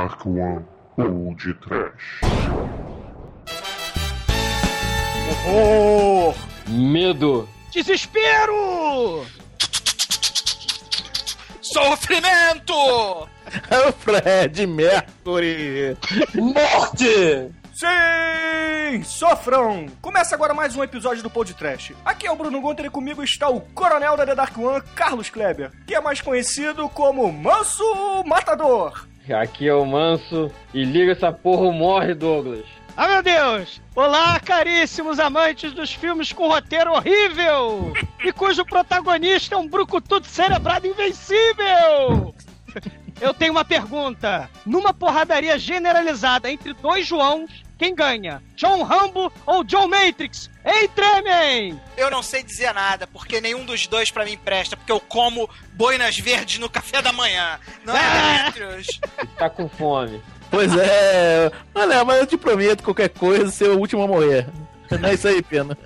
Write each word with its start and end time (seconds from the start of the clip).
Dark 0.00 0.24
One 0.24 0.64
ou 0.96 1.34
de 1.34 1.52
Trash. 1.52 2.22
Horror! 5.46 6.34
Medo! 6.68 7.46
Desespero! 7.70 9.26
Sofrimento! 11.60 13.28
É 13.70 13.88
o 13.88 13.92
Fred 13.92 14.66
Mercury! 14.66 15.94
Morte! 16.34 17.52
Sim! 17.74 19.02
Sofrão! 19.04 19.84
Começa 20.00 20.34
agora 20.34 20.54
mais 20.54 20.74
um 20.76 20.82
episódio 20.82 21.22
do 21.22 21.28
Pod 21.28 21.52
Trash. 21.52 21.92
Aqui 22.06 22.26
é 22.26 22.32
o 22.32 22.36
Bruno 22.36 22.58
Gunter 22.62 22.86
e 22.86 22.90
comigo 22.90 23.22
está 23.22 23.50
o 23.50 23.60
coronel 23.60 24.16
da 24.16 24.24
The 24.24 24.34
Dark 24.34 24.56
One, 24.56 24.82
Carlos 24.94 25.28
Kleber, 25.28 25.70
que 25.86 25.94
é 25.94 26.00
mais 26.00 26.22
conhecido 26.22 26.88
como 26.88 27.30
Manso 27.30 27.84
Matador. 28.24 29.09
Aqui 29.28 29.68
é 29.68 29.74
o 29.74 29.84
Manso 29.84 30.50
e 30.72 30.84
liga 30.84 31.12
essa 31.12 31.30
porra, 31.32 31.70
morre, 31.72 32.14
Douglas. 32.14 32.64
Ah, 32.96 33.06
meu 33.06 33.22
Deus! 33.22 33.80
Olá, 33.94 34.40
caríssimos 34.40 35.20
amantes 35.20 35.72
dos 35.72 35.92
filmes 35.92 36.32
com 36.32 36.48
roteiro 36.48 36.92
horrível 36.92 37.92
e 38.24 38.32
cujo 38.32 38.64
protagonista 38.64 39.54
é 39.54 39.58
um 39.58 39.68
brucutu 39.68 40.20
cerebrado 40.24 40.86
invencível! 40.86 42.34
Eu 43.20 43.34
tenho 43.34 43.52
uma 43.52 43.64
pergunta. 43.64 44.48
Numa 44.64 44.92
porradaria 44.92 45.58
generalizada 45.58 46.50
entre 46.50 46.72
dois 46.72 47.06
Joãos, 47.06 47.50
quem 47.78 47.94
ganha? 47.94 48.42
John 48.56 48.82
Rambo 48.82 49.32
ou 49.46 49.64
John 49.64 49.88
Matrix? 49.88 50.50
Ei, 50.64 50.86
tremem! 50.88 51.80
Eu 51.96 52.10
não 52.10 52.22
sei 52.22 52.42
dizer 52.42 52.74
nada, 52.74 53.06
porque 53.06 53.40
nenhum 53.40 53.64
dos 53.64 53.86
dois 53.86 54.10
pra 54.10 54.24
mim 54.24 54.36
presta, 54.36 54.76
porque 54.76 54.92
eu 54.92 55.00
como 55.00 55.48
boinas 55.72 56.18
verdes 56.18 56.58
no 56.58 56.68
café 56.68 57.00
da 57.00 57.12
manhã. 57.12 57.58
Não 57.84 57.96
é, 57.96 58.50
Demetrius? 58.52 59.00
Tá 59.38 59.48
com 59.48 59.68
fome. 59.68 60.20
Pois 60.50 60.76
é, 60.76 61.50
olha, 61.74 62.04
mas 62.04 62.18
eu 62.18 62.26
te 62.26 62.36
prometo 62.36 62.82
qualquer 62.82 63.08
coisa 63.08 63.50
ser 63.50 63.70
o 63.70 63.78
último 63.78 64.02
a 64.02 64.06
morrer. 64.08 64.46
Não 64.90 65.08
é 65.08 65.14
isso 65.14 65.28
aí, 65.28 65.40
pena. 65.40 65.78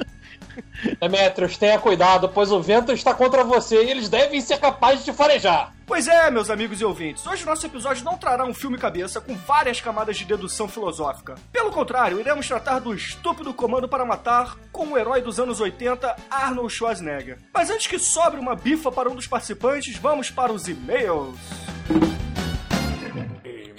Demetrius, 1.00 1.56
tenha 1.56 1.78
cuidado, 1.78 2.28
pois 2.28 2.50
o 2.50 2.60
vento 2.60 2.92
está 2.92 3.14
contra 3.14 3.44
você 3.44 3.84
e 3.84 3.90
eles 3.90 4.08
devem 4.08 4.40
ser 4.40 4.58
capazes 4.58 5.04
de 5.04 5.12
farejar. 5.12 5.72
Pois 5.86 6.08
é, 6.08 6.30
meus 6.30 6.48
amigos 6.48 6.80
e 6.80 6.84
ouvintes, 6.84 7.26
hoje 7.26 7.42
o 7.42 7.46
nosso 7.46 7.66
episódio 7.66 8.04
não 8.04 8.16
trará 8.16 8.44
um 8.44 8.54
filme 8.54 8.78
cabeça 8.78 9.20
com 9.20 9.36
várias 9.36 9.80
camadas 9.80 10.16
de 10.16 10.24
dedução 10.24 10.66
filosófica. 10.66 11.34
Pelo 11.52 11.70
contrário, 11.70 12.18
iremos 12.18 12.48
tratar 12.48 12.78
do 12.78 12.94
estúpido 12.94 13.52
comando 13.52 13.86
para 13.86 14.04
matar 14.04 14.56
com 14.72 14.88
o 14.88 14.98
herói 14.98 15.20
dos 15.20 15.38
anos 15.38 15.60
80, 15.60 16.16
Arnold 16.30 16.72
Schwarzenegger. 16.72 17.38
Mas 17.52 17.68
antes 17.70 17.86
que 17.86 17.98
sobre 17.98 18.40
uma 18.40 18.54
bifa 18.54 18.90
para 18.90 19.10
um 19.10 19.14
dos 19.14 19.26
participantes, 19.26 19.96
vamos 19.98 20.30
para 20.30 20.52
os 20.52 20.68
e-mails. 20.68 21.38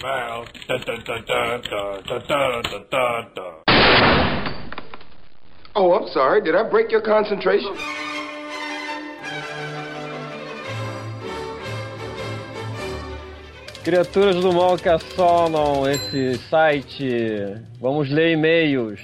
Email. 0.06 0.44
Oh, 5.78 5.92
I'm 5.92 6.08
sorry. 6.08 6.40
Did 6.40 6.54
I 6.54 6.62
break 6.62 6.90
your 6.90 7.02
concentration? 7.02 7.76
Criaturas 13.84 14.36
do 14.36 14.54
mal 14.54 14.78
que 14.78 14.88
assolam 14.88 15.86
esse 15.86 16.38
site. 16.48 17.60
Vamos 17.78 18.10
ler 18.10 18.32
e-mails. 18.32 19.00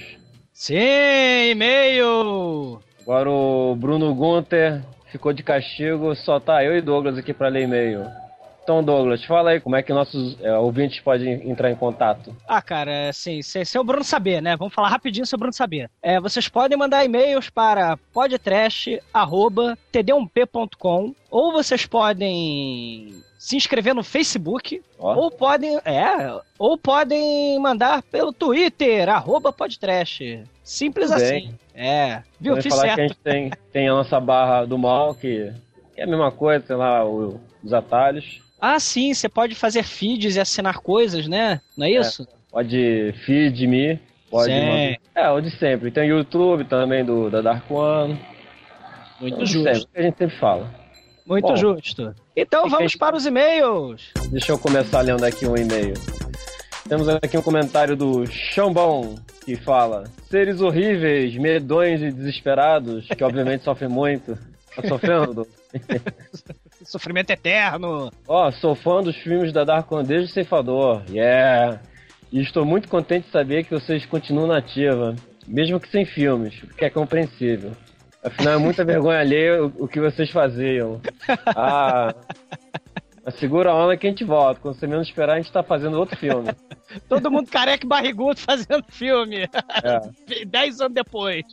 Sim, 0.51 1.51
e-mail! 1.51 2.81
Agora 3.01 3.29
o 3.29 3.75
Bruno 3.75 4.13
Gunter 4.15 4.81
ficou 5.11 5.31
de 5.31 5.43
castigo, 5.43 6.15
só 6.15 6.39
tá 6.39 6.63
eu 6.63 6.75
e 6.75 6.81
Douglas 6.81 7.19
aqui 7.19 7.35
pra 7.35 7.49
ler 7.49 7.63
e-mail. 7.63 8.22
Então, 8.63 8.81
Douglas, 8.81 9.23
fala 9.25 9.49
aí 9.51 9.59
como 9.59 9.75
é 9.75 9.83
que 9.83 9.91
nossos 9.91 10.39
é, 10.41 10.57
ouvintes 10.57 11.01
podem 11.01 11.49
entrar 11.49 11.69
em 11.69 11.75
contato. 11.75 12.33
Ah, 12.47 12.61
cara, 12.61 13.09
assim, 13.09 13.41
se, 13.41 13.65
se 13.65 13.77
é 13.77 13.81
o 13.81 13.83
Bruno 13.83 14.05
saber, 14.05 14.41
né? 14.41 14.55
Vamos 14.55 14.73
falar 14.73 14.87
rapidinho 14.87 15.25
sobre 15.25 15.43
o 15.43 15.45
Bruno 15.45 15.53
saber. 15.53 15.89
É, 16.01 16.17
vocês 16.19 16.47
podem 16.47 16.77
mandar 16.77 17.03
e-mails 17.03 17.49
para 17.49 17.97
podtrash.td1p.com 18.13 21.13
ou 21.29 21.51
vocês 21.51 21.85
podem 21.85 23.21
se 23.37 23.57
inscrever 23.57 23.93
no 23.93 24.05
Facebook, 24.05 24.81
Ó. 24.97 25.13
ou 25.15 25.29
podem, 25.29 25.77
é, 25.83 26.39
ou 26.57 26.77
podem 26.77 27.59
mandar 27.59 28.01
pelo 28.03 28.31
Twitter, 28.31 29.09
arroba 29.09 29.51
podtrash. 29.51 30.39
Simples 30.63 31.11
assim. 31.11 31.53
É, 31.75 32.21
viu? 32.39 32.55
Fiz 32.61 32.73
falar 32.73 32.83
certo. 32.83 32.95
que 32.95 33.01
a 33.01 33.07
gente 33.07 33.17
tem, 33.17 33.51
tem 33.73 33.89
a 33.89 33.93
nossa 33.93 34.21
barra 34.21 34.63
do 34.63 34.77
mal, 34.77 35.13
que 35.13 35.51
é 35.97 36.03
a 36.03 36.07
mesma 36.07 36.31
coisa, 36.31 36.65
sei 36.65 36.77
lá, 36.77 37.03
os 37.05 37.73
atalhos. 37.73 38.41
Ah, 38.65 38.79
sim, 38.79 39.13
você 39.13 39.27
pode 39.27 39.55
fazer 39.55 39.83
feeds 39.83 40.37
e 40.37 40.39
assinar 40.39 40.79
coisas, 40.79 41.27
né? 41.27 41.59
Não 41.77 41.85
é 41.85 41.91
isso? 41.91 42.25
Pode 42.49 43.13
feed 43.25 43.67
me, 43.67 43.99
pode. 44.31 44.53
É, 44.53 45.29
o 45.29 45.41
de 45.41 45.51
sempre. 45.59 45.91
Tem 45.91 46.09
o 46.09 46.19
YouTube 46.19 46.63
também 46.63 47.03
do, 47.03 47.29
da 47.29 47.41
Dark 47.41 47.69
One. 47.69 48.17
Muito 49.19 49.35
o 49.35 49.43
de 49.43 49.51
justo. 49.51 49.67
sempre, 49.67 49.87
que 49.91 49.99
a 49.99 50.01
gente 50.03 50.17
sempre 50.17 50.39
fala. 50.39 50.73
Muito 51.25 51.49
Bom. 51.49 51.57
justo. 51.57 52.15
Então 52.37 52.69
vamos 52.69 52.93
aí. 52.93 52.97
para 52.97 53.17
os 53.17 53.25
e-mails. 53.25 54.13
Deixa 54.29 54.53
eu 54.53 54.57
começar 54.57 55.01
lendo 55.01 55.25
aqui 55.25 55.45
um 55.45 55.57
e-mail. 55.57 55.95
Temos 56.87 57.09
aqui 57.09 57.37
um 57.37 57.41
comentário 57.41 57.97
do 57.97 58.25
Chambão, 58.27 59.15
que 59.43 59.57
fala: 59.57 60.05
Seres 60.29 60.61
horríveis, 60.61 61.35
medonhos 61.35 62.01
e 62.01 62.13
desesperados, 62.13 63.09
que 63.09 63.25
obviamente 63.25 63.65
sofrem 63.65 63.89
muito. 63.89 64.37
Tá 64.73 64.87
sofrendo? 64.87 65.45
Sofrimento 66.83 67.31
eterno. 67.31 68.11
Ó, 68.27 68.51
sou 68.51 68.75
fã 68.75 69.01
dos 69.01 69.15
filmes 69.17 69.51
da 69.51 69.63
Dark 69.63 69.91
One 69.91 70.07
desde 70.07 70.29
o 70.29 70.33
Ceifador. 70.33 71.01
Yeah! 71.09 71.81
E 72.31 72.41
estou 72.41 72.65
muito 72.65 72.87
contente 72.87 73.25
de 73.25 73.31
saber 73.31 73.63
que 73.63 73.71
vocês 73.71 74.05
continuam 74.05 74.47
na 74.47 74.57
ativa, 74.57 75.15
mesmo 75.47 75.79
que 75.79 75.87
sem 75.89 76.05
filmes, 76.05 76.63
o 76.63 76.67
que 76.67 76.85
é 76.85 76.89
compreensível. 76.89 77.71
Afinal, 78.23 78.55
é 78.55 78.57
muita 78.57 78.83
vergonha 78.85 79.19
alheia 79.19 79.63
o, 79.63 79.73
o 79.79 79.87
que 79.87 79.99
vocês 79.99 80.29
faziam. 80.31 81.01
Ah. 81.55 82.13
Segura 83.39 83.71
a 83.71 83.75
onda 83.75 83.95
que 83.95 84.05
a 84.05 84.09
gente 84.09 84.23
volta. 84.25 84.59
Quando 84.59 84.75
você 84.75 84.85
menos 84.85 85.07
esperar, 85.07 85.35
a 85.35 85.37
gente 85.37 85.51
tá 85.51 85.63
fazendo 85.63 85.97
outro 85.97 86.17
filme. 86.17 86.49
Todo 87.07 87.31
mundo 87.31 87.49
careca 87.49 87.85
e 87.85 87.87
barrigudo 87.87 88.39
fazendo 88.39 88.83
filme. 88.89 89.47
É. 89.83 90.43
Dez 90.45 90.81
anos 90.81 90.93
depois. 90.93 91.43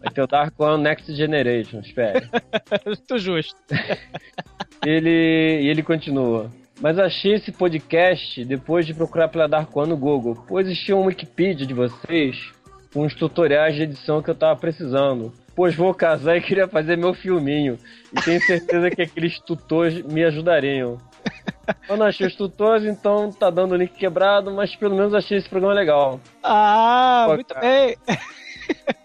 Vai 0.00 0.12
ter 0.12 0.22
o 0.22 0.26
Dark 0.26 0.58
One 0.58 0.82
Next 0.82 1.14
Generation, 1.14 1.80
espere. 1.80 2.28
Muito 2.86 3.18
justo. 3.18 3.56
Ele, 4.84 5.62
e 5.62 5.68
ele 5.68 5.82
continua. 5.82 6.50
Mas 6.78 6.98
achei 6.98 7.32
esse 7.34 7.50
podcast 7.50 8.44
depois 8.44 8.84
de 8.84 8.92
procurar 8.92 9.28
pela 9.28 9.48
Dark 9.48 9.74
One 9.74 9.88
no 9.88 9.96
Google, 9.96 10.44
pois 10.46 10.66
existia 10.66 10.94
um 10.94 11.06
Wikipedia 11.06 11.66
de 11.66 11.72
vocês 11.72 12.52
com 12.92 13.02
os 13.02 13.14
tutoriais 13.14 13.74
de 13.74 13.84
edição 13.84 14.20
que 14.20 14.28
eu 14.30 14.34
tava 14.34 14.58
precisando. 14.60 15.32
Pois 15.56 15.74
vou 15.74 15.94
casar 15.94 16.36
e 16.36 16.42
queria 16.42 16.68
fazer 16.68 16.96
meu 16.96 17.14
filminho. 17.14 17.78
E 18.12 18.20
tenho 18.20 18.40
certeza 18.42 18.90
que 18.90 19.02
aqueles 19.02 19.38
tutores 19.40 20.02
me 20.02 20.22
ajudariam. 20.24 20.98
Eu 21.88 21.96
não 21.96 22.06
achei 22.06 22.26
os 22.26 22.34
tutores, 22.34 22.84
então 22.84 23.32
tá 23.32 23.48
dando 23.48 23.72
o 23.72 23.76
link 23.76 23.94
quebrado, 23.94 24.52
mas 24.52 24.76
pelo 24.76 24.94
menos 24.94 25.14
achei 25.14 25.38
esse 25.38 25.48
programa 25.48 25.74
legal. 25.74 26.20
Ah, 26.42 27.24
Pô, 27.26 27.34
muito 27.36 27.54
cara. 27.54 27.66
bem. 27.66 27.96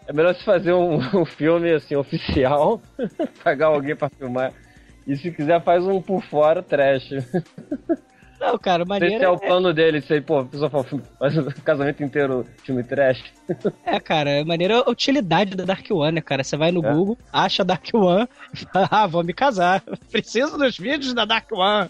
É 0.09 0.13
melhor 0.13 0.33
se 0.33 0.43
fazer 0.43 0.73
um, 0.73 0.95
um 1.21 1.23
filme 1.25 1.71
assim 1.71 1.95
oficial, 1.95 2.81
pagar 3.43 3.67
alguém 3.67 3.95
pra 3.95 4.09
filmar. 4.09 4.51
E 5.05 5.15
se 5.15 5.31
quiser, 5.31 5.63
faz 5.63 5.85
um 5.85 6.01
por 6.01 6.23
fora, 6.23 6.63
trash. 6.63 7.11
Não, 8.39 8.57
cara, 8.57 8.85
maneiro 8.85 9.23
é 9.23 9.29
o 9.29 9.35
é, 9.35 9.37
plano 9.37 9.71
dele, 9.71 10.01
sei, 10.01 10.19
pô, 10.19 10.43
faz 11.19 11.37
o 11.37 11.63
casamento 11.63 12.01
inteiro 12.03 12.43
filme 12.63 12.83
trash. 12.83 13.21
é, 13.85 13.99
cara, 13.99 14.43
maneiro 14.43 14.73
é 14.73 14.77
a 14.77 14.89
utilidade 14.89 15.55
da 15.55 15.63
Dark 15.63 15.85
One, 15.91 16.13
né, 16.13 16.21
cara? 16.21 16.43
Você 16.43 16.57
vai 16.57 16.71
no 16.71 16.83
É. 16.83 16.91
Google, 16.91 17.17
acha 17.31 17.63
Dark 17.63 17.85
One, 17.93 18.27
fala, 18.73 18.87
ah, 18.89 19.05
vou 19.07 19.23
me 19.23 19.33
casar. 19.33 19.83
Preciso 20.11 20.57
dos 20.57 20.75
vídeos 20.77 21.13
da 21.13 21.23
Dark 21.25 21.51
One. 21.51 21.87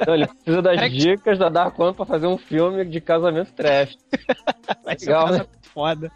Então 0.00 0.14
ele 0.14 0.26
precisa 0.26 0.60
das 0.60 0.78
É 0.82 0.90
que- 0.90 0.96
dicas 0.96 1.38
da 1.38 1.48
Dark 1.48 1.78
One 1.78 1.94
pra 1.94 2.04
fazer 2.04 2.26
um 2.26 2.36
filme 2.36 2.84
de 2.84 3.00
casamento 3.00 3.52
trash. 3.54 3.96
Vai 4.84 4.96
Legal, 5.00 5.26
uma 5.26 5.38
né? 5.38 5.46
Foda. 5.76 6.10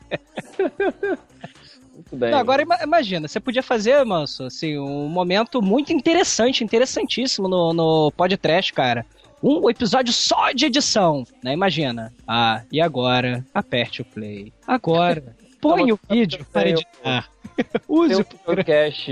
Muito 1.95 2.17
bem. 2.17 2.31
Não, 2.31 2.39
agora 2.39 2.63
ima- 2.63 2.79
imagina, 2.83 3.29
você 3.29 3.39
podia 3.39 3.63
fazer, 3.63 4.03
Manso, 4.07 4.45
assim, 4.45 4.79
um 4.79 5.07
momento 5.07 5.61
muito 5.61 5.93
interessante, 5.93 6.65
interessantíssimo 6.65 7.47
no, 7.47 7.75
no 7.75 8.11
podcast, 8.17 8.73
cara. 8.73 9.05
Um 9.43 9.69
episódio 9.69 10.13
só 10.13 10.51
de 10.53 10.65
edição, 10.67 11.25
né? 11.45 11.53
Imagina. 11.53 12.13
Ah, 12.27 12.63
e 12.73 12.81
agora? 12.81 13.45
Aperte 13.53 14.01
o 14.01 14.05
play. 14.05 14.51
Agora. 14.67 15.37
Põe 15.61 15.93
o 15.93 16.01
vídeo 16.09 16.47
para 16.51 16.71
editar. 16.71 17.29
Use 17.87 18.15
o 18.15 18.27
videocast. 18.49 19.09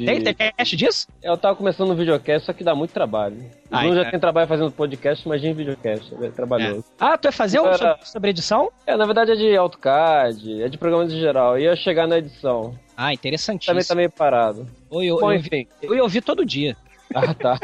De... 0.00 0.06
Tem, 0.06 0.22
tem 0.22 0.34
cast 0.34 0.76
disso? 0.78 1.06
Eu 1.22 1.36
tava 1.36 1.54
começando 1.54 1.90
um 1.90 1.94
videocast, 1.94 2.46
só 2.46 2.54
que 2.54 2.64
dá 2.64 2.74
muito 2.74 2.90
trabalho. 2.90 3.36
Bruno 3.68 3.94
já 3.94 4.00
cara. 4.00 4.10
tem 4.10 4.18
trabalho 4.20 4.48
fazendo 4.48 4.72
podcast, 4.72 5.26
imagina 5.26 5.52
videocast, 5.52 6.14
é 6.22 6.30
trabalhoso. 6.30 6.86
Ah, 6.98 7.18
tu 7.18 7.24
vai 7.24 7.32
fazer 7.32 7.60
um 7.60 7.66
Agora- 7.66 7.76
sobre, 7.76 8.08
sobre 8.08 8.30
edição? 8.30 8.72
É, 8.86 8.96
na 8.96 9.04
verdade 9.04 9.32
é 9.32 9.34
de 9.36 9.54
AutoCAD, 9.54 10.62
é 10.62 10.68
de 10.70 10.78
programas 10.78 11.12
em 11.12 11.20
geral. 11.20 11.58
Ia 11.58 11.76
chegar 11.76 12.06
na 12.08 12.16
edição. 12.16 12.74
Ah, 12.96 13.12
interessantíssimo. 13.12 13.74
Também 13.74 13.86
tá 13.86 13.94
meio 13.94 14.10
parado. 14.10 14.66
Eu, 14.90 15.02
eu, 15.02 15.18
Bom, 15.18 15.32
eu, 15.32 15.38
enfim. 15.38 15.66
eu 15.82 15.94
ia 15.94 16.02
ouvir 16.02 16.22
todo 16.22 16.46
dia. 16.46 16.74
Ah, 17.14 17.34
tá. 17.34 17.58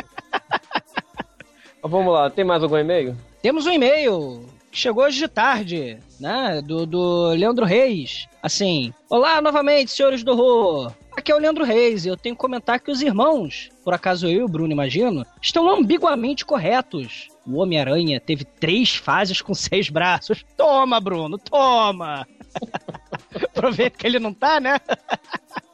Vamos 1.83 2.13
lá, 2.13 2.29
tem 2.29 2.45
mais 2.45 2.63
algum 2.63 2.77
e-mail? 2.77 3.17
Temos 3.41 3.65
um 3.65 3.73
e-mail 3.73 4.45
que 4.71 4.79
chegou 4.79 5.05
hoje 5.05 5.21
de 5.21 5.29
tarde, 5.29 5.99
né? 6.21 6.61
Do, 6.63 6.85
do 6.85 7.29
Leandro 7.29 7.65
Reis. 7.65 8.27
Assim, 8.43 8.93
olá 9.09 9.41
novamente, 9.41 9.91
senhores 9.91 10.23
do 10.23 10.33
horror. 10.33 10.93
Aqui 11.17 11.33
é 11.33 11.35
o 11.35 11.39
Leandro 11.39 11.65
Reis 11.65 12.05
e 12.05 12.09
eu 12.09 12.17
tenho 12.17 12.35
que 12.35 12.41
comentar 12.41 12.79
que 12.79 12.91
os 12.91 13.01
irmãos, 13.01 13.71
por 13.83 13.95
acaso 13.95 14.27
eu 14.27 14.33
e 14.33 14.43
o 14.43 14.49
Bruno 14.49 14.71
imagino, 14.71 15.25
estão 15.41 15.67
ambiguamente 15.71 16.45
corretos. 16.45 17.29
O 17.47 17.57
Homem-Aranha 17.57 18.21
teve 18.21 18.45
três 18.45 18.95
fases 18.95 19.41
com 19.41 19.55
seis 19.55 19.89
braços. 19.89 20.45
Toma, 20.59 21.01
Bruno, 21.01 21.39
toma! 21.39 22.29
Aproveita 23.49 23.99
que 23.99 24.07
ele 24.07 24.19
não 24.19 24.35
tá, 24.35 24.61
né? 24.61 24.79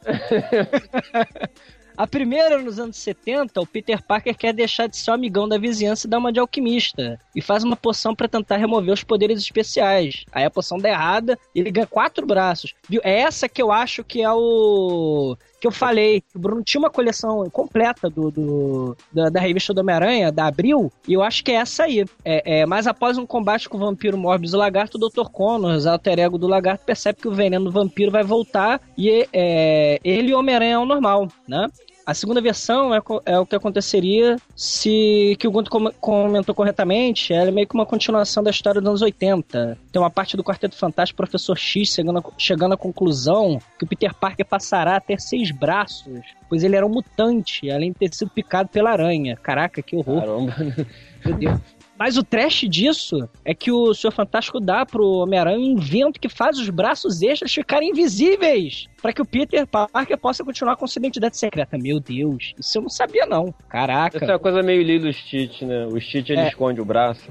A 1.95 2.07
primeira, 2.07 2.59
nos 2.59 2.79
anos 2.79 2.97
70, 2.97 3.61
o 3.61 3.67
Peter 3.67 4.01
Parker 4.01 4.35
quer 4.35 4.53
deixar 4.53 4.87
de 4.87 4.97
ser 4.97 5.11
o 5.11 5.13
amigão 5.13 5.47
da 5.47 5.57
vizinhança 5.57 6.07
e 6.07 6.09
dar 6.09 6.17
uma 6.17 6.33
de 6.33 6.39
alquimista. 6.39 7.19
E 7.35 7.41
faz 7.41 7.63
uma 7.63 7.75
poção 7.75 8.15
para 8.15 8.27
tentar 8.27 8.57
remover 8.57 8.93
os 8.93 9.03
poderes 9.03 9.39
especiais. 9.39 10.25
Aí 10.31 10.43
a 10.43 10.49
poção 10.49 10.77
dá 10.77 10.89
errada 10.89 11.37
e 11.53 11.59
ele 11.59 11.71
ganha 11.71 11.85
quatro 11.85 12.25
braços. 12.25 12.73
É 13.03 13.19
essa 13.19 13.47
que 13.47 13.61
eu 13.61 13.71
acho 13.71 14.03
que 14.03 14.21
é 14.21 14.31
o. 14.31 15.37
Que 15.63 15.67
eu 15.67 15.71
falei, 15.71 16.21
o 16.35 16.39
Bruno 16.39 16.61
tinha 16.61 16.77
uma 16.77 16.89
coleção 16.89 17.49
completa 17.49 18.09
do, 18.09 18.29
do 18.29 18.97
da, 19.13 19.29
da 19.29 19.39
revista 19.39 19.73
do 19.73 19.79
Homem-Aranha, 19.79 20.29
da 20.29 20.45
Abril, 20.45 20.91
e 21.07 21.13
eu 21.13 21.23
acho 21.23 21.41
que 21.41 21.53
é 21.53 21.55
essa 21.55 21.85
aí. 21.85 22.03
É, 22.25 22.59
é, 22.59 22.65
mas 22.65 22.85
após 22.85 23.17
um 23.17 23.25
combate 23.25 23.69
com 23.69 23.77
o 23.77 23.79
vampiro 23.79 24.17
Morbius 24.17 24.51
e 24.51 24.57
o 24.57 24.59
lagarto, 24.59 24.97
o 24.97 25.09
Dr. 25.09 25.29
Connors, 25.31 25.85
alter 25.85 26.19
ego 26.19 26.37
do 26.37 26.47
lagarto, 26.47 26.83
percebe 26.83 27.21
que 27.21 27.29
o 27.29 27.33
veneno 27.33 27.63
do 27.63 27.71
vampiro 27.71 28.11
vai 28.11 28.25
voltar 28.25 28.81
e 28.97 29.25
é, 29.31 30.01
ele 30.03 30.31
e 30.31 30.33
o 30.33 30.39
Homem-Aranha 30.39 30.73
é 30.73 30.77
o 30.79 30.85
normal, 30.85 31.29
né? 31.47 31.69
A 32.05 32.13
segunda 32.13 32.41
versão 32.41 32.93
é, 32.93 32.99
é 33.25 33.39
o 33.39 33.45
que 33.45 33.55
aconteceria 33.55 34.35
se, 34.55 35.37
que 35.39 35.47
o 35.47 35.51
com- 35.51 35.91
comentou 36.01 36.53
corretamente, 36.53 37.33
é 37.33 37.49
meio 37.49 37.67
que 37.67 37.73
uma 37.73 37.85
continuação 37.85 38.43
da 38.43 38.51
história 38.51 38.81
dos 38.81 38.89
anos 38.89 39.01
80. 39.01 39.77
Tem 39.91 40.01
uma 40.01 40.09
parte 40.09 40.35
do 40.35 40.43
Quarteto 40.43 40.75
Fantástico, 40.75 41.17
Professor 41.17 41.57
X 41.57 41.89
chegando 41.93 42.23
chegando 42.37 42.73
à 42.73 42.77
conclusão 42.77 43.57
que 43.77 43.85
o 43.85 43.87
Peter 43.87 44.13
Parker 44.13 44.45
passará 44.45 44.97
a 44.97 45.01
ter 45.01 45.19
seis 45.21 45.49
braços, 45.51 46.21
pois 46.49 46.63
ele 46.63 46.75
era 46.75 46.85
um 46.85 46.89
mutante, 46.89 47.71
além 47.71 47.91
de 47.91 47.99
ter 47.99 48.13
sido 48.13 48.31
picado 48.31 48.69
pela 48.69 48.91
aranha. 48.91 49.37
Caraca, 49.37 49.81
que 49.81 49.95
horror. 49.95 50.19
Caramba. 50.19 50.55
Meu 51.25 51.35
Deus. 51.35 51.59
Mas 51.97 52.17
o 52.17 52.23
trash 52.23 52.65
disso 52.67 53.29
é 53.45 53.53
que 53.53 53.71
o 53.71 53.93
Senhor 53.93 54.11
Fantástico 54.11 54.59
dá 54.59 54.85
pro 54.85 55.19
Homem-Aranha 55.19 55.59
um 55.59 55.77
invento 55.77 56.19
que 56.19 56.27
faz 56.27 56.57
os 56.57 56.69
braços 56.69 57.21
extras 57.21 57.53
ficarem 57.53 57.89
invisíveis. 57.89 58.87
Pra 59.01 59.13
que 59.13 59.21
o 59.21 59.25
Peter 59.25 59.65
Parker 59.67 60.17
possa 60.17 60.43
continuar 60.43 60.75
com 60.75 60.87
sua 60.87 60.99
identidade 60.99 61.37
secreta. 61.37 61.77
Meu 61.77 61.99
Deus, 61.99 62.53
isso 62.59 62.77
eu 62.77 62.81
não 62.81 62.89
sabia 62.89 63.25
não. 63.25 63.53
Caraca. 63.69 64.17
Essa 64.17 64.25
é 64.25 64.33
uma 64.33 64.39
coisa 64.39 64.63
meio 64.63 64.81
Lilo 64.81 65.11
Stitch, 65.13 65.61
né? 65.61 65.85
O 65.85 65.99
Stitch 65.99 66.29
ele 66.29 66.41
É. 66.41 66.47
esconde 66.47 66.81
o 66.81 66.85
braço. 66.85 67.29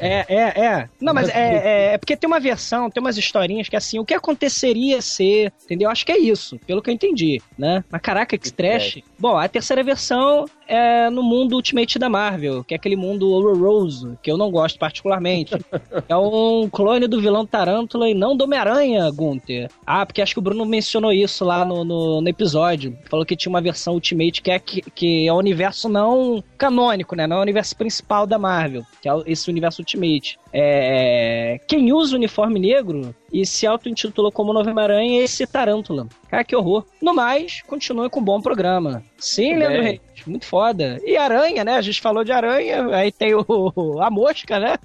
É, 0.00 0.24
é, 0.28 0.64
é. 0.66 0.88
Não, 1.00 1.12
mas 1.12 1.28
é, 1.28 1.56
é, 1.90 1.94
é 1.94 1.98
porque 1.98 2.16
tem 2.16 2.28
uma 2.28 2.38
versão, 2.38 2.88
tem 2.90 3.00
umas 3.00 3.16
historinhas 3.18 3.68
que 3.68 3.76
assim, 3.76 3.98
o 3.98 4.04
que 4.04 4.14
aconteceria 4.14 5.00
se, 5.02 5.50
entendeu? 5.64 5.90
Acho 5.90 6.06
que 6.06 6.12
é 6.12 6.18
isso, 6.18 6.58
pelo 6.66 6.80
que 6.80 6.90
eu 6.90 6.94
entendi, 6.94 7.40
né? 7.58 7.82
Mas 7.90 8.00
caraca, 8.00 8.38
que 8.38 8.52
trash. 8.52 8.98
Bom, 9.24 9.38
a 9.38 9.48
terceira 9.48 9.82
versão 9.82 10.44
é 10.68 11.08
no 11.08 11.22
mundo 11.22 11.54
Ultimate 11.54 11.98
da 11.98 12.10
Marvel, 12.10 12.62
que 12.62 12.74
é 12.74 12.76
aquele 12.76 12.94
mundo 12.94 13.30
horroroso, 13.30 14.18
que 14.22 14.30
eu 14.30 14.36
não 14.36 14.50
gosto 14.50 14.78
particularmente. 14.78 15.54
é 16.06 16.14
um 16.14 16.68
clone 16.68 17.08
do 17.08 17.22
vilão 17.22 17.46
Tarântula 17.46 18.06
e 18.06 18.12
não 18.12 18.36
do 18.36 18.44
Homem-Aranha, 18.44 19.10
Gunther. 19.10 19.70
Ah, 19.86 20.04
porque 20.04 20.20
acho 20.20 20.34
que 20.34 20.38
o 20.38 20.42
Bruno 20.42 20.66
mencionou 20.66 21.10
isso 21.10 21.42
lá 21.42 21.64
no, 21.64 21.84
no, 21.84 22.20
no 22.20 22.28
episódio. 22.28 22.98
Falou 23.08 23.24
que 23.24 23.34
tinha 23.34 23.48
uma 23.48 23.62
versão 23.62 23.94
Ultimate 23.94 24.42
que 24.42 24.50
é, 24.50 24.58
que, 24.58 24.82
que 24.90 25.26
é 25.26 25.32
o 25.32 25.38
universo 25.38 25.88
não 25.88 26.44
canônico, 26.58 27.16
né? 27.16 27.26
Não 27.26 27.36
é 27.36 27.38
o 27.38 27.42
universo 27.42 27.74
principal 27.76 28.26
da 28.26 28.38
Marvel, 28.38 28.84
que 29.00 29.08
é 29.08 29.12
esse 29.24 29.48
universo 29.48 29.80
Ultimate. 29.80 30.38
É, 30.56 31.58
quem 31.66 31.92
usa 31.92 32.14
o 32.14 32.16
uniforme 32.16 32.60
negro 32.60 33.12
e 33.32 33.44
se 33.44 33.66
auto-intitulou 33.66 34.30
como 34.30 34.52
Novo 34.52 34.70
Homem-Aranha 34.70 35.20
é 35.20 35.24
esse 35.24 35.44
Tarântula. 35.48 36.06
Cara, 36.28 36.44
que 36.44 36.54
horror. 36.54 36.86
No 37.02 37.12
mais, 37.12 37.60
continue 37.62 38.08
com 38.08 38.20
um 38.20 38.24
bom 38.24 38.40
programa. 38.40 39.02
Sim, 39.18 39.54
Muito 39.54 39.58
Leandro. 39.58 39.82
Reis, 39.82 40.00
muito 40.24 40.46
foda. 40.46 41.00
E 41.04 41.16
aranha, 41.16 41.64
né? 41.64 41.74
A 41.74 41.82
gente 41.82 42.00
falou 42.00 42.22
de 42.22 42.30
aranha, 42.30 42.86
aí 42.94 43.10
tem 43.10 43.34
o, 43.34 44.00
a 44.00 44.08
mosca, 44.08 44.60
né? 44.60 44.76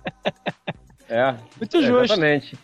É. 1.08 1.36
Muito 1.60 1.78
é, 1.78 1.82
justo. 1.84 2.04
Exatamente. 2.04 2.58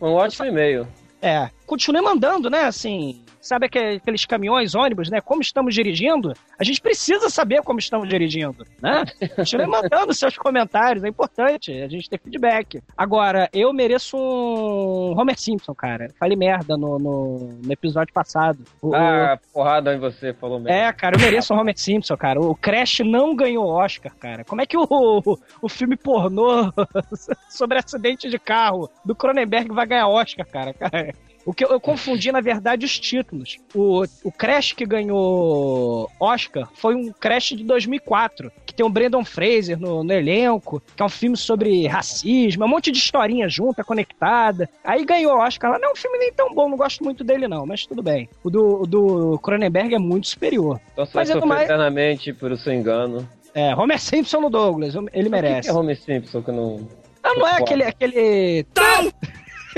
Um 0.00 0.12
ótimo 0.12 0.46
e-mail. 0.46 0.88
É, 1.20 1.50
continue 1.66 2.00
mandando, 2.00 2.48
né? 2.48 2.62
Assim, 2.62 3.22
sabe 3.42 3.66
aque- 3.66 3.96
aqueles 4.00 4.24
caminhões, 4.24 4.74
ônibus, 4.74 5.10
né? 5.10 5.20
Como 5.20 5.42
estamos 5.42 5.74
dirigindo? 5.74 6.32
A 6.58 6.64
gente 6.64 6.80
precisa 6.80 7.28
saber 7.28 7.60
como 7.62 7.78
estamos 7.78 8.08
dirigindo, 8.08 8.64
né? 8.80 9.04
Continue 9.36 9.66
mandando 9.66 10.14
seus 10.14 10.36
comentários, 10.38 11.04
é 11.04 11.08
importante 11.08 11.72
a 11.72 11.88
gente 11.88 12.08
ter 12.08 12.18
feedback. 12.20 12.82
Agora, 12.96 13.48
eu 13.52 13.72
mereço 13.72 14.16
um 14.16 15.18
Homer 15.20 15.38
Simpson, 15.38 15.74
cara. 15.74 16.08
Falei 16.18 16.36
merda 16.36 16.76
no, 16.76 16.98
no, 16.98 17.38
no 17.64 17.72
episódio 17.72 18.12
passado. 18.14 18.60
O- 18.80 18.94
Ah, 18.94 19.38
porrada 19.52 19.94
em 19.94 19.98
você, 19.98 20.32
falou 20.32 20.58
mesmo. 20.60 20.72
é, 20.76 20.92
cara, 20.92 21.16
eu 21.16 21.20
mereço 21.20 21.52
um 21.52 21.58
Homer 21.58 21.76
Simpson, 21.76 22.16
cara. 22.16 22.40
O 22.40 22.54
Crash 22.54 23.00
não 23.00 23.34
ganhou 23.34 23.66
Oscar, 23.66 24.14
cara. 24.16 24.44
Como 24.44 24.60
é 24.62 24.66
que 24.66 24.76
o, 24.76 24.86
o, 24.88 25.38
o 25.62 25.68
filme 25.68 25.96
pornô 25.96 26.72
sobre 27.50 27.78
acidente 27.78 28.28
de 28.30 28.38
carro 28.38 28.88
do 29.04 29.14
Cronenberg 29.14 29.72
vai 29.72 29.86
ganhar 29.86 30.08
Oscar, 30.08 30.46
cara? 30.46 30.72
Cara, 30.74 31.12
O 31.44 31.52
que 31.52 31.64
eu, 31.64 31.70
eu 31.70 31.80
confundi, 31.80 32.30
na 32.30 32.40
verdade, 32.40 32.84
os 32.86 32.98
títulos. 32.98 33.58
O, 33.74 34.04
o 34.22 34.30
Crash 34.30 34.72
que 34.72 34.86
ganhou 34.86 36.08
Oscar 36.20 36.68
foi 36.74 36.94
um 36.94 37.12
Crash 37.12 37.48
de 37.50 37.64
2004, 37.64 38.50
que 38.64 38.72
tem 38.74 38.86
o 38.86 38.88
Brandon 38.88 39.24
Fraser 39.24 39.78
no, 39.78 40.04
no 40.04 40.12
elenco, 40.12 40.80
que 40.94 41.02
é 41.02 41.06
um 41.06 41.08
filme 41.08 41.36
sobre 41.36 41.86
racismo, 41.86 42.64
um 42.64 42.68
monte 42.68 42.90
de 42.92 42.98
historinha 42.98 43.48
junta, 43.48 43.82
conectada. 43.82 44.68
Aí 44.84 45.04
ganhou 45.04 45.36
Oscar 45.38 45.72
lá. 45.72 45.78
Não, 45.78 45.88
é 45.88 45.92
um 45.92 45.96
filme 45.96 46.18
nem 46.18 46.32
tão 46.32 46.54
bom, 46.54 46.68
não 46.68 46.76
gosto 46.76 47.02
muito 47.02 47.24
dele 47.24 47.48
não, 47.48 47.66
mas 47.66 47.86
tudo 47.86 48.02
bem. 48.02 48.28
O 48.44 48.50
do, 48.50 48.82
o 48.82 48.86
do 48.86 49.38
Cronenberg 49.40 49.94
é 49.94 49.98
muito 49.98 50.28
superior. 50.28 50.80
Então 50.92 51.04
você 51.04 51.12
Mas 51.16 51.28
sofrer 51.28 51.46
mais- 51.46 51.64
eternamente 51.64 52.32
por 52.32 52.52
o 52.52 52.56
seu 52.56 52.72
engano. 52.72 53.28
É, 53.54 53.74
Homer 53.74 54.00
Simpson 54.00 54.40
no 54.40 54.48
Douglas, 54.48 54.94
ele 54.94 55.04
O 55.04 55.10
que 55.10 55.28
merece. 55.28 55.68
que 55.68 55.74
é 55.74 55.78
Homer 55.78 56.00
Simpson 56.00 56.40
que 56.42 56.50
não. 56.52 56.88
Ah, 57.22 57.34
não 57.34 57.46
é 57.46 57.52
aquele. 57.58 57.84
aquele... 57.84 58.64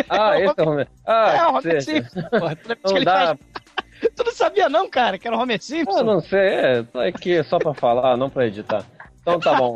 Ah, 0.09 0.39
esse 0.41 0.55
é 0.57 0.63
o 0.63 0.69
Homer. 0.69 0.89
Ah, 1.07 1.31
é 1.37 1.47
o 1.47 1.51
Homer. 1.57 1.83
Simpson. 1.83 2.23
porra. 2.23 2.57
Que 2.57 2.95
Não 2.95 3.05
dá. 3.05 3.27
faz- 3.27 3.39
Tu 4.17 4.25
não 4.25 4.33
sabia, 4.33 4.69
não, 4.69 4.89
cara, 4.91 5.19
que 5.19 5.27
era 5.27 5.37
o 5.37 5.41
Homer 5.41 5.63
Simpson? 5.63 5.99
Eu 5.99 6.05
não 6.05 6.21
sei, 6.21 6.39
é, 6.41 6.83
tô 6.83 6.99
aqui 7.01 7.43
só 7.45 7.59
pra 7.59 7.73
falar, 7.73 8.17
não 8.19 8.29
pra 8.29 8.47
editar. 8.47 8.85
Então 9.23 9.41
tá 9.41 9.55
bom. 9.55 9.73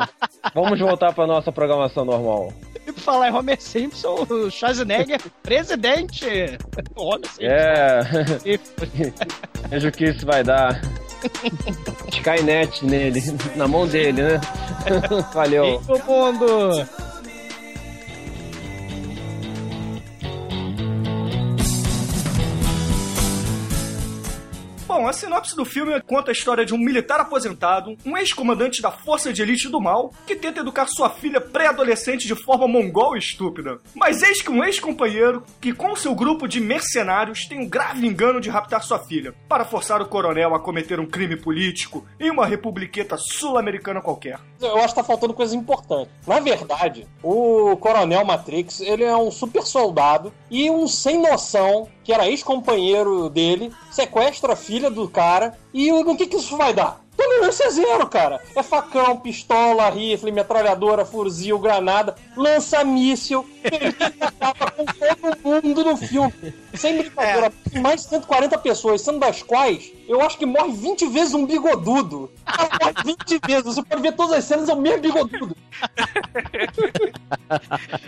Vamos 0.55 0.79
voltar 0.79 1.15
pra 1.15 1.27
nossa 1.27 1.51
programação 1.51 2.05
normal. 2.05 2.53
E 2.87 2.93
por 2.93 3.01
falar 3.01 3.29
em 3.31 3.33
Homer 3.33 3.59
Simpson, 3.59 4.27
o 4.29 4.51
Schwarzenegger, 4.51 5.19
presidente. 5.43 6.27
O 6.95 7.15
Homer 7.15 7.27
Simpson. 7.31 7.43
É. 7.43 8.01
Veja 9.71 9.89
o 9.89 9.93
que 9.93 10.05
isso 10.11 10.27
vai 10.27 10.45
dar. 10.45 10.79
Skynet 12.13 12.85
nele, 12.85 13.21
na 13.57 13.67
mão 13.67 13.87
dele, 13.87 14.23
né? 14.23 14.41
Valeu. 15.33 15.81
Todo 15.87 16.05
mundo. 16.05 16.89
A 25.09 25.13
sinopse 25.15 25.57
do 25.57 25.65
filme 25.65 25.99
conta 26.03 26.31
a 26.31 26.33
história 26.33 26.67
de 26.67 26.75
um 26.75 26.79
militar 26.79 27.19
aposentado, 27.19 27.97
um 28.05 28.15
ex-comandante 28.15 28.83
da 28.83 28.91
Força 28.91 29.33
de 29.33 29.41
Elite 29.41 29.67
do 29.67 29.81
Mal, 29.81 30.13
que 30.27 30.37
tenta 30.37 30.61
educar 30.61 30.87
sua 30.87 31.09
filha 31.09 31.41
pré-adolescente 31.41 32.27
de 32.27 32.35
forma 32.35 32.69
mongol 32.69 33.17
e 33.17 33.19
estúpida. 33.19 33.81
Mas 33.95 34.23
eis 34.23 34.43
que 34.43 34.51
um 34.51 34.63
ex-companheiro, 34.63 35.43
que 35.63 35.73
com 35.73 35.97
seu 35.97 36.15
grupo 36.15 36.47
de 36.47 36.61
mercenários 36.61 37.47
tem 37.47 37.59
um 37.59 37.67
grave 37.67 38.07
engano 38.07 38.39
de 38.39 38.51
raptar 38.51 38.83
sua 38.83 38.99
filha, 38.99 39.35
para 39.49 39.65
forçar 39.65 40.03
o 40.03 40.07
coronel 40.07 40.55
a 40.55 40.61
cometer 40.61 41.01
um 41.01 41.07
crime 41.07 41.37
político 41.37 42.07
em 42.21 42.31
uma 42.31 42.45
republiqueta 42.45 43.17
sul-americana 43.17 44.03
qualquer. 44.03 44.39
Eu 44.61 44.77
acho 44.77 44.89
que 44.89 45.01
tá 45.01 45.05
faltando 45.05 45.33
coisa 45.33 45.57
importante. 45.57 46.11
Na 46.27 46.39
verdade, 46.39 47.07
o 47.23 47.79
Coronel 47.79 48.27
Matrix, 48.27 48.83
ele 48.83 49.05
é 49.05 49.17
um 49.17 49.31
super 49.31 49.63
soldado 49.63 50.35
e 50.51 50.71
um 50.71 50.87
sem 50.87 51.19
noção, 51.19 51.89
que 52.09 52.13
era 52.15 52.27
ex-companheiro 52.27 53.29
dele, 53.29 53.71
sequestra 53.91 54.55
a 54.55 54.57
filha 54.57 54.91
do 54.91 55.07
cara 55.07 55.59
e 55.75 55.93
o 55.93 56.17
que 56.17 56.27
que 56.27 56.39
isso 56.39 56.57
vai 56.57 56.73
dar? 56.73 57.05
Tolerância 57.29 57.71
zero, 57.71 58.07
cara. 58.09 58.41
É 58.57 58.63
facão, 58.63 59.19
pistola, 59.19 59.91
rifle, 59.91 60.33
metralhadora, 60.33 61.05
fuzil, 61.05 61.59
granada, 61.59 62.15
lança-míssil. 62.35 63.47
Ele 63.63 63.95
acaba 64.21 64.71
com 64.71 64.85
todo 64.87 65.63
mundo 65.63 65.85
no 65.85 65.97
filme. 65.97 66.55
Sem 66.73 66.99
brincadeira, 66.99 67.53
mais 67.83 68.03
de 68.03 68.09
140 68.09 68.57
pessoas, 68.59 69.03
sendo 69.03 69.19
das 69.19 69.43
quais 69.43 69.93
eu 70.09 70.23
acho 70.23 70.39
que 70.39 70.47
morre 70.47 70.73
20 70.73 71.07
vezes 71.09 71.35
um 71.35 71.45
bigodudo. 71.45 72.33
Cara, 72.47 72.71
morre 72.81 72.95
20 73.05 73.41
vezes. 73.47 73.65
Você 73.75 73.83
pode 73.83 74.01
ver 74.01 74.13
todas 74.13 74.39
as 74.39 74.45
cenas, 74.45 74.69
é 74.71 74.73
o 74.73 74.81
mesmo 74.81 75.03
bigodudo. 75.03 75.55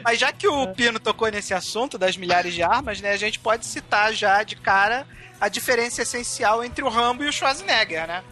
Mas 0.03 0.19
já 0.19 0.33
que 0.33 0.49
o 0.49 0.67
Pino 0.69 0.99
tocou 0.99 1.29
nesse 1.31 1.53
assunto 1.53 1.99
das 1.99 2.17
milhares 2.17 2.55
de 2.55 2.62
armas, 2.62 3.03
né, 3.03 3.11
a 3.11 3.19
gente 3.19 3.39
pode 3.39 3.67
citar 3.67 4.15
já 4.15 4.43
de 4.43 4.57
cara 4.57 5.07
a 5.39 5.49
diferença 5.49 6.00
essencial 6.00 6.65
entre 6.65 6.83
o 6.83 6.89
Rambo 6.89 7.23
e 7.23 7.29
o 7.29 7.33
Schwarzenegger, 7.33 8.07
né? 8.07 8.25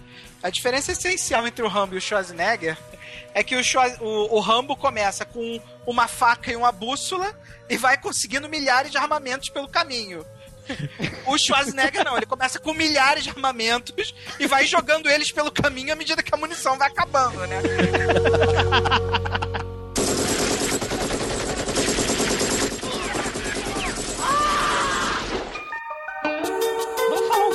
A 0.42 0.50
diferença 0.50 0.92
essencial 0.92 1.46
entre 1.46 1.64
o 1.64 1.68
Rambo 1.68 1.94
e 1.94 1.98
o 1.98 2.00
Schwarzenegger 2.00 2.78
é 3.34 3.42
que 3.42 3.56
o, 3.56 3.60
o, 4.00 4.36
o 4.36 4.40
Rambo 4.40 4.76
começa 4.76 5.24
com 5.24 5.60
uma 5.86 6.06
faca 6.06 6.52
e 6.52 6.56
uma 6.56 6.70
bússola 6.70 7.34
e 7.68 7.76
vai 7.76 7.98
conseguindo 7.98 8.48
milhares 8.48 8.90
de 8.90 8.98
armamentos 8.98 9.48
pelo 9.48 9.68
caminho. 9.68 10.24
O 11.26 11.38
Schwarzenegger 11.38 12.04
não, 12.04 12.16
ele 12.16 12.26
começa 12.26 12.58
com 12.58 12.74
milhares 12.74 13.24
de 13.24 13.30
armamentos 13.30 14.14
e 14.38 14.46
vai 14.46 14.66
jogando 14.66 15.08
eles 15.08 15.32
pelo 15.32 15.50
caminho 15.50 15.92
à 15.92 15.96
medida 15.96 16.22
que 16.22 16.34
a 16.34 16.36
munição 16.36 16.76
vai 16.76 16.88
acabando, 16.88 17.46
né? 17.46 17.62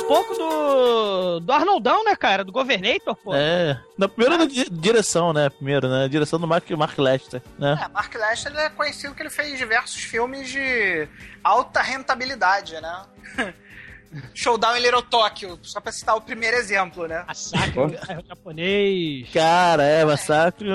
Pouco 0.06 0.34
do, 0.34 1.40
do 1.40 1.52
Arnoldão, 1.52 2.04
né, 2.04 2.14
cara? 2.16 2.44
Do 2.44 2.52
Governator, 2.52 3.14
pô. 3.16 3.34
É. 3.34 3.78
Na 3.98 4.08
primeira 4.08 4.46
di- 4.46 4.68
direção, 4.70 5.32
né? 5.32 5.48
Primeiro, 5.50 5.88
né? 5.88 6.08
Direção 6.08 6.38
do 6.38 6.46
Mark, 6.46 6.68
Mark 6.70 6.98
Lester, 6.98 7.42
né? 7.58 7.78
É, 7.84 7.88
Mark 7.88 8.14
Lester 8.14 8.52
ele 8.52 8.60
é 8.60 8.68
conhecido 8.70 9.14
que 9.14 9.22
ele 9.22 9.30
fez 9.30 9.56
diversos 9.58 10.02
filmes 10.02 10.48
de 10.50 11.08
alta 11.42 11.80
rentabilidade, 11.82 12.74
né? 12.80 13.02
Showdown 14.32 14.76
em 14.76 14.80
Little 14.80 15.02
Tokyo, 15.02 15.58
só 15.62 15.80
pra 15.80 15.90
citar 15.90 16.14
o 16.16 16.20
primeiro 16.20 16.56
exemplo, 16.56 17.08
né? 17.08 17.24
Massacre 17.26 17.74
no 17.80 17.88
bairro 17.88 18.24
japonês. 18.28 19.28
Cara, 19.32 19.82
é, 19.82 20.04
Massacre, 20.04 20.68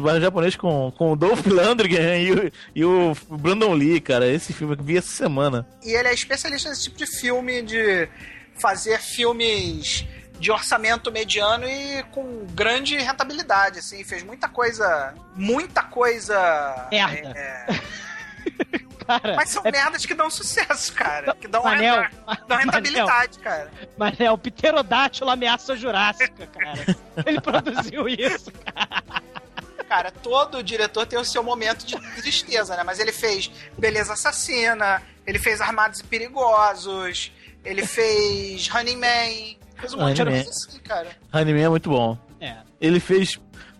bairro 0.00 0.20
japonês 0.20 0.54
com, 0.54 0.92
com 0.96 1.10
o 1.10 1.16
Dolph 1.16 1.44
Lundgren 1.44 2.22
e 2.22 2.32
o, 2.32 2.52
e 2.76 2.84
o 2.84 3.12
Brandon 3.30 3.72
Lee, 3.72 4.00
cara. 4.00 4.28
Esse 4.28 4.52
filme 4.52 4.76
que 4.76 4.82
vi 4.84 4.96
essa 4.96 5.08
semana. 5.08 5.66
E 5.82 5.90
ele 5.90 6.06
é 6.06 6.14
especialista 6.14 6.68
nesse 6.68 6.84
tipo 6.84 6.96
de 6.96 7.06
filme, 7.06 7.62
de 7.62 8.08
fazer 8.56 9.00
filmes 9.00 10.06
de 10.38 10.50
orçamento 10.50 11.10
mediano 11.12 11.66
e 11.66 12.02
com 12.10 12.44
grande 12.46 12.96
rentabilidade, 12.96 13.78
assim, 13.78 14.02
fez 14.04 14.22
muita 14.22 14.48
coisa, 14.48 15.14
muita 15.34 15.82
coisa... 15.82 16.88
Merda. 16.90 17.32
é, 17.38 17.66
Cara, 19.06 19.36
mas 19.36 19.50
são 19.50 19.62
é, 19.64 19.70
merdas 19.70 20.06
que 20.06 20.14
dão 20.14 20.30
sucesso, 20.30 20.92
cara, 20.94 21.34
que 21.34 21.46
dão, 21.46 21.62
Manel, 21.62 22.02
renta- 22.02 22.44
dão 22.48 22.56
rentabilidade, 22.58 23.38
cara. 23.38 23.70
mas 23.98 24.18
é 24.18 24.30
o 24.30 24.38
Pterodátilo 24.38 25.28
Ameaça 25.30 25.76
Jurássica, 25.76 26.46
cara. 26.46 26.96
Ele 27.26 27.40
produziu 27.40 28.08
isso, 28.08 28.50
cara. 28.50 29.22
Cara, 29.86 30.10
todo 30.10 30.62
diretor 30.62 31.06
tem 31.06 31.18
o 31.18 31.24
seu 31.24 31.42
momento 31.42 31.84
de 31.84 32.00
tristeza, 32.16 32.74
né? 32.74 32.82
Mas 32.82 32.98
ele 32.98 33.12
fez 33.12 33.50
Beleza 33.78 34.14
Assassina, 34.14 35.02
ele 35.26 35.38
fez 35.38 35.60
Armados 35.60 36.00
e 36.00 36.04
Perigosos, 36.04 37.30
ele 37.64 37.86
fez 37.86 38.68
Running 38.68 38.96
Man, 38.96 39.56
fez 39.80 39.94
um 39.94 39.98
monte 39.98 40.16
de 40.16 40.22
Running 40.22 40.48
assim, 40.48 40.78
cara. 40.80 41.08
Anime 41.32 41.62
é 41.62 41.68
muito 41.68 41.90
bom. 41.90 42.18
É. 42.40 42.56
Ele 42.80 43.00
fez 43.00 43.38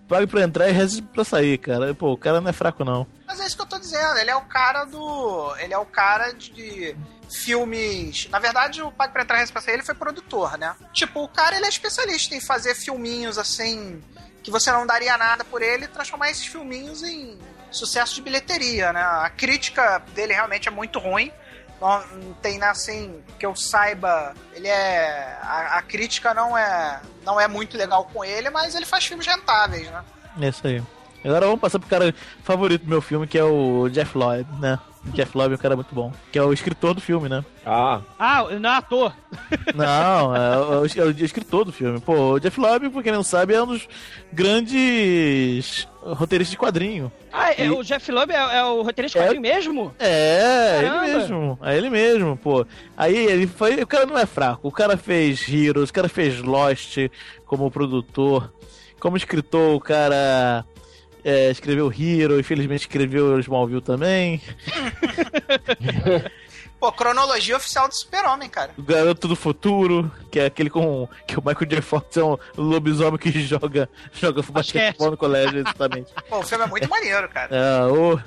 Pague 0.09 0.27
pra 0.27 0.43
entrar 0.43 0.69
e 0.69 0.73
reze 0.73 1.01
pra 1.01 1.25
sair, 1.25 1.57
cara. 1.59 1.95
Pô, 1.95 2.13
o 2.13 2.19
cara 2.19 2.41
não 2.41 2.51
é 2.51 2.53
fraco, 2.53 2.85
não. 2.85 3.07
Mas 3.27 3.41
é 3.41 3.47
isso 3.47 3.57
que 3.57 3.63
eu 3.63 3.67
tô 3.67 3.79
dizendo, 3.79 4.19
ele 4.19 4.31
é 4.31 4.37
o 4.37 4.43
cara 4.43 4.85
do. 4.85 5.57
Ele 5.59 5.73
é 5.73 5.79
o 5.79 5.87
cara 5.87 6.33
de 6.33 6.95
filmes. 7.31 8.29
Na 8.31 8.39
verdade, 8.39 8.83
o 8.83 8.93
Pague 8.93 9.13
pra 9.13 9.23
Entrar 9.23 9.39
Reza 9.39 9.53
pra 9.53 9.63
Sair, 9.63 9.75
ele 9.75 9.83
foi 9.83 9.95
produtor, 9.95 10.59
né? 10.59 10.77
Tipo, 10.93 11.25
o 11.25 11.29
cara 11.29 11.57
ele 11.57 11.65
é 11.65 11.69
especialista 11.69 12.35
em 12.35 12.41
fazer 12.41 12.75
filminhos 12.75 13.39
assim. 13.39 14.03
Que 14.43 14.51
você 14.51 14.71
não 14.71 14.87
daria 14.87 15.17
nada 15.17 15.43
por 15.43 15.63
ele 15.63 15.87
e 15.87 15.89
transformar 15.89 16.31
esses 16.31 16.47
filminhos 16.47 17.03
em 17.03 17.39
sucesso 17.71 18.15
de 18.15 18.21
bilheteria, 18.21 18.93
né? 18.93 19.01
A 19.01 19.31
crítica 19.31 20.03
dele 20.15 20.35
realmente 20.35 20.69
é 20.69 20.71
muito 20.71 20.99
ruim. 20.99 21.33
Não, 21.81 22.07
não 22.09 22.33
tem 22.35 22.63
assim 22.63 23.21
que 23.39 23.45
eu 23.45 23.55
saiba. 23.55 24.35
Ele 24.55 24.69
é. 24.69 25.39
A, 25.43 25.79
a 25.79 25.83
crítica 25.83 26.33
não 26.33 26.57
é, 26.57 27.01
não 27.25 27.41
é 27.41 27.47
muito 27.49 27.77
legal 27.77 28.05
com 28.13 28.25
ele, 28.25 28.51
mas 28.51 28.75
ele 28.75 28.87
faz 28.87 29.05
filmes 29.07 29.27
rentáveis, 29.27 29.91
né? 29.91 30.03
É 30.41 30.49
isso 30.49 30.67
aí. 30.67 30.83
Agora 31.25 31.47
vamos 31.47 31.61
passar 31.61 31.79
pro 31.79 31.89
cara 31.89 32.15
favorito 32.43 32.83
do 32.83 32.89
meu 32.91 33.01
filme, 33.01 33.27
que 33.27 33.39
é 33.39 33.45
o 33.45 33.89
Jeff 33.89 34.17
Lloyd, 34.17 34.47
né? 34.61 34.79
O 35.07 35.11
Jeff 35.13 35.37
Lloyd 35.37 35.53
é 35.53 35.57
um 35.57 35.61
cara 35.61 35.75
muito 35.75 35.95
bom. 35.95 36.13
Que 36.31 36.39
é 36.39 36.43
o 36.43 36.53
escritor 36.53 36.95
do 36.95 37.01
filme, 37.01 37.29
né? 37.31 37.43
Ah, 37.65 38.01
Ah, 38.19 38.43
não 38.61 38.71
é 38.71 38.77
ator. 38.77 39.15
Não, 39.75 40.37
é 40.37 40.59
o, 40.59 40.85
é 40.87 41.05
o 41.05 41.11
escritor 41.25 41.65
do 41.65 41.73
filme. 41.73 41.99
Pô, 42.01 42.33
o 42.35 42.39
Jeff 42.41 42.59
Lloyd, 42.61 42.91
pra 42.91 43.03
quem 43.03 43.13
não 43.13 43.23
sabe, 43.23 43.55
é 43.55 43.63
um 43.63 43.67
dos 43.67 43.89
grandes 44.33 45.89
roteiristas 46.13 46.51
de 46.53 46.59
quadrinho. 46.59 47.11
Ah, 47.33 47.53
é, 47.53 47.67
E- 47.67 47.71
o 47.71 47.83
Jeff 47.83 48.11
Loeb 48.13 48.31
é, 48.33 48.37
é 48.59 48.65
o 48.65 48.83
roteirista 48.83 49.19
É. 49.19 49.23
quadrinho 49.23 49.43
mesmo? 49.43 49.95
É, 49.99 50.81
Caramba. 50.83 51.07
ele 51.09 51.17
mesmo. 51.19 51.59
É 51.63 51.77
ele 51.77 51.91
mesmo, 51.91 52.37
pô. 52.37 52.67
Aí 52.97 53.17
ele 53.27 53.47
foi. 53.47 53.83
O 53.83 53.87
cara 53.87 54.07
não 54.07 54.19
é 54.19 54.27
fraco. 54.27 54.69
O 54.69 54.73
cara 54.73 54.97
fez 54.97 55.49
Heroes, 55.49 55.91
o 55.91 55.93
cara 55.93 56.09
fez 56.09 56.41
Lost 56.43 56.99
como 57.47 57.71
produtor. 57.71 58.53
Como 59.01 59.17
escritor, 59.17 59.75
o 59.77 59.81
cara. 59.81 60.65
é, 61.25 61.51
escreveu 61.51 61.91
Hero, 61.91 62.39
infelizmente 62.39 62.83
escreveu 62.83 63.39
Smallville 63.41 63.81
também. 63.81 64.43
Pô, 66.85 66.93
cronologia 66.93 67.57
oficial 67.57 67.89
do 67.89 67.95
Super-Homem, 67.95 68.47
cara. 68.51 68.73
O 68.77 68.83
Garoto 68.83 69.27
do 69.27 69.35
Futuro, 69.35 70.13
que 70.31 70.39
é 70.39 70.45
aquele 70.45 70.69
com. 70.69 71.09
que 71.27 71.39
o 71.39 71.43
Michael 71.43 71.67
J. 71.67 71.81
Fox 71.81 72.15
é 72.19 72.23
um 72.23 72.37
lobisomem 72.59 73.17
que 73.19 73.31
joga, 73.41 73.89
joga 74.13 74.43
basquetebol 74.43 75.13
no 75.13 75.17
colégio, 75.17 75.61
exatamente. 75.61 76.13
Pô, 76.29 76.41
o 76.41 76.43
filme 76.43 76.63
é 76.65 76.67
muito 76.67 76.87
maneiro, 76.91 77.27
cara. 77.31 77.57
É, 77.57 77.87
o. 77.87 78.21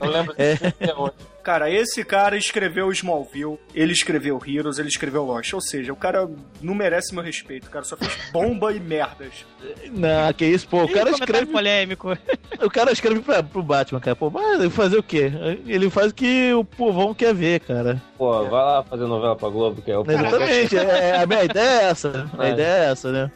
Eu 0.00 0.10
lembro 0.10 0.34
É. 0.38 0.54
disso 0.54 0.66
até 0.68 0.94
hoje. 0.94 1.12
Cara, 1.42 1.70
esse 1.70 2.04
cara 2.04 2.36
escreveu 2.36 2.92
Smallville, 2.92 3.58
ele 3.74 3.92
escreveu 3.92 4.38
Heroes, 4.46 4.78
ele 4.78 4.88
escreveu 4.88 5.24
Lost. 5.24 5.52
Ou 5.54 5.60
seja, 5.60 5.92
o 5.92 5.96
cara 5.96 6.28
não 6.60 6.74
merece 6.74 7.14
meu 7.14 7.22
respeito. 7.24 7.66
O 7.66 7.70
cara 7.70 7.84
só 7.84 7.96
fez 7.96 8.14
bomba 8.30 8.72
e 8.72 8.78
merdas. 8.80 9.46
Não, 9.90 10.32
que 10.34 10.44
isso, 10.44 10.68
pô. 10.68 10.84
O 10.84 10.92
cara 10.92 11.10
escreve. 11.10 11.46
polêmico. 11.46 12.08
O 12.62 12.68
cara 12.68 12.92
escreve 12.92 13.20
pra, 13.20 13.42
pro 13.42 13.62
Batman, 13.62 14.00
cara. 14.00 14.14
Pô, 14.14 14.28
mas 14.28 14.60
ele 14.60 14.68
fazer 14.68 14.98
o 14.98 15.02
quê? 15.02 15.32
Ele 15.66 15.88
faz 15.88 16.10
o 16.10 16.14
que 16.14 16.52
o 16.52 16.62
povão 16.62 17.14
quer 17.14 17.32
ver, 17.34 17.60
cara. 17.60 18.02
pô, 18.18 18.42
vai 18.42 18.50
lá 18.50 18.82
fazer 18.82 19.06
novela 19.06 19.34
pra 19.34 19.48
Globo, 19.48 19.80
que 19.80 19.90
é 19.90 19.96
o 19.96 20.02
Exatamente. 20.02 20.76
É, 20.76 21.16
a 21.22 21.26
minha 21.26 21.44
ideia 21.44 21.80
é 21.80 21.84
essa. 21.84 22.28
A 22.36 22.48
É. 22.48 22.50
ideia 22.52 22.84
é 22.84 22.90
essa, 22.90 23.10
né? 23.10 23.30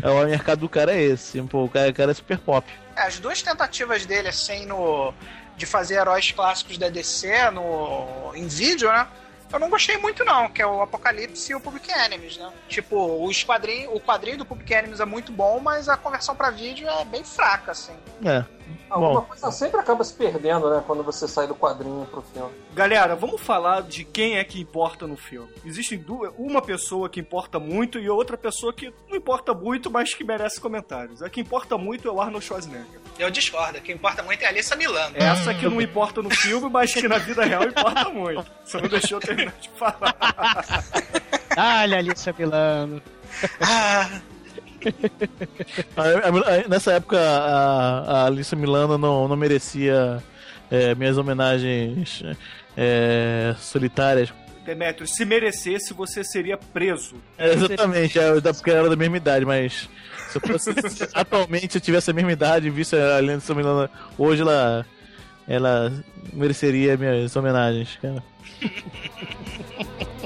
É, 0.00 0.08
o 0.08 0.24
mercado 0.26 0.60
do 0.60 0.68
cara 0.68 0.92
é 0.94 1.02
esse. 1.02 1.42
Pô, 1.42 1.64
o 1.64 1.68
cara, 1.68 1.90
o 1.90 1.94
cara 1.94 2.12
é 2.12 2.14
super 2.14 2.38
pop. 2.38 2.70
É, 2.94 3.02
as 3.02 3.18
duas 3.18 3.42
tentativas 3.42 4.06
dele, 4.06 4.28
assim, 4.28 4.64
no. 4.66 5.12
De 5.58 5.66
fazer 5.66 5.96
heróis 5.96 6.30
clássicos 6.30 6.78
da 6.78 6.88
DC 6.88 7.50
no. 7.50 8.32
em 8.34 8.46
vídeo, 8.46 8.90
né? 8.90 9.06
Eu 9.52 9.58
não 9.58 9.68
gostei 9.68 9.96
muito, 9.96 10.24
não, 10.24 10.48
que 10.48 10.60
é 10.60 10.66
o 10.66 10.82
Apocalipse 10.82 11.52
e 11.52 11.54
o 11.54 11.60
Public 11.60 11.90
Enemies, 11.90 12.36
né? 12.36 12.52
Tipo, 12.68 13.24
os 13.26 13.42
quadrinhos, 13.42 13.90
o 13.94 14.00
quadrinho 14.00 14.38
do 14.38 14.44
Public 14.44 14.72
Enemies 14.72 15.00
é 15.00 15.06
muito 15.06 15.32
bom, 15.32 15.58
mas 15.58 15.88
a 15.88 15.96
conversão 15.96 16.36
pra 16.36 16.50
vídeo 16.50 16.86
é 16.86 17.04
bem 17.04 17.24
fraca, 17.24 17.72
assim. 17.72 17.96
É. 18.24 18.44
Alguma 18.90 19.20
Bom. 19.20 19.26
coisa 19.26 19.50
sempre 19.50 19.80
acaba 19.80 20.02
se 20.04 20.14
perdendo, 20.14 20.70
né? 20.70 20.82
Quando 20.86 21.02
você 21.02 21.28
sai 21.28 21.46
do 21.46 21.54
quadrinho 21.54 22.06
pro 22.06 22.22
filme. 22.22 22.50
Galera, 22.74 23.14
vamos 23.14 23.40
falar 23.40 23.82
de 23.82 24.04
quem 24.04 24.38
é 24.38 24.44
que 24.44 24.60
importa 24.60 25.06
no 25.06 25.16
filme. 25.16 25.48
Existem 25.64 25.98
duas, 25.98 26.32
uma 26.38 26.62
pessoa 26.62 27.08
que 27.08 27.20
importa 27.20 27.58
muito 27.58 27.98
e 27.98 28.08
outra 28.08 28.36
pessoa 28.36 28.72
que 28.72 28.92
não 29.08 29.16
importa 29.16 29.52
muito, 29.52 29.90
mas 29.90 30.14
que 30.14 30.24
merece 30.24 30.60
comentários. 30.60 31.22
A 31.22 31.28
que 31.28 31.40
importa 31.40 31.76
muito 31.76 32.08
é 32.08 32.10
o 32.10 32.20
Arnold 32.20 32.44
Schwarzenegger. 32.44 33.00
Eu 33.18 33.30
discordo, 33.30 33.78
o 33.78 33.82
que 33.82 33.92
importa 33.92 34.22
muito 34.22 34.42
é 34.42 34.46
a 34.46 34.48
Alissa 34.48 34.76
Milano. 34.76 35.16
Essa 35.16 35.52
que 35.52 35.68
não 35.68 35.80
importa 35.80 36.22
no 36.22 36.30
filme, 36.30 36.70
mas 36.70 36.92
que 36.92 37.08
na 37.08 37.18
vida 37.18 37.44
real 37.44 37.64
importa 37.64 38.08
muito. 38.08 38.46
Você 38.64 38.80
não 38.80 38.88
deixou 38.88 39.18
eu 39.18 39.20
terminar 39.20 39.54
de 39.60 39.68
falar. 39.70 40.16
Dale, 41.54 41.94
Alicia 41.96 42.34
Milano. 42.38 43.02
Ah, 43.60 44.20
nessa 46.68 46.92
época, 46.92 47.18
a, 47.18 48.22
a 48.22 48.26
Alicia 48.26 48.56
Milano 48.56 48.96
não, 48.98 49.28
não 49.28 49.36
merecia 49.36 50.22
é, 50.70 50.94
minhas 50.94 51.18
homenagens 51.18 52.22
é, 52.76 53.54
solitárias. 53.58 54.32
Demetrius, 54.64 55.14
se 55.14 55.24
merecesse, 55.24 55.94
você 55.94 56.22
seria 56.22 56.56
preso. 56.56 57.16
É, 57.38 57.54
exatamente, 57.54 58.18
é, 58.18 58.40
porque 58.40 58.70
ela 58.70 58.80
era 58.80 58.90
da 58.90 58.96
mesma 58.96 59.16
idade, 59.16 59.44
mas 59.46 59.88
se 60.28 60.36
eu 60.36 60.42
fosse 60.42 60.70
atualmente, 61.14 61.72
se 61.72 61.78
eu 61.78 61.82
tivesse 61.82 62.10
a 62.10 62.14
mesma 62.14 62.32
idade 62.32 62.66
e 62.66 62.70
visse 62.70 62.94
a 62.94 63.16
Alicia 63.16 63.54
Milano 63.54 63.88
hoje, 64.18 64.42
ela, 64.42 64.84
ela 65.48 65.92
mereceria 66.34 66.98
minhas 66.98 67.34
homenagens, 67.34 67.98
cara. 68.00 68.22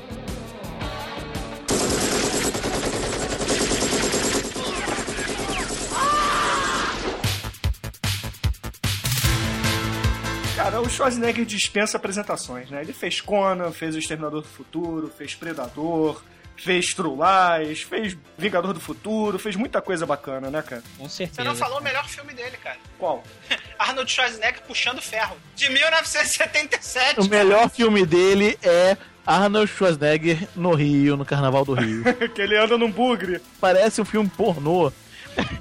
Cara, 10.62 10.80
o 10.80 10.88
Schwarzenegger 10.88 11.44
dispensa 11.44 11.96
apresentações, 11.96 12.70
né? 12.70 12.82
Ele 12.82 12.92
fez 12.92 13.20
Conan, 13.20 13.72
fez 13.72 13.96
O 13.96 13.98
Exterminador 13.98 14.42
do 14.42 14.46
Futuro, 14.46 15.08
fez 15.08 15.34
Predador, 15.34 16.22
fez 16.56 16.94
True 16.94 17.16
Lies, 17.16 17.82
fez 17.82 18.16
Vingador 18.38 18.72
do 18.72 18.78
Futuro, 18.78 19.40
fez 19.40 19.56
muita 19.56 19.82
coisa 19.82 20.06
bacana, 20.06 20.52
né, 20.52 20.62
cara? 20.62 20.80
Com 20.96 21.08
você 21.08 21.26
certeza. 21.26 21.42
não 21.42 21.56
falou 21.56 21.80
o 21.80 21.82
melhor 21.82 22.08
filme 22.08 22.32
dele, 22.32 22.56
cara. 22.58 22.76
Qual? 22.96 23.24
Arnold 23.76 24.08
Schwarzenegger 24.08 24.62
puxando 24.62 25.02
ferro. 25.02 25.36
De 25.56 25.68
1977. 25.68 27.18
O 27.18 27.28
melhor 27.28 27.68
filme 27.68 28.06
dele 28.06 28.56
é 28.62 28.96
Arnold 29.26 29.66
Schwarzenegger 29.68 30.48
no 30.54 30.76
Rio, 30.76 31.16
no 31.16 31.24
Carnaval 31.24 31.64
do 31.64 31.74
Rio. 31.74 32.04
que 32.32 32.40
ele 32.40 32.56
anda 32.56 32.78
num 32.78 32.92
bugre. 32.92 33.42
Parece 33.60 34.00
um 34.00 34.04
filme 34.04 34.30
pornô. 34.30 34.92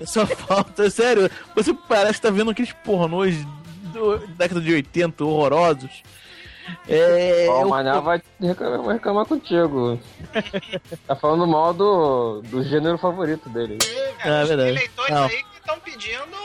Só 0.06 0.28
falta, 0.46 0.92
sério, 0.92 1.28
você 1.56 1.74
parece 1.74 2.16
que 2.16 2.22
tá 2.22 2.30
vendo 2.30 2.52
aqueles 2.52 2.72
pornôs 2.84 3.36
do- 3.92 4.18
da 4.20 4.26
década 4.36 4.62
de 4.62 4.74
80 4.74 5.24
horrorosos. 5.24 6.02
É. 6.88 7.48
Eu- 7.48 7.54
o 7.66 7.70
Maná 7.70 8.00
vai 8.00 8.22
reclamar, 8.40 8.82
vai 8.84 8.94
reclamar 8.96 9.26
contigo. 9.26 10.00
tá 11.08 11.16
falando 11.16 11.46
mal 11.48 11.74
do, 11.74 12.42
do 12.44 12.64
gênero 12.64 12.98
favorito 12.98 13.50
dele. 13.50 13.78
É 14.24 14.42
os 14.44 14.48
verdade. 14.48 14.70
eleitores 14.70 15.12
Não. 15.14 15.24
aí 15.26 15.44
que 15.44 15.58
estão 15.60 15.80
pedindo 15.80 16.38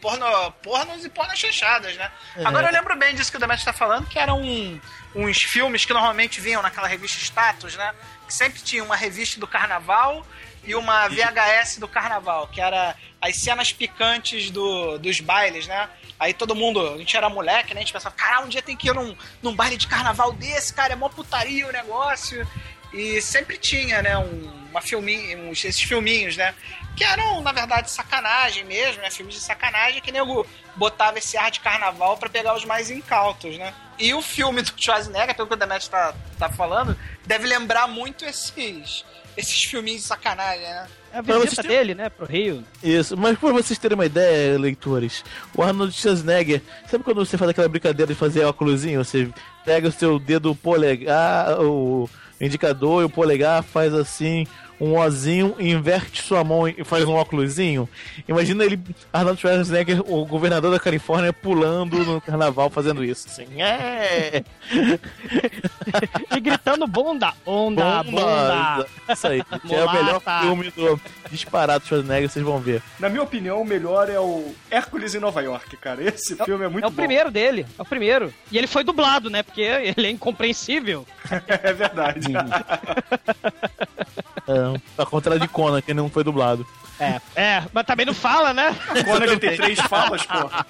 porno, 0.00 0.26
pornos 0.62 1.04
e 1.04 1.08
porno 1.08 1.36
chanchadas, 1.36 1.96
né? 1.96 2.10
É. 2.36 2.44
Agora 2.44 2.68
eu 2.68 2.72
lembro 2.72 2.96
bem 2.96 3.14
disso 3.14 3.30
que 3.30 3.36
o 3.36 3.40
Demetrio 3.40 3.64
tá 3.64 3.72
falando, 3.72 4.06
que 4.06 4.18
eram 4.18 4.40
um- 4.40 4.80
uns 5.14 5.42
filmes 5.42 5.84
que 5.84 5.92
normalmente 5.92 6.40
vinham 6.40 6.60
naquela 6.62 6.86
revista 6.88 7.18
Status, 7.22 7.76
né? 7.76 7.94
Que 8.26 8.34
sempre 8.34 8.60
tinha 8.60 8.82
uma 8.84 8.96
revista 8.96 9.38
do 9.40 9.46
carnaval 9.46 10.26
e 10.68 10.74
uma 10.74 11.08
VHS 11.08 11.78
do 11.78 11.88
carnaval, 11.88 12.46
que 12.48 12.60
era 12.60 12.94
as 13.18 13.36
cenas 13.36 13.72
picantes 13.72 14.50
do, 14.50 14.98
dos 14.98 15.18
bailes, 15.18 15.66
né? 15.66 15.88
Aí 16.20 16.34
todo 16.34 16.54
mundo, 16.54 16.94
a 16.94 16.98
gente 16.98 17.16
era 17.16 17.30
moleque, 17.30 17.72
né? 17.72 17.80
A 17.80 17.82
gente 17.82 17.92
pensava, 17.92 18.14
caralho, 18.14 18.44
um 18.44 18.48
dia 18.50 18.60
tem 18.60 18.76
que 18.76 18.88
ir 18.88 18.94
num, 18.94 19.16
num 19.42 19.56
baile 19.56 19.78
de 19.78 19.86
carnaval 19.86 20.30
desse, 20.32 20.74
cara, 20.74 20.92
é 20.92 20.96
mó 20.96 21.08
putaria 21.08 21.66
o 21.66 21.72
negócio. 21.72 22.46
E 22.92 23.20
sempre 23.22 23.56
tinha, 23.56 24.02
né, 24.02 24.18
um, 24.18 24.68
uma 24.70 24.82
filminho, 24.82 25.48
uns, 25.48 25.64
esses 25.64 25.80
filminhos, 25.80 26.36
né? 26.36 26.54
Que 26.94 27.02
eram, 27.02 27.40
na 27.40 27.52
verdade, 27.52 27.90
sacanagem 27.90 28.64
mesmo, 28.64 29.00
né? 29.00 29.10
Filmes 29.10 29.36
de 29.36 29.40
sacanagem 29.40 30.02
que 30.02 30.12
nego 30.12 30.46
botava 30.76 31.16
esse 31.16 31.38
ar 31.38 31.50
de 31.50 31.60
carnaval 31.60 32.18
pra 32.18 32.28
pegar 32.28 32.54
os 32.54 32.66
mais 32.66 32.90
incautos, 32.90 33.56
né? 33.56 33.72
E 33.98 34.12
o 34.12 34.20
filme 34.20 34.60
do 34.60 34.72
Schwarzenegger, 34.76 35.34
pelo 35.34 35.48
que 35.48 35.54
o 35.54 35.56
Demet 35.56 35.88
tá, 35.88 36.14
tá 36.38 36.50
falando, 36.50 36.94
deve 37.26 37.46
lembrar 37.46 37.86
muito 37.86 38.26
esses, 38.26 39.04
esses 39.38 39.64
filminhos 39.64 40.02
de 40.02 40.06
sacanagem, 40.08 40.62
né? 40.62 40.86
É 41.12 41.18
a 41.18 41.22
visita 41.22 41.38
vocês 41.40 41.54
terem- 41.56 41.70
dele, 41.70 41.94
né, 41.94 42.08
pro 42.10 42.26
Rio. 42.26 42.62
Isso, 42.82 43.16
mas 43.16 43.38
pra 43.38 43.50
vocês 43.52 43.78
terem 43.78 43.94
uma 43.94 44.04
ideia, 44.06 44.58
leitores, 44.58 45.24
o 45.56 45.62
Arnold 45.62 45.92
Schwarzenegger, 45.92 46.60
sabe 46.90 47.02
quando 47.04 47.24
você 47.24 47.38
faz 47.38 47.50
aquela 47.50 47.68
brincadeira 47.68 48.12
de 48.12 48.18
fazer 48.18 48.44
óculosinho? 48.44 49.02
Você 49.02 49.28
pega 49.64 49.88
o 49.88 49.92
seu 49.92 50.18
dedo 50.18 50.54
polegar, 50.54 51.60
o 51.60 52.08
indicador 52.40 53.02
e 53.02 53.04
o 53.06 53.10
polegar 53.10 53.62
faz 53.62 53.94
assim 53.94 54.46
um 54.80 54.96
ozinho, 54.98 55.56
inverte 55.58 56.22
sua 56.22 56.44
mão 56.44 56.68
e 56.68 56.84
faz 56.84 57.04
um 57.04 57.14
óculosinho. 57.14 57.88
Imagina 58.28 58.64
ele, 58.64 58.78
Arnold 59.12 59.40
Schwarzenegger, 59.40 60.00
o 60.10 60.24
governador 60.24 60.70
da 60.70 60.78
Califórnia, 60.78 61.32
pulando 61.32 61.98
no 62.04 62.20
carnaval 62.20 62.70
fazendo 62.70 63.04
isso. 63.04 63.26
Assim, 63.28 63.60
é! 63.60 64.42
E 66.30 66.40
gritando 66.40 66.86
bunda, 66.86 67.32
bunda, 67.44 68.02
bunda. 68.04 68.86
Isso 69.08 69.26
aí. 69.26 69.42
que 69.66 69.74
é 69.74 69.84
o 69.84 69.92
melhor 69.92 70.20
filme 70.42 70.70
do 70.70 71.00
disparado 71.30 71.84
Schwarzenegger, 71.86 72.28
vocês 72.28 72.44
vão 72.44 72.58
ver. 72.58 72.82
Na 73.00 73.08
minha 73.08 73.22
opinião, 73.22 73.60
o 73.62 73.64
melhor 73.64 74.08
é 74.10 74.20
o 74.20 74.54
Hércules 74.70 75.14
em 75.14 75.18
Nova 75.18 75.40
York, 75.42 75.76
cara. 75.78 76.02
Esse 76.02 76.36
filme 76.36 76.64
é 76.64 76.68
muito 76.68 76.84
É 76.84 76.86
o 76.86 76.90
bom. 76.90 76.96
primeiro 76.96 77.30
dele, 77.30 77.66
é 77.78 77.82
o 77.82 77.84
primeiro. 77.84 78.32
E 78.52 78.58
ele 78.58 78.66
foi 78.66 78.84
dublado, 78.84 79.28
né? 79.30 79.42
Porque 79.42 79.62
ele 79.62 80.06
é 80.06 80.10
incompreensível. 80.10 81.06
É 81.48 81.72
verdade. 81.72 82.28
É, 84.46 84.67
ao 84.96 85.06
contrário 85.06 85.40
de 85.40 85.48
Conan, 85.48 85.80
que 85.80 85.94
não 85.94 86.08
foi 86.08 86.24
dublado. 86.24 86.66
É, 87.00 87.20
é, 87.36 87.64
mas 87.72 87.86
também 87.86 88.04
não 88.04 88.14
fala, 88.14 88.52
né? 88.52 88.74
Quando 89.06 89.22
ele 89.22 89.38
tem 89.38 89.56
três 89.56 89.78
falas, 89.78 90.26
porra. 90.26 90.66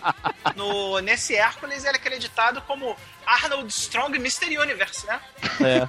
No, 0.54 1.00
nesse 1.00 1.34
Hércules, 1.34 1.84
ele 1.84 1.96
é 1.96 2.00
acreditado 2.00 2.60
como 2.62 2.94
Arnold 3.26 3.72
Strong 3.72 4.16
Mr. 4.16 4.58
Universe, 4.58 5.06
né? 5.06 5.20
É. 5.60 5.88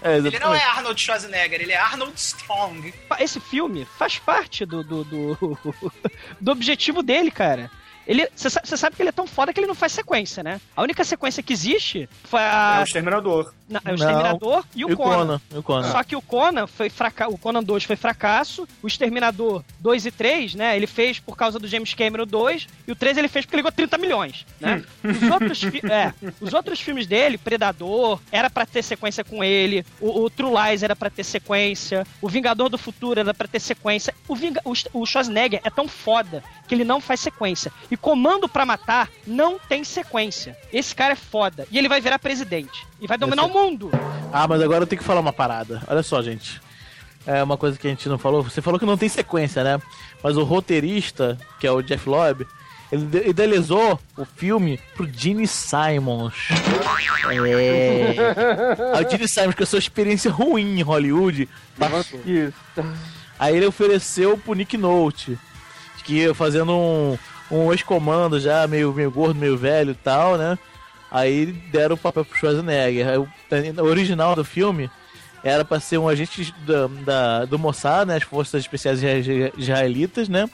é 0.02 0.16
Ele 0.16 0.38
não 0.38 0.54
é. 0.54 0.62
Arnold 0.64 1.00
Schwarzenegger, 1.00 1.60
ele 1.60 1.72
é 1.72 1.76
Arnold 1.76 2.18
Strong. 2.18 2.94
Esse 3.18 3.38
filme 3.38 3.86
faz 3.98 4.18
parte 4.18 4.64
do, 4.64 4.82
do, 4.82 5.04
do, 5.04 5.58
do 6.40 6.52
objetivo 6.52 7.02
dele, 7.02 7.30
cara. 7.30 7.70
Ele, 8.06 8.28
você 8.34 8.76
sabe 8.76 8.96
que 8.96 9.02
ele 9.02 9.08
é 9.08 9.12
tão 9.12 9.26
foda 9.26 9.52
que 9.52 9.58
ele 9.58 9.66
não 9.66 9.74
faz 9.74 9.92
sequência, 9.92 10.42
né? 10.42 10.60
A 10.76 10.82
única 10.82 11.02
sequência 11.04 11.42
que 11.42 11.52
existe 11.52 12.08
foi 12.24 12.40
É 12.40 12.50
a, 12.50 12.78
o 12.80 12.84
Exterminador. 12.84 13.52
É 13.70 13.78
o 13.78 13.82
Não. 13.84 13.94
Exterminador 13.94 14.64
e 14.74 14.84
o, 14.84 14.90
E 14.90 14.92
o 14.92 14.96
Conan. 14.96 15.16
Conan. 15.16 15.40
E 15.52 15.58
o 15.58 15.62
Conan. 15.62 15.90
Só 15.92 16.02
que 16.04 16.16
o 16.16 16.22
Conan 16.22 16.66
foi 16.66 16.90
fraca... 16.90 17.28
o 17.28 17.38
Conan 17.38 17.62
2 17.62 17.84
foi 17.84 17.96
fracasso, 17.96 18.68
o 18.82 18.86
Exterminador 18.86 19.64
2 19.80 20.06
e 20.06 20.10
3, 20.10 20.54
né? 20.54 20.76
Ele 20.76 20.86
fez 20.86 21.18
por 21.18 21.36
causa 21.36 21.58
do 21.58 21.66
James 21.66 21.94
Cameron 21.94 22.26
2, 22.26 22.66
e 22.86 22.92
o 22.92 22.96
3 22.96 23.16
ele 23.18 23.28
fez 23.28 23.44
porque 23.46 23.56
ganhou 23.56 23.72
30 23.72 23.96
milhões, 23.98 24.46
né? 24.60 24.82
Os 25.02 25.30
outros, 25.30 25.60
fi- 25.62 25.80
é, 25.90 26.12
os 26.40 26.52
outros 26.52 26.80
filmes 26.80 27.06
dele, 27.06 27.38
Predador, 27.38 28.20
era 28.30 28.50
pra 28.50 28.66
ter 28.66 28.82
sequência 28.82 29.24
com 29.24 29.42
ele, 29.42 29.84
o, 30.00 30.22
o 30.24 30.30
True 30.30 30.52
Lies 30.54 30.82
era 30.82 30.94
pra 30.94 31.08
ter 31.10 31.24
sequência, 31.24 32.06
o 32.20 32.28
Vingador 32.28 32.68
do 32.68 32.76
Futuro 32.78 33.18
era 33.20 33.32
pra 33.32 33.48
ter 33.48 33.60
sequência. 33.60 34.14
O, 34.28 34.34
Vinga... 34.36 34.60
o, 34.64 34.74
Sch- 34.74 34.88
o 34.92 35.06
Schwarzenegger 35.06 35.60
é 35.64 35.70
tão 35.70 35.88
foda 35.88 36.42
que 36.68 36.74
ele 36.74 36.84
não 36.84 37.00
faz 37.00 37.20
sequência. 37.20 37.72
E 37.90 37.96
Comando 37.96 38.48
pra 38.48 38.64
Matar 38.66 39.08
não 39.26 39.58
tem 39.58 39.84
sequência. 39.84 40.56
Esse 40.72 40.94
cara 40.94 41.12
é 41.12 41.16
foda. 41.16 41.66
E 41.70 41.78
ele 41.78 41.88
vai 41.88 42.00
virar 42.00 42.18
presidente. 42.18 42.86
E 43.04 43.06
vai 43.06 43.18
dominar 43.18 43.44
o 43.44 43.52
mundo. 43.52 43.90
Ah, 44.32 44.48
mas 44.48 44.60
agora 44.62 44.82
eu 44.82 44.86
tenho 44.86 45.00
que 45.00 45.06
falar 45.06 45.20
uma 45.20 45.32
parada. 45.32 45.82
Olha 45.86 46.02
só, 46.02 46.22
gente. 46.22 46.60
É 47.26 47.42
uma 47.42 47.56
coisa 47.56 47.78
que 47.78 47.86
a 47.86 47.90
gente 47.90 48.08
não 48.08 48.18
falou. 48.18 48.42
Você 48.42 48.60
falou 48.62 48.80
que 48.80 48.86
não 48.86 48.96
tem 48.98 49.08
sequência, 49.08 49.62
né? 49.62 49.80
Mas 50.22 50.36
o 50.36 50.42
roteirista, 50.42 51.38
que 51.60 51.66
é 51.66 51.70
o 51.70 51.82
Jeff 51.82 52.08
Loeb, 52.08 52.46
ele 52.92 53.02
ide- 53.04 53.28
idealizou 53.30 53.98
o 54.16 54.24
filme 54.24 54.78
pro 54.94 55.08
Gene 55.10 55.46
Simons. 55.46 56.34
É. 56.50 56.54
o 59.06 59.10
Gene 59.10 59.28
Simons, 59.28 59.54
com 59.54 59.62
a 59.62 59.66
sua 59.66 59.78
experiência 59.78 60.30
ruim 60.30 60.78
em 60.78 60.82
Hollywood, 60.82 61.48
passou. 61.78 62.20
Isso. 62.26 62.54
Aí 63.38 63.56
ele 63.56 63.66
ofereceu 63.66 64.38
pro 64.38 64.54
Nick 64.54 64.76
Note, 64.76 65.38
que 66.04 66.14
ia 66.14 66.34
fazendo 66.34 66.72
um, 66.72 67.18
um 67.50 67.72
ex-comando 67.72 68.38
já, 68.38 68.66
meio, 68.66 68.92
meio 68.92 69.10
gordo, 69.10 69.38
meio 69.38 69.56
velho 69.56 69.92
e 69.92 69.94
tal, 69.94 70.36
né? 70.36 70.58
Aí 71.10 71.46
deram 71.70 71.94
o 71.94 71.98
papel 71.98 72.24
pro 72.24 72.36
Schwarzenegger. 72.38 73.20
O, 73.20 73.28
o 73.82 73.84
original 73.86 74.34
do 74.34 74.44
filme 74.44 74.90
era 75.42 75.64
pra 75.64 75.78
ser 75.80 75.98
um 75.98 76.08
agente 76.08 76.52
da, 76.66 76.86
da- 77.04 77.44
do 77.44 77.58
Mossad, 77.58 78.06
né? 78.08 78.16
As 78.16 78.22
forças 78.22 78.62
especiais 78.62 79.02
isra- 79.02 79.52
israelitas, 79.56 80.28
né? 80.28 80.48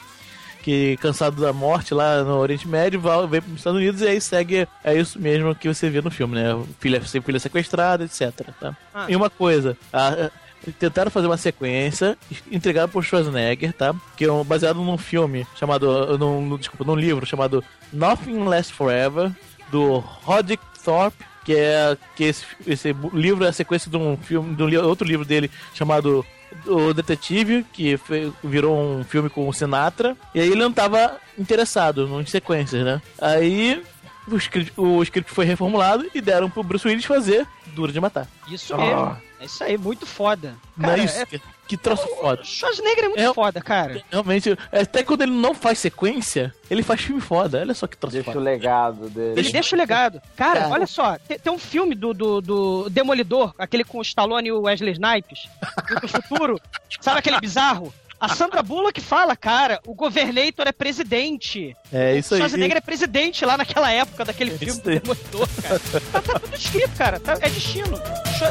Que 0.62 0.98
cansado 0.98 1.40
da 1.40 1.52
morte 1.54 1.94
lá 1.94 2.22
no 2.22 2.36
Oriente 2.36 2.68
Médio, 2.68 3.00
vai, 3.00 3.26
vem 3.26 3.40
para 3.40 3.50
os 3.52 3.56
Estados 3.56 3.78
Unidos 3.80 4.02
e 4.02 4.06
aí 4.08 4.20
segue. 4.20 4.68
É 4.84 4.94
isso 4.94 5.18
mesmo 5.18 5.54
que 5.54 5.66
você 5.68 5.88
vê 5.88 6.02
no 6.02 6.10
filme, 6.10 6.34
né? 6.34 6.50
Filha, 6.78 7.00
filha 7.00 7.38
sequestrada, 7.38 8.04
etc. 8.04 8.30
Tá? 8.60 8.76
Ah. 8.94 9.06
E 9.08 9.16
uma 9.16 9.30
coisa, 9.30 9.74
a- 9.92 10.30
tentaram 10.78 11.10
fazer 11.10 11.26
uma 11.28 11.38
sequência, 11.38 12.18
entregaram 12.52 12.90
pro 12.90 13.00
Schwarzenegger, 13.02 13.72
tá? 13.72 13.94
Que 14.18 14.26
é 14.26 14.44
baseado 14.44 14.76
num 14.82 14.98
filme 14.98 15.46
chamado. 15.56 16.18
Num- 16.18 16.58
desculpa, 16.58 16.84
num 16.84 16.94
livro 16.96 17.24
chamado 17.24 17.64
Nothing 17.90 18.44
Lasts 18.44 18.76
Forever, 18.76 19.30
do 19.70 19.98
Roderick 19.98 20.62
Thorpe, 20.84 21.24
que 21.44 21.54
é 21.54 21.96
que 22.16 22.24
esse, 22.24 22.44
esse 22.66 22.94
livro 23.12 23.44
é 23.44 23.48
a 23.48 23.52
sequência 23.52 23.90
de 23.90 23.96
um 23.96 24.16
filme, 24.16 24.54
de 24.54 24.62
um 24.62 24.66
li- 24.68 24.76
outro 24.78 25.06
livro 25.06 25.24
dele 25.24 25.50
chamado 25.74 26.24
O 26.66 26.92
Detetive, 26.92 27.64
que 27.72 27.96
fe- 27.96 28.32
virou 28.42 28.76
um 28.78 29.04
filme 29.04 29.28
com 29.30 29.48
o 29.48 29.52
Sinatra, 29.52 30.16
e 30.34 30.40
aí 30.40 30.46
ele 30.48 30.60
não 30.62 30.72
tava 30.72 31.16
interessado 31.38 32.20
em 32.20 32.26
sequências, 32.26 32.84
né? 32.84 33.00
Aí 33.20 33.82
o 34.28 34.36
script, 34.36 34.72
o 34.76 35.02
script 35.02 35.32
foi 35.32 35.44
reformulado 35.44 36.06
e 36.14 36.20
deram 36.20 36.50
pro 36.50 36.62
Bruce 36.62 36.86
Willis 36.86 37.04
fazer 37.04 37.46
Duro 37.68 37.92
de 37.92 38.00
Matar. 38.00 38.26
Isso 38.50 38.76
mesmo. 38.76 39.16
É 39.40 39.44
isso 39.46 39.64
aí, 39.64 39.78
muito 39.78 40.04
foda. 40.06 40.54
Não 40.76 40.88
Cara, 40.90 41.00
é 41.00 41.04
isso? 41.04 41.18
é- 41.18 41.40
Que, 41.66 41.76
troço 41.76 42.04
foda. 42.20 42.42
O 42.42 42.44
Schwarzenegger 42.44 43.04
é 43.04 43.08
muito 43.08 43.22
É- 43.22 43.32
foda, 43.32 43.60
cara. 43.60 44.02
Realmente, 44.10 44.58
até 44.72 45.04
quando 45.04 45.22
ele 45.22 45.30
não 45.30 45.54
faz 45.54 45.78
sequência, 45.78 46.52
ele 46.68 46.82
faz 46.82 47.00
filme 47.00 47.20
foda. 47.20 47.60
Olha 47.60 47.72
só 47.74 47.86
que 47.86 47.96
troço 47.96 48.14
Deixa 48.16 48.28
o 48.28 48.32
foda. 48.32 48.44
legado 48.44 49.08
dele. 49.08 49.38
Ele 49.38 49.52
deixa 49.52 49.76
o 49.76 49.78
legado. 49.78 50.20
Cara, 50.36 50.62
Cara. 50.62 50.72
olha 50.72 50.86
só, 50.86 51.16
tem, 51.28 51.38
tem 51.38 51.52
um 51.52 51.58
filme 51.58 51.94
do, 51.94 52.12
do, 52.12 52.40
do 52.40 52.90
Demolidor, 52.90 53.54
aquele 53.56 53.84
com 53.84 53.98
o 53.98 54.02
Stallone 54.02 54.48
e 54.48 54.52
o 54.52 54.62
Wesley 54.62 54.92
Snipes, 54.94 55.48
do 56.02 56.08
futuro. 56.08 56.60
Sabe 57.00 57.20
aquele 57.20 57.38
bizarro? 57.40 57.94
A 58.20 58.28
Sandra 58.28 58.62
Bullock 58.62 59.00
fala, 59.00 59.34
cara, 59.34 59.80
o 59.86 59.94
Governator 59.94 60.66
é 60.68 60.72
presidente. 60.72 61.74
É 61.92 62.16
isso 62.16 62.34
o 62.34 62.36
aí. 62.36 62.40
Schwarzenegger 62.40 62.76
é 62.76 62.80
presidente 62.80 63.44
lá 63.46 63.56
naquela 63.56 63.90
época 63.90 64.24
daquele 64.24 64.50
filme 64.58 64.80
do. 64.80 64.90
Demolidor, 65.00 65.48
cara. 65.62 65.80
Tá, 66.12 66.20
tá 66.22 66.38
tudo 66.40 66.54
escrito, 66.54 66.90
cara. 66.98 67.18
tá- 67.18 67.38
é 67.40 67.48
destino. 67.48 67.96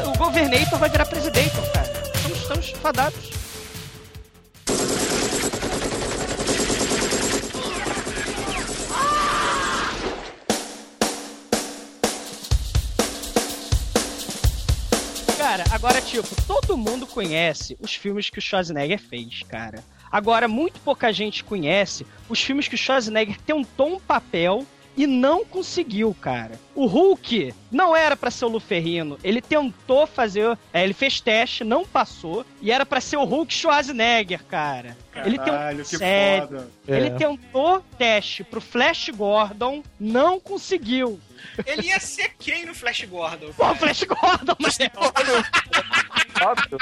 O 0.05 0.09
O 0.09 0.17
Governator 0.17 0.79
vai 0.79 0.89
virar 0.89 1.05
presidente, 1.05 1.53
cara. 1.73 1.87
Estamos, 2.15 2.37
estamos 2.39 2.69
fadados. 2.81 3.29
Cara, 15.49 15.63
agora, 15.71 15.99
tipo, 15.99 16.27
todo 16.45 16.77
mundo 16.77 17.07
conhece 17.07 17.75
os 17.81 17.95
filmes 17.95 18.29
que 18.29 18.37
o 18.37 18.41
Schwarzenegger 18.41 18.99
fez, 18.99 19.41
cara. 19.41 19.83
Agora, 20.11 20.47
muito 20.47 20.79
pouca 20.81 21.11
gente 21.11 21.43
conhece 21.43 22.05
os 22.29 22.39
filmes 22.39 22.67
que 22.67 22.75
o 22.75 22.77
Schwarzenegger 22.77 23.35
tem 23.41 23.55
um 23.55 23.65
papel 23.99 24.63
e 24.95 25.07
não 25.07 25.43
conseguiu, 25.43 26.15
cara. 26.21 26.51
O 26.75 26.85
Hulk 26.85 27.51
não 27.71 27.95
era 27.95 28.15
pra 28.15 28.29
ser 28.29 28.45
o 28.45 28.49
Luferrino. 28.49 29.17
Ele 29.23 29.41
tentou 29.41 30.05
fazer. 30.05 30.55
É, 30.71 30.83
ele 30.83 30.93
fez 30.93 31.19
teste, 31.19 31.63
não 31.63 31.83
passou. 31.83 32.45
E 32.61 32.71
era 32.71 32.85
pra 32.85 33.01
ser 33.01 33.17
o 33.17 33.23
Hulk 33.23 33.51
Schwarzenegger, 33.51 34.43
cara. 34.45 34.95
ele 35.25 35.37
Caralho, 35.37 35.77
tentou. 35.77 35.89
que 35.89 35.97
Sério. 35.97 36.47
foda. 36.47 36.67
Ele 36.87 37.07
É. 37.07 37.09
tentou 37.11 37.83
teste 37.97 38.43
pro 38.43 38.61
Flash 38.61 39.09
Gordon, 39.09 39.81
não 39.99 40.39
conseguiu. 40.39 41.19
Ele 41.65 41.87
ia 41.87 41.99
ser 41.99 42.29
quem 42.39 42.65
no 42.65 42.73
Flash 42.73 43.05
Gordon? 43.05 43.51
Pô, 43.53 43.71
o 43.71 43.75
Flash 43.75 44.03
Gordon, 44.03 44.55
mas 44.59 44.77
Óbvio. 46.41 46.77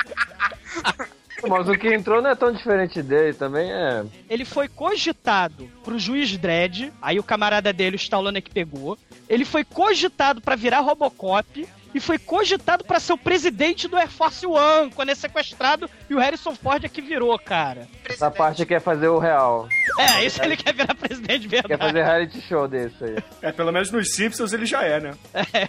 Mas 1.48 1.70
o 1.70 1.74
que 1.74 1.94
entrou 1.94 2.22
não 2.22 2.32
é 2.32 2.36
tão 2.36 2.52
diferente 2.52 3.02
dele 3.02 3.34
também, 3.34 3.72
é. 3.72 4.04
ele 4.28 4.44
foi 4.44 4.68
cogitado 4.68 5.70
pro 5.84 6.00
juiz 6.00 6.36
Dredd, 6.36 6.92
aí 7.02 7.20
o 7.20 7.24
camarada 7.24 7.72
dele, 7.72 7.96
o 7.96 7.98
Stallone, 7.98 8.40
é 8.40 8.42
que 8.42 8.50
pegou. 8.50 8.98
Ele 9.30 9.46
foi 9.46 9.64
cogitado 9.64 10.42
pra 10.42 10.56
virar 10.56 10.80
Robocop 10.80 11.68
e 11.98 12.00
foi 12.00 12.18
cogitado 12.20 12.84
pra 12.86 13.00
ser 13.00 13.14
o 13.14 13.18
presidente 13.18 13.88
do 13.88 13.96
Air 13.98 14.10
Force 14.10 14.46
One 14.46 14.92
quando 14.92 15.10
é 15.10 15.16
sequestrado 15.16 15.90
e 16.10 16.14
o 16.14 16.20
Harrison 16.20 16.56
Ford 16.56 16.84
é 16.84 16.88
que 16.90 17.02
virou, 17.02 17.38
cara. 17.40 17.88
Essa 18.08 18.30
parte 18.30 18.66
quer 18.66 18.80
fazer 18.80 19.08
o 19.08 19.18
real. 19.18 19.68
É, 20.00 20.24
isso 20.26 20.42
ele 20.44 20.56
quer 20.56 20.74
virar 20.74 20.94
presidente 20.94 21.40
de 21.42 21.48
Quer 21.50 21.68
verdade. 21.68 21.82
fazer 21.92 22.04
reality 22.04 22.42
show 22.42 22.68
desse 22.68 23.04
aí. 23.04 23.16
É, 23.42 23.52
pelo 23.52 23.72
menos 23.72 23.90
nos 23.92 24.14
Simpsons 24.14 24.54
ele 24.54 24.66
já 24.66 24.84
é, 24.84 25.00
né? 25.00 25.14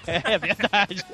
É, 0.06 0.34
é 0.34 0.38
verdade. 0.38 1.04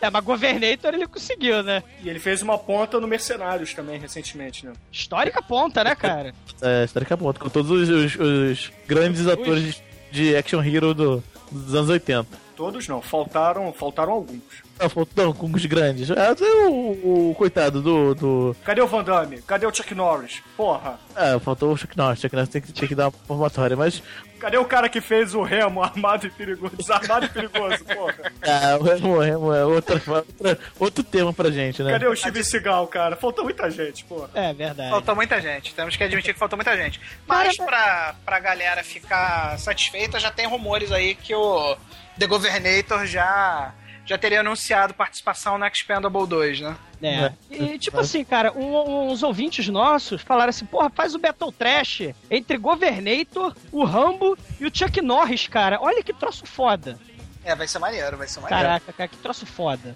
É, 0.00 0.10
mas 0.10 0.22
Governator 0.24 0.92
ele 0.94 1.06
conseguiu, 1.06 1.62
né? 1.62 1.82
E 2.02 2.08
ele 2.08 2.18
fez 2.20 2.42
uma 2.42 2.58
ponta 2.58 3.00
no 3.00 3.08
Mercenários 3.08 3.72
também, 3.72 3.98
recentemente, 3.98 4.66
né? 4.66 4.72
Histórica 4.92 5.40
ponta, 5.40 5.82
né, 5.82 5.94
cara? 5.94 6.34
É, 6.60 6.84
histórica 6.84 7.16
ponto, 7.16 7.40
com 7.40 7.48
todos 7.48 7.70
os, 7.70 7.88
os- 7.88 8.16
os 8.16 8.72
grandes 8.86 9.26
atores 9.26 9.82
de 10.12 10.36
action 10.36 10.62
hero 10.62 10.92
do- 10.92 11.24
dos 11.50 11.74
anos 11.74 11.88
80. 11.88 12.26
Todos 12.56 12.88
não, 12.88 13.02
faltaram, 13.02 13.70
faltaram 13.70 14.14
alguns. 14.14 14.65
Não, 14.78 14.90
faltou 14.90 15.34
com 15.34 15.50
os 15.50 15.66
grandes. 15.66 16.08
Tem 16.36 16.66
o, 16.68 17.30
o 17.30 17.34
coitado 17.34 17.80
do. 17.80 18.14
do 18.14 18.56
Cadê 18.64 18.80
o 18.80 18.86
Van 18.86 19.02
Damme? 19.02 19.40
Cadê 19.42 19.66
o 19.66 19.74
Chuck 19.74 19.94
Norris? 19.94 20.42
Porra! 20.56 20.98
ah, 21.14 21.40
faltou 21.40 21.72
o 21.72 21.76
Chuck 21.76 21.96
Norris. 21.96 22.20
Chuck 22.20 22.34
Norris 22.34 22.50
tem 22.50 22.60
que, 22.60 22.72
tinha 22.72 22.86
que 22.86 22.94
dar 22.94 23.04
uma 23.04 23.12
formatória, 23.26 23.76
mas. 23.76 24.02
Cadê 24.38 24.58
o 24.58 24.64
cara 24.66 24.88
que 24.88 25.00
fez 25.00 25.34
o 25.34 25.42
Remo 25.42 25.80
armado 25.82 26.26
e 26.26 26.30
perigoso? 26.30 26.76
Desarmado 26.76 27.24
e 27.24 27.28
perigoso, 27.28 27.82
porra! 27.84 28.32
Ah, 28.42 28.76
o 28.78 28.82
Remo, 28.82 29.16
o 29.16 29.20
Remo 29.20 29.52
é 29.52 29.64
outra, 29.64 30.00
outra, 30.06 30.58
outro 30.78 31.02
tema 31.02 31.32
pra 31.32 31.50
gente, 31.50 31.82
né? 31.82 31.92
Cadê 31.92 32.06
o 32.06 32.14
Steven 32.14 32.42
Seagal, 32.42 32.86
cara? 32.86 33.16
Faltou 33.16 33.44
muita 33.44 33.70
gente, 33.70 34.04
porra. 34.04 34.28
É 34.34 34.52
verdade. 34.52 34.90
Faltou 34.90 35.14
muita 35.16 35.40
gente, 35.40 35.74
temos 35.74 35.96
que 35.96 36.04
admitir 36.04 36.34
que 36.34 36.38
faltou 36.38 36.58
muita 36.58 36.76
gente. 36.76 37.00
Mas 37.26 37.56
pra, 37.56 38.14
pra 38.24 38.38
galera 38.38 38.84
ficar 38.84 39.58
satisfeita, 39.58 40.20
já 40.20 40.30
tem 40.30 40.46
rumores 40.46 40.92
aí 40.92 41.14
que 41.14 41.34
o 41.34 41.76
The 42.18 42.26
Governator 42.26 43.06
já, 43.06 43.72
já 44.06 44.16
teria 44.16 44.40
anunciado 44.40 44.94
participação 44.94 45.58
no 45.58 45.66
Expendable 45.66 46.26
2, 46.26 46.60
né? 46.60 46.76
É. 47.02 47.32
E 47.50 47.78
tipo 47.78 47.98
assim, 48.00 48.24
cara, 48.24 48.52
um- 48.52 49.10
uns 49.10 49.22
ouvintes 49.22 49.68
nossos 49.68 50.22
falaram 50.22 50.50
assim, 50.50 50.64
porra, 50.64 50.88
faz 50.90 51.14
o 51.14 51.18
Battle 51.18 51.52
Trash 51.52 52.02
entre 52.30 52.56
Governator, 52.56 53.54
o 53.72 53.84
Rambo 53.84 54.38
e 54.60 54.64
o 54.66 54.70
Chuck 54.72 55.02
Norris, 55.02 55.46
cara. 55.48 55.78
Olha 55.80 56.02
que 56.02 56.12
troço 56.12 56.46
foda. 56.46 56.98
É, 57.44 57.54
vai 57.54 57.68
ser 57.68 57.78
maneiro, 57.78 58.16
vai 58.16 58.26
ser 58.26 58.40
maneiro. 58.40 58.62
Caraca, 58.64 58.92
cara, 58.92 59.08
que 59.08 59.16
troço 59.18 59.44
foda. 59.44 59.94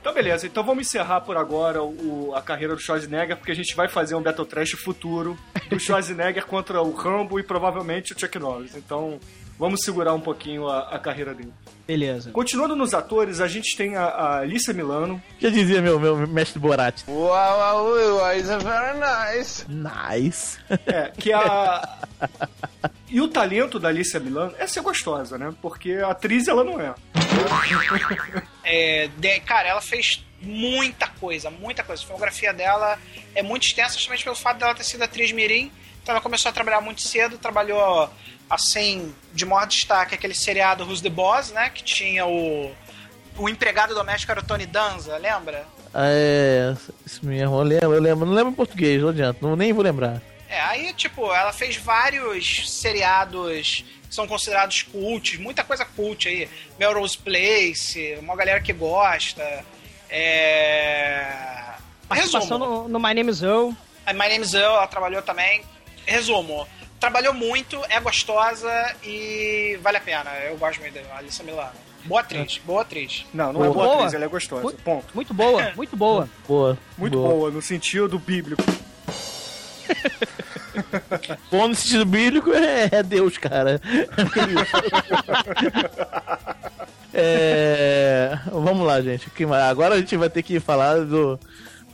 Então, 0.00 0.12
beleza. 0.12 0.46
Então 0.46 0.62
vamos 0.62 0.86
encerrar 0.86 1.22
por 1.22 1.34
agora 1.36 1.82
o, 1.82 2.34
a 2.34 2.42
carreira 2.42 2.74
do 2.74 2.80
Schwarzenegger, 2.80 3.38
porque 3.38 3.52
a 3.52 3.54
gente 3.54 3.74
vai 3.74 3.88
fazer 3.88 4.14
um 4.14 4.20
Battle 4.22 4.44
Trash 4.44 4.72
futuro 4.72 5.38
do 5.70 5.78
Schwarzenegger 5.80 6.44
contra 6.44 6.82
o 6.82 6.94
Rambo 6.94 7.40
e 7.40 7.42
provavelmente 7.42 8.12
o 8.12 8.18
Chuck 8.20 8.38
Norris. 8.38 8.76
Então, 8.76 9.18
vamos 9.58 9.82
segurar 9.82 10.14
um 10.14 10.20
pouquinho 10.20 10.68
a, 10.68 10.80
a 10.94 10.98
carreira 10.98 11.34
dele. 11.34 11.52
Beleza. 11.86 12.30
Continuando 12.30 12.74
nos 12.74 12.94
atores, 12.94 13.40
a 13.40 13.46
gente 13.46 13.76
tem 13.76 13.94
a, 13.96 14.04
a 14.04 14.38
Alicia 14.38 14.72
Milano. 14.72 15.22
Já 15.38 15.50
dizia 15.50 15.82
meu, 15.82 16.00
meu 16.00 16.16
mestre 16.26 16.58
Borat. 16.58 17.02
Wow, 17.06 17.26
wow, 17.28 18.16
wow, 18.16 18.32
is 18.32 18.46
very 18.48 18.98
nice. 18.98 19.66
Nice. 19.68 20.58
É, 20.86 21.12
que 21.16 21.32
a. 21.32 21.98
E 23.10 23.20
o 23.20 23.28
talento 23.28 23.78
da 23.78 23.90
Alicia 23.90 24.18
Milano 24.18 24.54
é 24.58 24.66
ser 24.66 24.80
gostosa, 24.80 25.38
né? 25.38 25.54
Porque 25.62 25.92
a 25.92 26.08
atriz 26.10 26.48
ela 26.48 26.64
não 26.64 26.80
é. 26.80 26.92
É, 28.64 29.08
de- 29.16 29.40
cara, 29.40 29.68
ela 29.68 29.80
fez 29.80 30.24
muita 30.40 31.06
coisa, 31.06 31.50
muita 31.50 31.84
coisa. 31.84 32.02
A 32.02 32.06
filmografia 32.06 32.52
dela 32.52 32.98
é 33.34 33.42
muito 33.42 33.64
extensa, 33.66 33.94
justamente 33.94 34.24
pelo 34.24 34.34
fato 34.36 34.58
dela 34.58 34.74
ter 34.74 34.84
sido 34.84 35.02
atriz 35.02 35.30
mirim. 35.32 35.70
Então 36.02 36.12
ela 36.14 36.20
começou 36.20 36.48
a 36.48 36.52
trabalhar 36.52 36.80
muito 36.80 37.02
cedo, 37.02 37.38
trabalhou 37.38 38.10
assim, 38.48 39.14
de 39.32 39.44
maior 39.44 39.66
destaque, 39.66 40.14
aquele 40.14 40.34
seriado 40.34 40.84
Who's 40.84 41.00
the 41.00 41.10
Boss, 41.10 41.50
né? 41.50 41.70
Que 41.70 41.82
tinha 41.82 42.26
o. 42.26 42.72
O 43.36 43.48
empregado 43.48 43.94
doméstico 43.94 44.30
era 44.30 44.40
o 44.40 44.44
Tony 44.44 44.64
Danza, 44.64 45.16
lembra? 45.16 45.66
Ah, 45.92 46.06
é, 46.06 46.76
isso 47.04 47.24
mesmo, 47.24 47.56
eu 47.56 47.62
lembro, 47.62 47.94
eu 47.94 48.00
lembro. 48.00 48.26
Não 48.26 48.32
lembro 48.32 48.52
em 48.52 48.56
português, 48.56 49.00
não 49.00 49.08
adianta, 49.08 49.38
não, 49.42 49.56
nem 49.56 49.72
vou 49.72 49.82
lembrar. 49.82 50.22
É, 50.48 50.60
aí, 50.60 50.92
tipo, 50.92 51.32
ela 51.32 51.52
fez 51.52 51.76
vários 51.76 52.70
seriados 52.70 53.84
que 54.08 54.14
são 54.14 54.26
considerados 54.26 54.82
cults, 54.82 55.38
muita 55.38 55.64
coisa 55.64 55.84
cult 55.84 56.28
aí. 56.28 56.48
Melrose 56.78 57.18
Place, 57.18 58.16
uma 58.20 58.36
galera 58.36 58.60
que 58.60 58.72
gosta. 58.72 59.64
É. 60.08 61.74
Resumo. 62.10 62.58
no, 62.58 62.88
no 62.88 63.00
My 63.00 63.14
Name 63.14 63.30
is 63.30 63.42
Earl. 63.42 63.70
My 64.06 64.28
Name 64.28 64.44
is 64.44 64.54
Earl, 64.54 64.74
ela 64.74 64.86
trabalhou 64.86 65.22
também. 65.22 65.64
Resumo. 66.06 66.68
Trabalhou 67.00 67.34
muito, 67.34 67.80
é 67.88 68.00
gostosa 68.00 68.70
e 69.02 69.78
vale 69.82 69.98
a 69.98 70.00
pena. 70.00 70.30
Eu 70.46 70.56
gosto 70.56 70.80
muito 70.80 70.94
dela, 70.94 71.16
Alissa 71.16 71.42
Milano. 71.42 71.72
Boa 72.04 72.20
atriz, 72.20 72.60
boa 72.64 72.82
atriz. 72.82 73.24
Não, 73.32 73.52
não 73.52 73.64
é 73.64 73.68
boa 73.68 73.84
Boa. 73.84 73.96
atriz, 73.96 74.14
ela 74.14 74.24
é 74.24 74.28
gostosa. 74.28 74.76
Ponto. 74.84 75.06
Muito 75.14 75.32
boa, 75.32 75.72
muito 75.76 75.96
boa. 75.96 76.28
Boa. 76.46 76.78
Muito 76.98 77.16
boa, 77.16 77.50
no 77.50 77.62
sentido 77.62 78.18
bíblico. 78.18 78.62
Bom 81.50 81.68
no 81.68 81.74
sentido 81.74 82.04
bíblico 82.04 82.52
é, 82.52 82.88
é 82.92 83.02
Deus, 83.02 83.38
cara. 83.38 83.80
É, 87.16 88.36
vamos 88.50 88.84
lá, 88.84 89.00
gente. 89.00 89.30
Agora 89.70 89.94
a 89.94 89.98
gente 89.98 90.16
vai 90.16 90.28
ter 90.28 90.42
que 90.42 90.58
falar 90.58 91.04
do. 91.04 91.38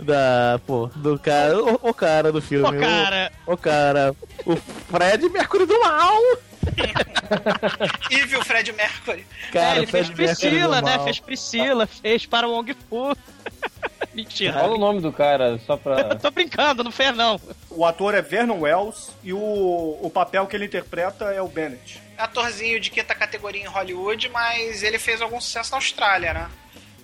Da. 0.02 0.60
Pô, 0.66 0.86
do 0.96 1.18
cara. 1.18 1.56
O, 1.62 1.90
o 1.90 1.94
cara 1.94 2.32
do 2.32 2.40
filme. 2.40 2.64
Pô, 2.64 2.78
cara. 2.78 3.32
O, 3.46 3.52
o 3.52 3.56
cara. 3.56 4.16
O 4.46 4.56
Fred 4.56 5.28
Mercury 5.28 5.66
do 5.66 5.78
Mal. 5.80 6.20
E 8.10 8.22
viu 8.26 8.44
Fred 8.44 8.72
Mercury. 8.72 9.24
Cara, 9.52 9.74
é, 9.74 9.78
ele 9.78 9.86
fez 9.86 10.08
Fred 10.08 10.22
Mercury 10.22 10.50
Priscila, 10.50 10.82
né? 10.82 10.98
Fez 11.04 11.20
Priscila, 11.20 11.86
fez 11.86 12.26
para 12.26 12.48
o 12.48 12.52
Wong 12.52 12.74
Fu. 12.88 13.16
Mentira. 14.12 14.54
Fala 14.54 14.74
o 14.74 14.78
nome 14.78 15.00
do 15.00 15.12
cara, 15.12 15.58
só 15.64 15.76
pra. 15.76 16.00
Eu 16.00 16.18
tô 16.18 16.30
brincando, 16.30 16.82
não 16.82 16.90
fez 16.90 17.16
não. 17.16 17.40
O 17.70 17.84
ator 17.84 18.14
é 18.14 18.22
Vernon 18.22 18.60
Wells 18.60 19.10
e 19.22 19.32
o, 19.32 19.38
o 20.02 20.10
papel 20.12 20.46
que 20.46 20.56
ele 20.56 20.64
interpreta 20.64 21.26
é 21.26 21.40
o 21.40 21.48
Bennett. 21.48 22.02
atorzinho 22.18 22.80
de 22.80 22.90
quinta 22.90 23.14
categoria 23.14 23.62
em 23.62 23.66
Hollywood, 23.66 24.28
mas 24.30 24.82
ele 24.82 24.98
fez 24.98 25.22
algum 25.22 25.40
sucesso 25.40 25.70
na 25.70 25.76
Austrália, 25.78 26.34
né? 26.34 26.50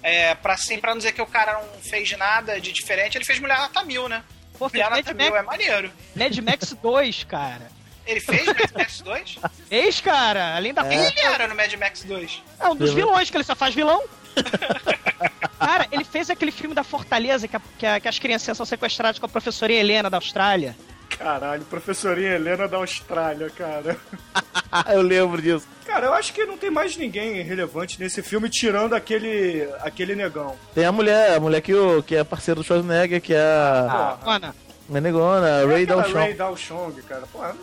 É, 0.03 0.35
pra, 0.37 0.55
assim, 0.55 0.79
pra 0.79 0.91
não 0.91 0.99
dizer 0.99 1.13
que 1.13 1.23
o 1.23 1.27
cara 1.27 1.55
não 1.55 1.81
fez 1.83 2.17
nada 2.17 2.61
de 2.61 2.73
diferente, 2.73 3.17
ele 3.19 3.25
fez 3.25 3.39
Mulher 3.41 3.59
Nota 3.59 3.83
Mil, 3.85 4.09
né? 4.09 4.23
Pô, 4.59 4.69
Mulher 4.69 4.89
Nota 4.91 5.15
Mil 5.15 5.31
Max, 5.31 5.43
é 5.43 5.43
maneiro. 5.43 5.93
Mad 6.15 6.39
Max 6.39 6.77
2, 6.81 7.25
cara. 7.25 7.71
Ele 8.07 8.21
fez 8.21 8.47
Mad 8.47 8.71
Max 8.73 9.01
2? 9.01 9.39
Fez, 9.69 10.01
cara, 10.01 10.55
além 10.55 10.73
da 10.73 10.85
Quem 10.85 10.97
ele 11.05 11.21
era 11.21 11.49
no 11.49 11.57
Mad 11.57 11.73
Max 11.75 12.05
2? 12.05 12.43
É 12.61 12.69
um 12.69 12.77
dos 12.77 12.93
vilões, 12.95 13.29
que 13.31 13.37
ele 13.37 13.43
só 13.45 13.57
faz 13.57 13.75
vilão. 13.75 14.01
Cara, 15.59 15.87
ele 15.91 16.05
fez 16.05 16.29
aquele 16.31 16.53
filme 16.53 16.75
da 16.75 16.85
Fortaleza 16.85 17.49
que, 17.49 17.57
a- 17.57 17.61
que 17.79 17.87
a- 17.87 17.99
que 18.01 18.09
as 18.09 18.19
crianças 18.19 18.57
são 18.57 18.67
sequestradas 18.67 19.19
com 19.19 19.27
a 19.27 19.29
professorinha 19.29 19.81
Helena 19.81 20.11
da 20.11 20.19
Austrália. 20.19 20.77
Caralho, 21.09 21.65
professorinha 21.65 22.33
Helena 22.35 22.69
da 22.69 22.77
Austrália, 22.77 23.49
cara. 23.51 23.97
Eu 24.93 25.01
lembro 25.03 25.41
disso. 25.41 25.67
Cara, 25.97 26.09
eu 26.09 26.13
acho 26.13 26.35
que 26.35 26.45
não 26.45 26.59
tem 26.59 26.71
mais 26.71 26.95
ninguém 26.95 27.41
relevante 27.41 27.99
nesse 27.99 28.21
filme 28.23 28.51
tirando 28.51 28.93
aquele 28.95 29.67
aquele 29.81 30.15
negão. 30.15 30.55
Tem 30.75 30.85
a 30.85 30.93
mulher, 30.93 31.35
a 31.35 31.41
mulher 31.41 31.63
que, 31.63 31.73
o, 31.73 32.03
que 32.03 32.15
é 32.15 32.23
parceira 32.23 32.61
do 32.61 32.65
Schwarzenegger, 32.65 33.19
que 33.19 33.33
é 33.33 33.41
a 33.41 34.19
Porra. 34.21 34.37
Ana, 34.37 34.55
Menegona, 34.91 35.49
É 35.49 35.65
Ray 35.65 35.87
Dalshawn. 35.87 36.13
Ray 36.13 36.35
Dalchong, 36.35 37.01
cara. 37.09 37.23
Pô, 37.33 37.39
não 37.41 37.55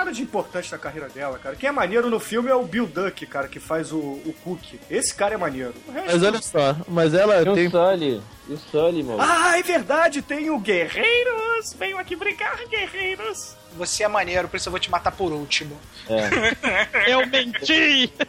nada 0.00 0.12
de 0.12 0.22
importante 0.22 0.72
na 0.72 0.78
carreira 0.78 1.08
dela, 1.08 1.38
cara. 1.38 1.54
Quem 1.56 1.68
é 1.68 1.72
maneiro 1.72 2.08
no 2.08 2.18
filme 2.18 2.50
é 2.50 2.54
o 2.54 2.64
Bill 2.64 2.86
Duck, 2.86 3.26
cara, 3.26 3.48
que 3.48 3.60
faz 3.60 3.92
o, 3.92 3.98
o 3.98 4.34
Cook. 4.42 4.74
Esse 4.90 5.14
cara 5.14 5.34
é 5.34 5.36
maneiro. 5.36 5.74
Mas 5.88 6.22
olha 6.22 6.40
só, 6.40 6.76
mas 6.88 7.12
ela 7.14 7.44
Tem 7.44 7.54
tem. 7.54 7.66
o 7.66 7.70
Sully. 7.70 8.22
E 8.48 8.52
o 8.54 8.58
Sully, 8.58 9.02
mano. 9.02 9.18
Ah, 9.20 9.58
é 9.58 9.62
verdade, 9.62 10.22
tem 10.22 10.50
o 10.50 10.58
Guerreiros! 10.58 11.74
Venham 11.78 11.98
aqui 11.98 12.16
brincar, 12.16 12.56
Guerreiros! 12.68 13.54
Você 13.76 14.02
é 14.02 14.08
maneiro, 14.08 14.48
por 14.48 14.56
isso 14.56 14.68
eu 14.68 14.72
vou 14.72 14.80
te 14.80 14.90
matar 14.90 15.12
por 15.12 15.32
último. 15.32 15.78
É. 16.08 17.12
eu 17.12 17.24
menti! 17.26 18.12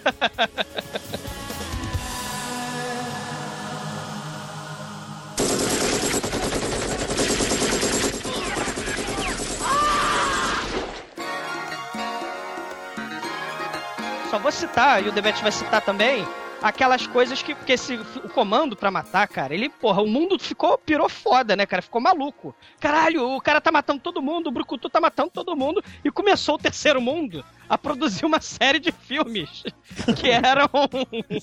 só 14.31 14.39
vou 14.39 14.49
citar, 14.49 15.05
e 15.05 15.09
o 15.09 15.11
Debete 15.11 15.43
vai 15.43 15.51
citar 15.51 15.81
também, 15.81 16.25
aquelas 16.61 17.05
coisas 17.05 17.43
que. 17.43 17.53
Porque 17.53 17.73
esse, 17.73 17.95
o 17.95 18.29
comando 18.29 18.77
pra 18.77 18.89
matar, 18.89 19.27
cara, 19.27 19.53
ele, 19.53 19.67
porra, 19.67 20.01
o 20.01 20.07
mundo 20.07 20.39
ficou, 20.39 20.77
pirou 20.77 21.09
foda, 21.09 21.53
né, 21.53 21.65
cara? 21.65 21.81
Ficou 21.81 21.99
maluco. 21.99 22.55
Caralho, 22.79 23.29
o 23.29 23.41
cara 23.41 23.59
tá 23.59 23.73
matando 23.73 23.99
todo 23.99 24.21
mundo, 24.21 24.47
o 24.47 24.51
Brucutu 24.51 24.89
tá 24.89 25.01
matando 25.01 25.31
todo 25.31 25.53
mundo, 25.53 25.83
e 26.01 26.09
começou 26.09 26.55
o 26.55 26.57
terceiro 26.57 27.01
mundo 27.01 27.43
a 27.67 27.77
produzir 27.77 28.25
uma 28.25 28.39
série 28.39 28.79
de 28.79 28.93
filmes 28.93 29.63
que 30.15 30.29
eram 30.29 30.69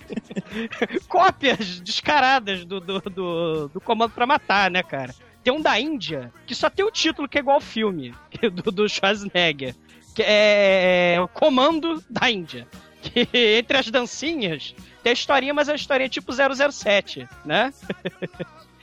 cópias 1.09 1.81
descaradas 1.81 2.65
do, 2.65 2.81
do, 2.81 3.01
do, 3.01 3.69
do 3.69 3.81
comando 3.83 4.13
pra 4.13 4.25
matar, 4.25 4.71
né, 4.71 4.83
cara? 4.83 5.15
Tem 5.45 5.53
um 5.53 5.61
da 5.61 5.79
Índia 5.79 6.33
que 6.47 6.55
só 6.55 6.71
tem 6.71 6.87
o 6.87 6.91
título 6.91 7.29
que 7.29 7.37
é 7.37 7.41
igual 7.41 7.57
ao 7.57 7.61
filme 7.61 8.15
do, 8.51 8.73
do 8.73 8.89
Schwarzenegger. 8.89 9.75
Que 10.19 10.25
é 10.27 11.17
o 11.23 11.29
Comando 11.29 12.03
da 12.11 12.29
Índia. 12.29 12.67
Que 13.01 13.29
entre 13.57 13.79
as 13.79 13.89
dancinhas 13.89 14.75
tem 15.01 15.11
a 15.11 15.13
historinha, 15.13 15.55
mas 15.55 15.69
é 15.69 15.71
uma 15.71 15.77
historinha 15.77 16.09
tipo 16.09 16.33
007, 16.33 17.29
né? 17.45 17.73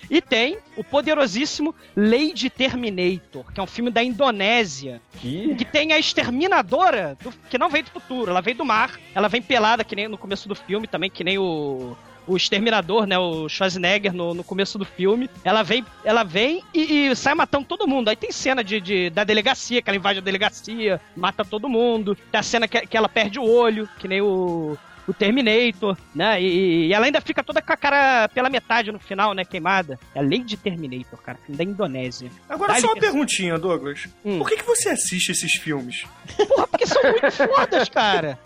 E 0.10 0.22
tem 0.22 0.60
o 0.78 0.84
poderosíssimo 0.84 1.74
Lady 1.98 2.48
Terminator, 2.48 3.52
que 3.52 3.60
é 3.60 3.64
um 3.64 3.66
filme 3.68 3.90
da 3.90 4.04
Indonésia. 4.04 5.02
Que? 5.20 5.56
Que 5.56 5.66
tem 5.66 5.92
a 5.94 5.98
exterminadora, 6.00 7.18
do- 7.24 7.34
que 7.50 7.58
não 7.58 7.70
veio 7.70 7.86
do 7.86 7.90
futuro, 7.90 8.30
ela 8.30 8.40
veio 8.40 8.56
do 8.56 8.64
mar. 8.64 9.00
Ela 9.16 9.28
vem 9.28 9.42
pelada, 9.42 9.84
que 9.84 9.96
nem 9.96 10.08
no 10.08 10.16
começo 10.18 10.48
do 10.48 10.54
filme 10.54 10.86
também, 10.88 11.10
que 11.10 11.24
nem 11.24 11.40
o. 11.40 11.98
O 12.28 12.36
exterminador, 12.36 13.06
né? 13.06 13.18
O 13.20 13.48
Schwarzenegger 13.48 14.14
no, 14.14 14.34
no 14.34 14.44
começo 14.44 14.78
do 14.78 14.86
filme. 14.86 15.30
Ela 15.44 15.64
vem, 15.64 15.86
ela 16.04 16.24
vem 16.24 16.64
e, 16.74 17.08
e 17.10 17.16
sai 17.16 17.36
matando 17.36 17.66
todo 17.66 17.88
mundo. 17.88 18.10
Aí 18.10 18.16
tem 18.16 18.32
cena 18.32 18.64
de, 18.64 18.82
de- 18.82 19.10
da 19.10 19.24
delegacia, 19.24 19.82
que 19.82 19.90
ela 19.90 19.98
invade 19.98 20.20
a 20.20 20.22
delegacia, 20.24 21.00
mata 21.16 21.46
todo 21.46 21.70
mundo. 21.70 22.18
Tem 22.32 22.40
a 22.40 22.44
cena 22.44 22.68
que, 22.68 22.88
que 22.88 22.98
ela 22.98 23.08
perde 23.10 23.40
o 23.40 23.44
olho, 23.44 23.88
que 24.00 24.08
nem 24.08 24.22
o, 24.22 24.78
o 25.08 25.14
Terminator, 25.14 25.98
né? 26.14 26.42
E, 26.42 26.88
e 26.88 26.94
ela 26.94 27.06
ainda 27.06 27.22
fica 27.22 27.44
toda 27.44 27.62
com 27.62 27.74
a 27.74 27.78
cara 27.78 28.28
pela 28.30 28.50
metade 28.50 28.92
no 28.92 29.00
final, 29.00 29.34
né? 29.34 29.46
Queimada. 29.46 30.00
É 30.14 30.20
a 30.20 30.22
Lady 30.22 30.58
Terminator, 30.58 31.22
cara, 31.22 31.38
filme 31.46 31.58
da 31.58 31.64
Indonésia. 31.64 32.32
Agora 32.50 32.74
Dá 32.74 32.80
só 32.80 32.88
uma 32.88 32.96
perguntinha, 33.00 33.58
Douglas. 33.58 34.08
Hum. 34.24 34.40
Por 34.40 34.50
que, 34.50 34.58
que 34.58 34.64
você 34.64 34.90
assiste 34.90 35.32
esses 35.32 35.54
filmes? 35.54 36.06
Porra, 36.48 36.68
porque 36.68 36.86
são 36.88 37.02
muito 37.04 37.32
fodas, 37.32 37.90
cara. 37.90 38.40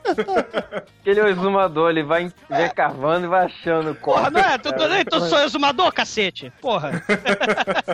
Aquele 1.02 1.19
é 1.19 1.24
o 1.24 1.28
exumador, 1.28 1.89
ele 1.89 2.04
vai, 2.04 2.32
vai 2.50 2.69
cavando 2.69 3.26
e 3.26 3.30
vai 3.30 3.45
achando 3.45 3.95
Porra, 3.95 4.32
corda. 4.32 4.41
não 4.41 4.50
é? 4.50 4.58
Tu, 4.58 4.72
tu, 4.72 5.19
tu 5.19 5.26
sou 5.28 5.39
exumador, 5.43 5.91
cacete. 5.93 6.52
Porra. 6.62 7.04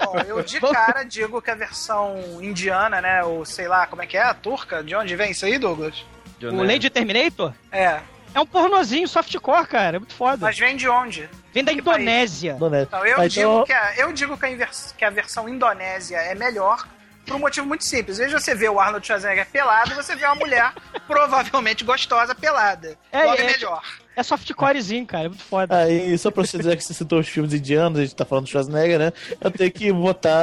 Bom, 0.05 0.19
eu 0.27 0.41
de 0.43 0.59
cara 0.59 1.03
digo 1.03 1.41
que 1.41 1.51
a 1.51 1.55
versão 1.55 2.15
indiana, 2.41 3.01
né? 3.01 3.23
Ou 3.23 3.45
sei 3.45 3.67
lá, 3.67 3.87
como 3.87 4.01
é 4.01 4.07
que 4.07 4.17
é? 4.17 4.23
A 4.23 4.33
turca? 4.33 4.83
De 4.83 4.95
onde 4.95 5.15
vem 5.15 5.31
isso 5.31 5.45
aí, 5.45 5.57
Douglas? 5.57 6.05
O 6.41 6.63
Lady 6.63 6.89
Terminator 6.89 7.53
É. 7.71 8.01
é 8.35 8.39
um 8.39 8.45
pornozinho 8.45 9.07
softcore, 9.07 9.65
cara. 9.65 9.95
É 9.97 9.99
muito 9.99 10.13
foda. 10.13 10.37
Mas 10.41 10.59
vem 10.59 10.75
de 10.75 10.87
onde? 10.87 11.27
Vem 11.53 11.63
da 11.63 11.71
que? 11.71 11.79
Indonésia. 11.79 12.51
Indonésia. 12.53 12.87
Então, 12.87 13.05
eu, 13.05 13.19
Ah, 13.21 13.27
digo 13.27 13.41
então- 13.51 13.63
que 13.65 13.73
a, 13.73 13.95
eu 13.97 14.13
digo 14.13 14.37
que 14.37 14.45
a, 14.45 14.51
invers- 14.51 14.93
que 14.97 15.03
a 15.05 15.09
versão 15.09 15.49
indonésia 15.49 16.17
é 16.17 16.35
melhor 16.35 16.87
por 17.25 17.37
um 17.37 17.39
motivo 17.39 17.65
muito 17.65 17.83
simples. 17.83 18.17
Em 18.19 18.27
vez 18.27 18.31
de 18.35 18.39
você 18.39 18.53
ver 18.53 18.69
o 18.69 18.79
Arnold 18.79 19.07
Schwarzenegger 19.07 19.47
pelado, 19.49 19.95
você 19.95 20.15
vê 20.15 20.25
uma 20.25 20.35
mulher 20.35 20.71
provavelmente 21.07 21.83
gostosa 21.83 22.35
pelada. 22.35 22.95
É, 23.11 23.23
Logo 23.23 23.37
é, 23.37 23.41
é, 23.41 23.45
melhor. 23.51 23.81
É 24.15 24.21
softcorezinho, 24.21 25.05
cara. 25.07 25.25
É 25.25 25.29
muito 25.29 25.43
foda. 25.43 25.75
Aí, 25.75 26.15
só 26.17 26.29
pra 26.29 26.45
você 26.45 26.57
dizer 26.57 26.77
que 26.77 26.83
você 26.83 26.93
citou 26.93 27.19
os 27.19 27.27
filmes 27.27 27.51
indianos, 27.53 27.99
a 27.99 28.03
gente 28.03 28.15
tá 28.15 28.25
falando 28.25 28.45
do 28.45 28.49
Schwarzenegger, 28.51 28.99
né? 28.99 29.11
Eu 29.41 29.49
tenho 29.49 29.71
que 29.71 29.91
botar 29.91 30.37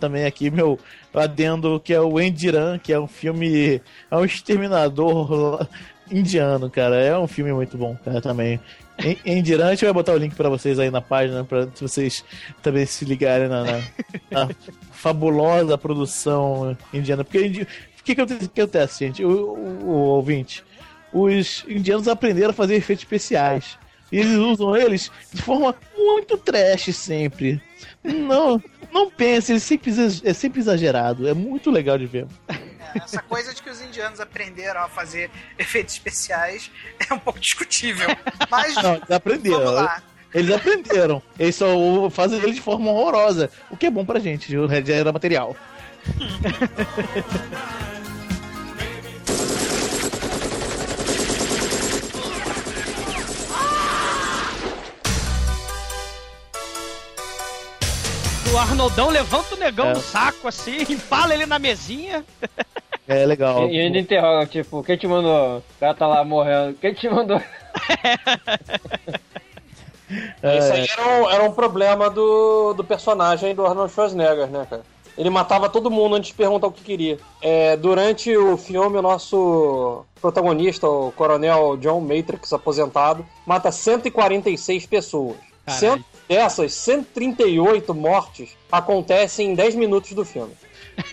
também 0.00 0.24
aqui 0.26 0.48
meu 0.50 0.78
adendo, 1.12 1.80
que 1.80 1.92
é 1.92 2.00
o 2.00 2.20
Endiran, 2.20 2.78
que 2.78 2.92
é 2.92 3.00
um 3.00 3.08
filme. 3.08 3.82
É 4.10 4.16
um 4.16 4.24
exterminador 4.24 5.66
indiano, 6.10 6.68
cara. 6.70 6.96
É 6.96 7.16
um 7.18 7.26
filme 7.26 7.52
muito 7.52 7.76
bom, 7.76 7.96
cara, 8.04 8.20
também. 8.20 8.60
En- 8.98 9.16
Endiran, 9.24 9.66
a 9.66 9.70
gente 9.70 9.84
vai 9.84 9.92
botar 9.94 10.12
o 10.12 10.16
link 10.18 10.34
pra 10.34 10.48
vocês 10.48 10.78
aí 10.78 10.90
na 10.90 11.00
página, 11.00 11.46
se 11.74 11.82
vocês 11.82 12.24
também 12.62 12.84
se 12.86 13.04
ligarem 13.04 13.48
na, 13.48 13.64
na- 13.64 13.80
na 14.30 14.48
fabulosa 14.90 15.78
produção 15.78 16.76
indiana. 16.92 17.22
Porque 17.24 17.38
o 17.38 17.50
que, 17.52 18.14
que 18.14 18.20
aconte- 18.20 18.48
que 18.48 18.60
acontece, 18.60 19.04
gente? 19.06 19.24
O, 19.24 19.30
o- 19.30 19.84
o 19.84 19.90
ouvinte, 20.16 20.64
os 21.12 21.64
indianos 21.68 22.08
aprenderam 22.08 22.50
a 22.50 22.54
fazer 22.54 22.74
efeitos 22.74 23.04
especiais. 23.04 23.78
E 24.10 24.18
eles 24.18 24.36
usam 24.38 24.74
eles 24.74 25.10
de 25.32 25.42
forma 25.42 25.74
muito 25.96 26.36
trash 26.38 26.94
sempre. 26.94 27.60
Não, 28.02 28.60
não 28.92 29.10
pense, 29.10 29.52
é 29.52 29.58
sempre, 29.58 29.92
é 30.24 30.32
sempre 30.32 30.60
exagerado. 30.60 31.28
É 31.28 31.34
muito 31.34 31.70
legal 31.70 31.98
de 31.98 32.06
ver. 32.06 32.26
É, 32.94 32.98
essa 32.98 33.22
coisa 33.22 33.54
de 33.54 33.62
que 33.62 33.70
os 33.70 33.80
indianos 33.80 34.20
aprenderam 34.20 34.82
a 34.82 34.88
fazer 34.88 35.30
efeitos 35.58 35.94
especiais 35.94 36.70
é 37.10 37.14
um 37.14 37.18
pouco 37.18 37.38
discutível. 37.40 38.08
Mas 38.50 38.74
Não, 38.76 38.94
eles 38.94 39.10
aprenderam. 39.10 39.58
vamos 39.58 39.72
lá. 39.82 40.02
Eles 40.34 40.54
aprenderam. 40.54 41.22
Eles 41.38 41.56
só 41.56 42.10
fazem 42.10 42.38
eles 42.40 42.56
de 42.56 42.60
forma 42.60 42.90
horrorosa. 42.90 43.50
O 43.70 43.76
que 43.76 43.86
é 43.86 43.90
bom 43.90 44.04
pra 44.04 44.18
gente, 44.20 44.52
já 44.52 44.94
era 44.94 45.12
material. 45.12 45.56
O 58.52 58.56
Arnoldão 58.58 59.08
levanta 59.10 59.54
o 59.54 59.58
negão 59.58 59.88
É. 59.90 59.94
no 59.94 60.00
saco, 60.00 60.48
assim, 60.48 60.78
empala 60.88 61.34
ele 61.34 61.46
na 61.46 61.58
mesinha. 61.58 62.24
É 63.06 63.24
legal. 63.26 63.68
E, 63.68 63.74
e 63.74 63.78
ele 63.78 63.98
interroga, 64.00 64.46
tipo, 64.46 64.82
quem 64.82 64.96
te 64.96 65.06
mandou? 65.06 65.58
O 65.58 65.62
cara 65.80 65.94
tá 65.94 66.06
lá 66.06 66.24
morrendo. 66.24 66.74
Quem 66.80 66.92
te 66.94 67.08
mandou? 67.08 67.40
É, 70.42 70.56
Isso 70.56 70.72
aí 70.72 70.86
era 70.90 71.06
um, 71.06 71.30
era 71.30 71.44
um 71.44 71.52
problema 71.52 72.08
do, 72.08 72.72
do 72.72 72.82
personagem 72.82 73.54
do 73.54 73.66
Arnold 73.66 73.92
Schwarzenegger, 73.92 74.46
né, 74.46 74.66
cara? 74.68 74.80
Ele 75.18 75.28
matava 75.28 75.68
todo 75.68 75.90
mundo 75.90 76.14
antes 76.16 76.30
de 76.30 76.34
perguntar 76.34 76.66
o 76.68 76.72
que 76.72 76.82
queria. 76.82 77.18
É, 77.42 77.76
durante 77.76 78.34
o 78.34 78.56
filme, 78.56 78.96
o 78.96 79.02
nosso 79.02 80.06
protagonista, 80.18 80.88
o 80.88 81.12
coronel 81.12 81.76
John 81.76 82.00
Matrix, 82.00 82.54
aposentado, 82.54 83.26
mata 83.44 83.70
146 83.70 84.86
pessoas. 84.86 85.36
Caralho. 85.66 86.02
Cento, 86.28 86.38
dessas, 86.40 86.72
138 86.74 87.94
mortes 87.94 88.50
acontecem 88.70 89.50
em 89.50 89.54
10 89.54 89.74
minutos 89.74 90.12
do 90.12 90.24
filme. 90.24 90.52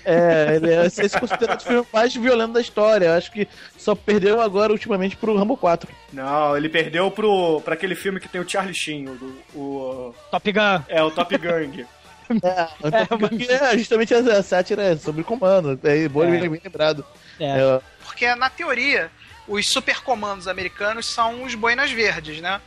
É, 0.03 0.55
ele 0.55 0.73
é 0.73 0.85
esse 0.87 1.05
é 1.05 1.19
considerado 1.19 1.59
o 1.59 1.63
filme 1.63 1.87
mais 1.93 2.15
violento 2.15 2.53
da 2.53 2.61
história. 2.61 3.05
Eu 3.05 3.13
acho 3.13 3.31
que 3.31 3.47
só 3.77 3.93
perdeu 3.93 4.41
agora 4.41 4.71
ultimamente 4.71 5.15
pro 5.15 5.37
Rambo 5.37 5.55
4. 5.55 5.87
Não, 6.11 6.57
ele 6.57 6.69
perdeu 6.69 7.11
pro, 7.11 7.61
pra 7.61 7.75
aquele 7.75 7.93
filme 7.93 8.19
que 8.19 8.27
tem 8.27 8.41
o 8.41 8.49
Charlie 8.49 8.73
Sheen, 8.73 9.07
o, 9.07 9.57
o 9.59 10.15
Top 10.31 10.51
Gun. 10.51 10.81
é 10.89 11.03
o 11.03 11.11
Top 11.11 11.37
Gang. 11.37 11.85
É, 12.27 13.05
porque 13.05 13.43
é 13.51 13.77
justamente 13.77 14.11
a 14.11 14.41
sátira 14.41 14.81
é 14.81 14.95
sobre 14.97 15.23
comando. 15.23 15.79
É 15.83 16.09
bom 16.09 16.23
É. 16.23 16.31
bem 16.31 16.49
bem 16.49 16.61
lembrado. 16.63 17.05
É. 17.39 17.45
É, 17.59 17.81
Porque, 18.03 18.33
na 18.33 18.49
teoria, 18.49 19.11
os 19.47 19.69
supercomandos 19.69 20.47
americanos 20.47 21.05
são 21.05 21.43
os 21.43 21.53
boinas 21.53 21.91
verdes, 21.91 22.41
né? 22.41 22.59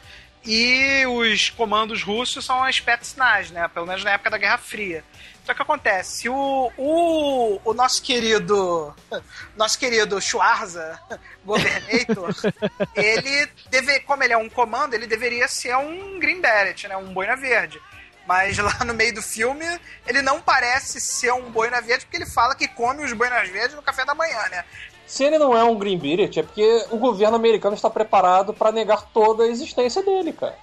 E 0.51 1.05
os 1.07 1.51
comandos 1.51 2.03
russos 2.03 2.43
são 2.43 2.65
as 2.65 2.77
Spetsnaz, 2.77 3.51
né? 3.51 3.69
Pelo 3.69 3.87
menos 3.87 4.03
na 4.03 4.13
época 4.13 4.31
da 4.31 4.39
Guerra 4.39 4.57
Fria. 4.57 5.05
Então 5.43 5.53
o 5.53 5.57
que 5.57 5.61
acontece? 5.61 6.27
O, 6.27 6.73
o, 6.79 7.61
o 7.63 7.75
nosso 7.75 8.03
querido. 8.03 8.95
Nosso 9.57 9.79
querido 9.79 10.19
Schwarza, 10.23 10.99
Governator, 11.45 12.35
ele 12.97 13.47
deve, 13.69 14.01
como 14.01 14.23
ele 14.23 14.33
é 14.33 14.39
um 14.39 14.49
comando, 14.49 14.95
ele 14.95 15.07
deveria 15.07 15.49
ser 15.49 15.77
um 15.77 16.19
Green 16.19 16.41
Beret, 16.41 16.89
né? 16.89 16.97
Um 16.97 17.13
boina 17.13 17.37
verde. 17.37 17.79
Mas 18.27 18.57
lá 18.57 18.85
no 18.87 18.95
meio 18.95 19.15
do 19.15 19.23
filme, 19.23 19.67
ele 20.07 20.23
não 20.23 20.41
parece 20.41 20.99
ser 20.99 21.33
um 21.33 21.51
boina 21.51 21.81
verde, 21.83 22.07
porque 22.07 22.17
ele 22.17 22.31
fala 22.31 22.55
que 22.55 22.69
come 22.69 23.05
os 23.05 23.13
boinas 23.13 23.49
verdes 23.51 23.75
no 23.75 23.83
café 23.83 24.05
da 24.05 24.15
manhã, 24.15 24.49
né? 24.51 24.65
Se 25.09 25.25
ele 25.25 25.39
não 25.39 25.57
é 25.57 25.65
um 25.65 25.75
Green 25.77 25.99
Beret, 25.99 26.39
é 26.39 26.43
porque 26.43 26.85
o 26.91 26.99
governo 26.99 27.35
americano 27.35 27.75
está 27.75 27.89
preparado 27.91 28.53
para 28.55 28.71
negar 28.71 29.03
toda 29.13 29.43
a 29.43 29.49
existência 29.49 30.03
dele, 30.03 30.33
cara. 30.33 30.55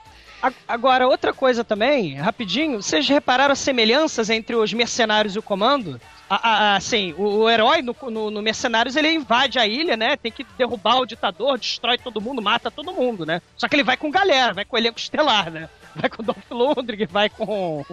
Agora, 0.68 1.08
outra 1.08 1.34
coisa 1.34 1.64
também, 1.64 2.14
rapidinho, 2.16 2.80
vocês 2.82 3.08
repararam 3.10 3.54
as 3.54 3.60
semelhanças 3.60 4.30
entre 4.30 4.56
os 4.56 4.72
mercenários 4.72 5.36
e 5.36 5.40
o 5.40 5.42
comando? 5.42 6.00
Assim, 6.30 7.14
o, 7.18 7.24
o 7.44 7.50
herói 7.50 7.82
no, 7.82 7.96
no- 8.12 8.30
no 8.32 8.42
Mercenários 8.42 8.96
ele 8.96 9.10
invade 9.12 9.58
a 9.58 9.66
ilha, 9.66 9.96
né? 9.98 10.16
Tem 10.18 10.32
que 10.32 10.44
derrubar 10.58 10.98
o 11.00 11.06
ditador, 11.06 11.58
destrói 11.58 11.98
todo 11.98 12.22
mundo, 12.22 12.42
mata 12.42 12.70
todo 12.70 12.92
mundo, 12.94 13.26
né? 13.26 13.42
Só 13.58 13.68
que 13.68 13.76
ele 13.76 13.84
vai 13.84 13.96
com 13.98 14.12
galera, 14.12 14.54
vai 14.54 14.66
com 14.66 14.76
o 14.76 14.80
elenco 14.80 15.00
estelar, 15.00 15.50
né? 15.52 15.68
Vai 15.96 16.10
com 16.10 16.22
o 16.22 16.26
Dolph 16.26 16.52
Lundgren, 16.52 17.08
vai 17.10 17.30
com 17.30 17.84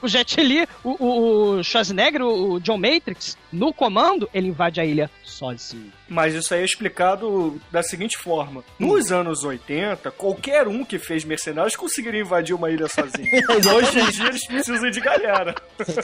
o 0.00 0.08
Jet 0.08 0.40
Li, 0.42 0.66
o, 0.82 0.96
o, 0.98 1.58
o 1.58 1.62
Schwarzenegger, 1.62 2.22
o, 2.22 2.60
John 2.60 2.78
Matrix, 2.78 3.36
no 3.52 3.72
comando, 3.72 4.28
ele 4.32 4.48
invade 4.48 4.80
a 4.80 4.84
ilha 4.84 5.10
sozinho. 5.24 5.92
Mas 6.12 6.34
isso 6.34 6.52
aí 6.52 6.60
é 6.60 6.64
explicado 6.64 7.58
da 7.70 7.82
seguinte 7.82 8.18
forma: 8.18 8.62
nos 8.78 9.10
anos 9.10 9.44
80, 9.44 10.10
qualquer 10.10 10.68
um 10.68 10.84
que 10.84 10.98
fez 10.98 11.24
mercenários 11.24 11.74
conseguiria 11.74 12.20
invadir 12.20 12.54
uma 12.54 12.70
ilha 12.70 12.86
sozinho. 12.86 13.28
Hoje 13.74 13.98
em 13.98 14.10
dia 14.10 14.26
eles 14.26 14.46
precisam 14.46 14.90
de 14.90 15.00
galera. 15.00 15.54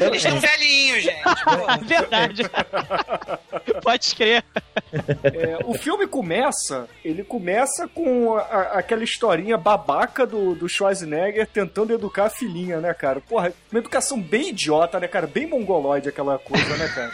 Eles 0.01 0.25
estão 0.25 0.41
velhinhos, 0.41 1.03
gente. 1.03 1.23
Pô. 1.45 1.85
Verdade. 1.85 2.43
Pode 3.83 4.15
crer. 4.15 4.45
É, 5.25 5.59
o 5.65 5.75
filme 5.75 6.07
começa, 6.07 6.89
ele 7.05 7.23
começa 7.23 7.87
com 7.89 8.35
a- 8.37 8.41
a- 8.43 8.79
aquela 8.79 9.05
historinha 9.05 9.57
babaca 9.59 10.27
do, 10.27 10.55
do 10.55 10.69
Schwarzenegger 10.69 11.47
tentando 11.47 11.93
educar 11.93 12.25
a 12.27 12.31
filhinha, 12.31 12.81
né, 12.81 12.95
cara? 12.95 13.21
Porra, 13.21 13.53
uma 13.71 13.79
educação 13.81 14.21
bem 14.21 14.49
idiota, 14.49 14.99
né, 14.99 15.07
cara? 15.07 15.27
Bem 15.27 15.47
mongoloide 15.47 16.09
aquela 16.09 16.39
coisa, 16.39 16.77
né, 16.77 16.89
cara? 16.89 17.13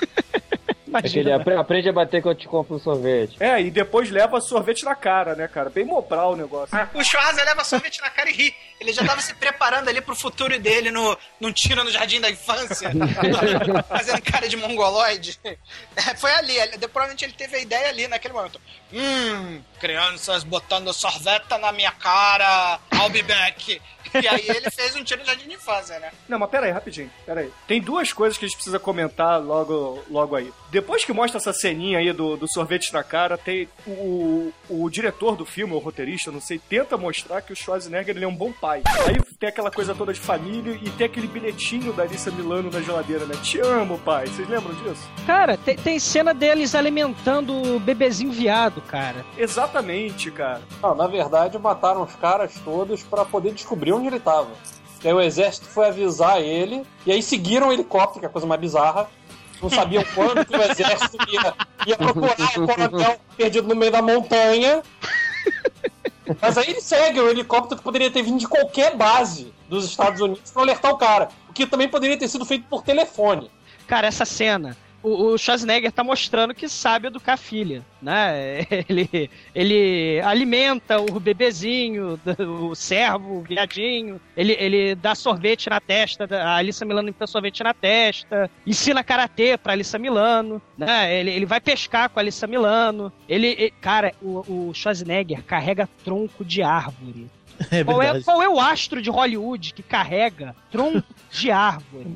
Aquele 0.99 1.33
apre- 1.33 1.57
aprende 1.57 1.89
a 1.89 1.93
bater 1.93 2.23
que 2.23 2.29
eu 2.29 2.35
te 2.35 2.47
compro 2.47 2.77
um 2.77 2.79
sorvete. 2.79 3.37
É, 3.41 3.61
e 3.61 3.71
depois 3.71 4.11
leva 4.11 4.41
sorvete 4.41 4.85
na 4.85 4.95
cara, 4.95 5.35
né, 5.35 5.49
cara? 5.49 5.71
Bem 5.71 5.85
mobral 5.85 6.33
o 6.33 6.37
negócio. 6.37 6.77
O 6.95 7.03
Schwarza 7.03 7.43
leva 7.45 7.65
sorvete 7.65 8.01
na 8.01 8.11
cara 8.11 8.31
e 8.31 8.33
ri. 8.33 8.55
Ele 8.81 8.93
já 8.93 9.05
tava 9.05 9.21
se 9.21 9.35
preparando 9.35 9.89
ali 9.89 10.01
pro 10.01 10.15
futuro 10.15 10.59
dele 10.59 10.91
no, 10.91 11.17
num 11.41 11.53
tiro 11.53 11.83
no 11.85 11.91
jardim 11.91 12.21
da 12.21 12.31
infância. 12.31 12.91
fazendo 13.89 14.23
cara 14.23 14.49
de 14.49 14.57
mongoloide. 14.57 15.39
É, 15.97 16.15
foi 16.17 16.33
ali, 16.33 16.61
ali. 16.61 16.79
Provavelmente 16.79 17.25
ele 17.25 17.33
teve 17.33 17.57
a 17.57 17.61
ideia 17.61 17.89
ali 17.89 18.07
naquele 18.09 18.35
momento. 18.35 18.61
Hum, 18.93 19.61
crianças 19.81 20.45
botando 20.45 20.93
sorvete 20.93 21.57
na 21.61 21.73
minha 21.73 21.93
cara. 21.93 22.79
I'll 22.93 23.11
be 23.11 23.23
back. 23.23 23.81
E 24.23 24.29
aí 24.29 24.45
ele 24.49 24.71
fez 24.71 24.95
um 24.97 25.05
tiro 25.05 25.21
no 25.21 25.27
jardim 25.27 25.49
de 25.49 25.55
infância, 25.55 25.99
né? 25.99 26.11
Não, 26.29 26.39
mas 26.39 26.51
pera 26.51 26.67
aí, 26.67 26.73
rapidinho, 26.73 27.11
pera 27.27 27.41
aí. 27.41 27.51
Tem 27.67 27.81
duas 27.81 28.13
coisas 28.13 28.39
que 28.39 28.45
a 28.45 28.49
gente 28.49 28.57
precisa 28.57 28.79
comentar 28.79 29.41
logo, 29.43 30.03
logo 30.11 30.37
aí. 30.37 30.53
Depois 30.71 31.05
que 31.05 31.13
mostra 31.13 31.39
essa 31.39 31.53
ceninha 31.53 31.99
aí 31.99 32.13
do, 32.13 32.37
do 32.37 32.49
sorvete 32.49 32.93
na 32.93 33.03
cara, 33.03 33.37
tem 33.37 33.69
o, 33.87 34.53
o 34.69 34.89
diretor 34.91 35.37
do 35.37 35.45
filme, 35.45 35.75
o 35.75 35.79
roteirista, 35.79 36.31
não 36.31 36.41
sei, 36.41 36.59
tenta 36.59 36.97
mostrar 36.97 37.43
que 37.43 37.53
o 37.53 37.57
Schwarzenegger 37.57 38.17
ele 38.17 38.25
é 38.25 38.29
um 38.29 38.35
bom 38.35 38.53
pai. 38.53 38.83
Aí 39.07 39.17
tem 39.39 39.49
aquela 39.49 39.71
coisa 39.71 39.95
toda 39.95 40.13
de 40.13 40.21
família 40.21 40.79
e 40.83 40.91
tem 40.91 41.07
aquele 41.07 41.27
bilhetinho 41.27 41.93
da 41.93 42.03
Alissa 42.05 42.31
Milano 42.31 42.71
na 42.71 42.81
geladeira, 42.81 43.25
né? 43.27 43.35
Te 43.43 43.61
amo, 43.61 43.99
pai. 43.99 44.27
Vocês 44.27 44.49
lembram 44.49 44.75
disso? 44.75 45.09
Cara, 45.27 45.57
tem, 45.57 45.77
tem 45.77 45.99
cena 45.99 46.33
deles 46.33 46.75
alimentando 46.75 47.75
o 47.77 47.81
bebezinho 47.81 48.33
viado, 48.33 48.81
cara. 48.83 49.25
Exatamente, 49.37 50.31
cara. 50.31 50.63
Não, 50.83 50.95
na 50.95 51.07
verdade, 51.07 51.59
mataram 51.59 52.03
os 52.03 52.15
caras 52.17 52.55
todos 52.65 53.03
pra 53.03 53.25
poder 53.25 53.53
descobrir 53.53 53.93
onde 53.93 54.04
ele 54.09 54.21
tava. 54.21 54.51
E 55.03 55.09
aí 55.09 55.15
o 55.15 55.21
exército 55.21 55.67
foi 55.67 55.89
avisar 55.89 56.41
ele, 56.41 56.83
e 57.05 57.13
aí 57.13 57.23
seguiram 57.23 57.69
o 57.69 57.73
helicóptero, 57.73 58.21
que 58.21 58.27
é 58.27 58.29
a 58.29 58.33
coisa 58.33 58.47
mais 58.47 58.61
bizarra. 58.61 59.09
Não 59.61 59.71
sabiam 59.71 60.05
quando 60.15 60.45
que 60.45 60.57
o 60.57 60.63
exército 60.63 61.17
ia, 61.31 61.55
ia 61.87 61.97
procurar 61.97 62.37
o 62.59 62.67
coronel 62.67 63.17
perdido 63.37 63.69
no 63.69 63.77
meio 63.77 63.93
da 63.93 64.03
montanha. 64.03 64.83
Mas 66.41 66.57
aí 66.57 66.71
ele 66.71 66.81
segue 66.81 67.21
o 67.21 67.29
helicóptero 67.29 67.77
que 67.77 67.85
poderia 67.85 68.11
ter 68.11 68.23
vindo 68.23 68.39
de 68.39 68.49
qualquer 68.49 68.97
base 68.97 69.53
dos 69.69 69.85
Estados 69.85 70.21
Unidos 70.21 70.51
pra 70.51 70.63
alertar 70.63 70.91
o 70.91 70.97
cara. 70.97 71.29
O 71.49 71.53
que 71.53 71.67
também 71.67 71.89
poderia 71.89 72.19
ter 72.19 72.29
sido 72.29 72.45
feito 72.45 72.67
por 72.69 72.83
telefone. 72.83 73.51
Cara, 73.87 74.07
essa 74.07 74.25
cena. 74.25 74.77
O, 75.05 75.35
o 75.35 75.39
Schwarzenegger 75.39 75.93
tá 75.93 76.03
mostrando 76.03 76.55
que 76.55 76.67
sabe 76.69 77.09
educar 77.09 77.35
a 77.35 77.37
filha, 77.37 77.85
né? 78.01 78.67
Ele, 78.89 79.31
ele 79.55 80.21
alimenta 80.25 80.99
o 81.01 81.21
bebezinho, 81.21 82.19
o 82.39 82.75
servo, 82.75 83.39
o 83.39 83.43
viadinho. 83.43 84.21
Ele, 84.37 84.57
ele 84.59 84.95
dá 84.95 85.15
sorvete 85.15 85.69
na 85.69 85.81
testa, 85.81 86.27
a 86.37 86.57
Alissa 86.57 86.85
Milano 86.85 87.15
dá 87.19 87.27
sorvete 87.27 87.63
na 87.63 87.75
testa. 87.75 88.51
Ensina 88.67 89.05
karatê 89.05 89.57
pra 89.59 89.73
Alissa 89.75 89.99
Milano, 89.99 90.61
né? 90.77 91.15
Ele, 91.21 91.31
ele 91.31 91.47
vai 91.47 91.61
pescar 91.61 92.09
com 92.09 92.19
a 92.19 92.23
Alissa 92.23 92.47
Milano. 92.47 93.13
Ele, 93.29 93.49
ele- 93.49 93.75
cara, 93.81 94.13
o, 94.23 94.69
o 94.71 94.75
Schwarzenegger 94.75 95.43
carrega 95.45 95.89
tronco 96.03 96.45
de 96.45 96.63
árvore. 96.63 97.27
É 97.71 97.85
Qual 97.85 98.03
é, 98.03 98.21
qual 98.23 98.43
é 98.43 98.49
o 98.49 98.61
astro 98.61 99.01
de 99.01 99.11
Hollywood 99.11 99.73
que 99.73 99.83
carrega 99.83 100.55
tronco 100.71 101.07
de 101.31 101.51
árvore? 101.51 102.07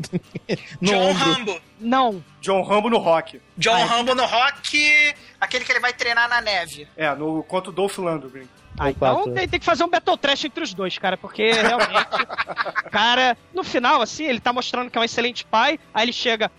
No 0.80 0.88
John 0.88 1.10
ombro. 1.10 1.24
Rambo. 1.24 1.60
Não. 1.80 2.24
John 2.40 2.62
Rambo 2.62 2.90
no 2.90 2.98
rock. 2.98 3.40
John 3.56 3.74
Ai. 3.74 3.84
Rambo 3.84 4.14
no 4.14 4.24
rock, 4.24 5.14
aquele 5.40 5.64
que 5.64 5.72
ele 5.72 5.80
vai 5.80 5.92
treinar 5.92 6.28
na 6.28 6.40
neve. 6.40 6.88
É, 6.96 7.14
no 7.14 7.42
conto 7.42 7.70
Dolph 7.70 7.98
Lundgren. 7.98 8.48
Ah, 8.78 8.90
então 8.90 9.32
tem, 9.34 9.48
tem 9.48 9.58
que 9.58 9.66
fazer 9.66 9.82
um 9.82 9.88
Battle 9.88 10.16
Trash 10.16 10.44
entre 10.44 10.62
os 10.62 10.72
dois, 10.72 10.96
cara, 10.98 11.16
porque 11.16 11.50
realmente, 11.50 12.06
cara, 12.92 13.36
no 13.52 13.64
final, 13.64 14.00
assim, 14.00 14.24
ele 14.24 14.38
tá 14.38 14.52
mostrando 14.52 14.88
que 14.90 14.96
é 14.96 15.00
um 15.00 15.04
excelente 15.04 15.44
pai, 15.44 15.80
aí 15.92 16.04
ele 16.04 16.12
chega, 16.12 16.50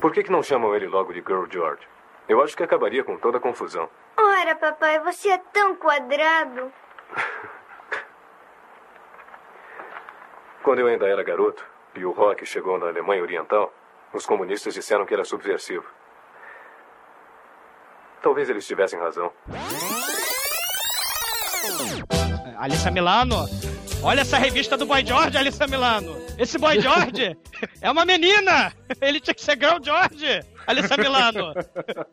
Por 0.00 0.10
que, 0.12 0.22
que 0.22 0.32
não 0.32 0.42
chamam 0.42 0.74
ele 0.74 0.86
logo 0.86 1.12
de 1.12 1.20
Girl 1.20 1.44
George? 1.50 1.82
Eu 2.28 2.42
acho 2.42 2.56
que 2.56 2.62
acabaria 2.62 3.04
com 3.04 3.18
toda 3.18 3.36
a 3.36 3.40
confusão. 3.40 3.88
Ora, 4.16 4.54
papai, 4.54 5.00
você 5.00 5.28
é 5.28 5.38
tão 5.52 5.76
quadrado. 5.76 6.72
Quando 10.62 10.78
eu 10.78 10.86
ainda 10.86 11.06
era 11.06 11.22
garoto 11.24 11.64
e 11.94 12.04
o 12.04 12.12
rock 12.12 12.46
chegou 12.46 12.78
na 12.78 12.86
Alemanha 12.86 13.22
Oriental, 13.22 13.72
os 14.12 14.24
comunistas 14.24 14.74
disseram 14.74 15.04
que 15.04 15.12
era 15.12 15.24
subversivo. 15.24 15.84
Talvez 18.22 18.48
eles 18.48 18.66
tivessem 18.66 18.98
razão. 18.98 19.32
Alissa 22.56 22.92
Milano, 22.92 23.44
olha 24.04 24.20
essa 24.20 24.38
revista 24.38 24.76
do 24.76 24.86
Boy 24.86 25.04
George, 25.04 25.36
Alissa 25.36 25.66
Milano. 25.66 26.16
Esse 26.38 26.58
Boy 26.58 26.78
George 26.80 27.36
é 27.80 27.90
uma 27.90 28.04
menina, 28.04 28.72
ele 29.00 29.20
tinha 29.20 29.34
que 29.34 29.42
ser 29.42 29.58
Girl 29.58 29.82
George, 29.82 30.42
Alissa 30.66 30.96
Milano. 30.96 31.52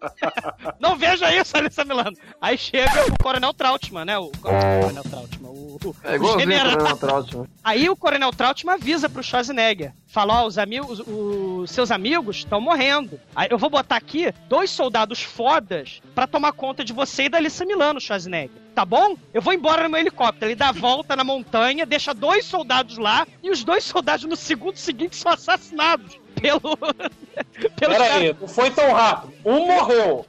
Não 0.80 0.96
veja 0.96 1.34
isso, 1.34 1.56
Alissa 1.56 1.84
Milano. 1.84 2.16
Aí 2.42 2.58
chega 2.58 3.06
o 3.08 3.24
Coronel 3.24 3.54
Trautmann, 3.54 4.06
né, 4.06 4.18
o 4.18 4.32
Coronel 4.42 5.04
Trautmann, 5.04 5.52
o, 5.52 5.78
o, 5.84 5.96
É 6.04 6.20
o 6.20 6.40
general. 6.40 6.74
o 6.74 6.78
Coronel 6.78 6.98
Trautmann. 6.98 7.48
Aí 7.64 7.90
o 7.90 7.96
Coronel 7.96 8.32
Trautmann 8.32 8.76
avisa 8.76 9.10
pro 9.10 9.24
Schwarzenegger. 9.24 9.94
Fala, 10.08 10.42
ó, 10.42 10.48
os 10.48 10.58
amigos, 10.58 11.02
os 11.06 11.70
seus 11.70 11.92
amigos 11.92 12.38
estão 12.38 12.60
morrendo. 12.60 13.20
Aí 13.36 13.48
eu 13.52 13.58
vou 13.58 13.70
botar 13.70 13.96
aqui 13.96 14.34
dois 14.48 14.72
soldados 14.72 15.22
fodas 15.22 16.02
pra 16.16 16.26
tomar 16.26 16.52
conta 16.54 16.84
de 16.84 16.92
você 16.94 17.24
e 17.26 17.30
da 17.30 17.38
Alissa 17.38 17.66
Milano, 17.66 18.02
Schwarzenegger. 18.02 18.70
Tá 18.74 18.86
bom? 18.86 19.16
Eu 19.34 19.42
vou 19.42 19.54
embora 19.54 19.84
no 19.84 19.90
meu 19.90 20.00
helicóptero. 20.00 20.48
Ele 20.48 20.56
dá 20.56 20.70
a 20.70 20.72
volta 20.72 21.16
na 21.16 21.24
montanha, 21.24 21.86
deixa 21.86 22.14
dois 22.14 22.46
soldados 22.46 22.98
lá 22.98 23.28
e 23.44 23.50
os 23.50 23.64
dois 23.64 23.84
soldados 23.84 24.26
no 24.26 24.36
segundo 24.36 24.78
seguinte 24.78 25.16
são 25.16 25.32
assassinados 25.32 26.18
pelo. 26.42 26.60
pelo 26.78 27.94
Pera 27.94 27.98
cara- 27.98 28.16
aí, 28.16 28.36
não 28.40 28.48
foi 28.48 28.72
tão 28.72 28.92
rápido. 28.94 29.34
Um 29.46 29.66
morreu. 29.68 30.26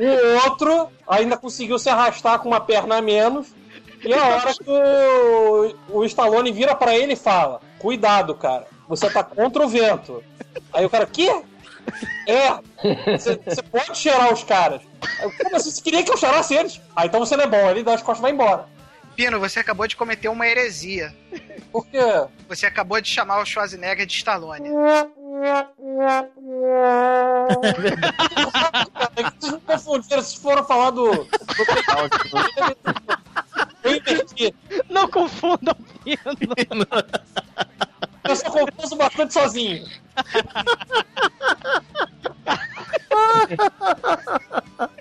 O 0.00 0.44
outro 0.48 0.88
ainda 1.06 1.36
conseguiu 1.36 1.78
se 1.78 1.88
arrastar 1.88 2.38
com 2.38 2.48
uma 2.48 2.60
perna 2.60 2.96
a 2.98 3.02
menos. 3.02 3.48
E 4.04 4.12
a 4.14 4.24
hora 4.24 4.54
que 4.54 4.70
o, 4.70 5.98
o 5.98 6.04
Stallone 6.04 6.52
vira 6.52 6.74
pra 6.74 6.96
ele 6.96 7.14
e 7.14 7.16
fala: 7.16 7.60
Cuidado, 7.78 8.34
cara, 8.34 8.66
você 8.88 9.10
tá 9.10 9.24
contra 9.24 9.64
o 9.64 9.68
vento. 9.68 10.22
Aí 10.72 10.84
o 10.84 10.90
cara, 10.90 11.06
quê? 11.06 11.42
É, 12.26 12.50
você 13.16 13.62
pode 13.62 13.96
cheirar 13.98 14.32
os 14.32 14.44
caras. 14.44 14.82
Eu, 15.22 15.32
Como 15.32 15.56
assim? 15.56 15.70
Você 15.70 15.80
queria 15.82 16.02
que 16.04 16.10
eu 16.12 16.16
cheirasse 16.16 16.54
eles? 16.54 16.80
Ah, 16.94 17.06
então 17.06 17.18
você 17.20 17.36
não 17.36 17.44
é 17.44 17.46
bom. 17.46 17.70
Ele 17.70 17.82
dá 17.82 17.94
as 17.94 18.02
costas 18.02 18.18
e 18.18 18.22
vai 18.22 18.30
embora. 18.32 18.66
Pino, 19.16 19.40
você 19.40 19.58
acabou 19.58 19.88
de 19.88 19.96
cometer 19.96 20.28
uma 20.28 20.46
heresia. 20.46 21.12
Por 21.72 21.84
quê? 21.86 21.98
Você 22.48 22.66
acabou 22.66 23.00
de 23.00 23.08
chamar 23.08 23.40
o 23.40 23.44
Schwarzenegger 23.44 24.06
de 24.06 24.12
Stallone. 24.12 24.68
Vocês 29.38 29.52
me 29.52 29.60
confundiram, 29.60 30.22
vocês 30.22 30.34
foram 30.34 30.64
falar 30.64 30.90
do. 30.90 31.12
do... 31.12 31.28
Eu 33.84 33.96
inverti. 33.96 34.54
Não 34.90 35.08
confundam 35.08 35.74
o 35.78 35.84
Pino. 36.02 36.18
Eu 38.28 38.36
sou 38.36 38.50
confuso 38.50 38.96
bastante 38.96 39.32
sozinho. 39.32 39.86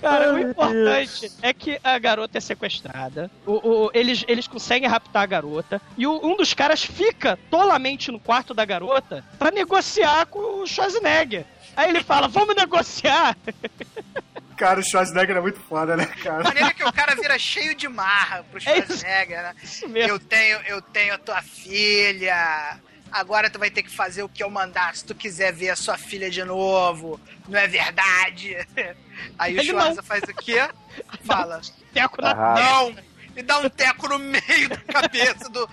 Cara, 0.00 0.32
o 0.34 0.38
importante 0.38 1.30
é 1.42 1.52
que 1.52 1.78
a 1.84 1.98
garota 1.98 2.38
é 2.38 2.40
sequestrada. 2.40 3.30
O, 3.46 3.52
o- 3.86 3.90
eles, 3.92 4.24
eles 4.26 4.46
conseguem 4.46 4.88
raptar 4.88 5.22
a 5.22 5.26
garota. 5.26 5.80
E 5.96 6.06
o- 6.06 6.20
um 6.26 6.36
dos 6.36 6.54
caras 6.54 6.82
fica 6.84 7.38
tolamente 7.50 8.10
no 8.10 8.18
quarto 8.18 8.54
da 8.54 8.64
garota 8.64 9.24
pra 9.38 9.50
negociar 9.50 10.26
com 10.26 10.62
o 10.62 10.66
Schwarzenegger. 10.66 11.44
Aí 11.76 11.88
ele 11.90 12.02
fala: 12.02 12.28
Vamos 12.28 12.54
negociar. 12.56 13.36
Cara, 14.56 14.80
o 14.80 14.82
Schwarzenegger 14.82 15.36
é 15.36 15.40
muito 15.40 15.58
foda, 15.60 15.96
né, 15.96 16.04
A 16.04 16.22
cara? 16.22 16.42
maneira 16.44 16.74
que 16.74 16.84
o 16.84 16.92
cara 16.92 17.14
vira 17.14 17.38
cheio 17.38 17.74
de 17.74 17.88
marra 17.88 18.44
pro 18.50 18.58
É 18.66 18.78
isso. 18.78 18.88
Schwarzenegger, 18.98 19.42
né? 19.42 19.54
Isso 19.62 19.88
mesmo. 19.88 20.10
Eu 20.10 20.18
tenho, 20.18 20.58
eu 20.66 20.82
tenho 20.82 21.14
a 21.14 21.18
tua 21.18 21.40
filha. 21.40 22.78
Agora 23.10 23.50
tu 23.50 23.58
vai 23.58 23.70
ter 23.70 23.82
que 23.82 23.90
fazer 23.90 24.22
o 24.22 24.28
que 24.28 24.42
eu 24.42 24.50
mandar 24.50 24.94
se 24.94 25.04
tu 25.04 25.14
quiser 25.14 25.52
ver 25.52 25.70
a 25.70 25.76
sua 25.76 25.98
filha 25.98 26.30
de 26.30 26.44
novo. 26.44 27.20
Não 27.48 27.58
é 27.58 27.66
verdade? 27.66 28.56
Aí 29.38 29.56
o 29.56 29.60
Ele 29.60 29.68
Schwarza 29.70 29.96
não. 29.96 30.02
faz 30.02 30.22
o 30.22 30.34
quê? 30.34 30.68
Fala. 31.24 31.60
Teco 31.92 32.20
na 32.22 32.32
Aham. 32.32 32.54
Não! 32.94 33.10
E 33.36 33.42
dá 33.42 33.58
um 33.58 33.68
teco 33.68 34.08
no 34.08 34.18
meio 34.18 34.68
da 34.68 34.76
cabeça 34.78 35.48
do, 35.48 35.68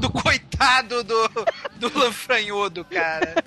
do 0.00 0.10
coitado 0.10 1.02
do, 1.02 1.28
do 1.76 1.98
Lanfranhudo, 1.98 2.84
cara. 2.84 3.34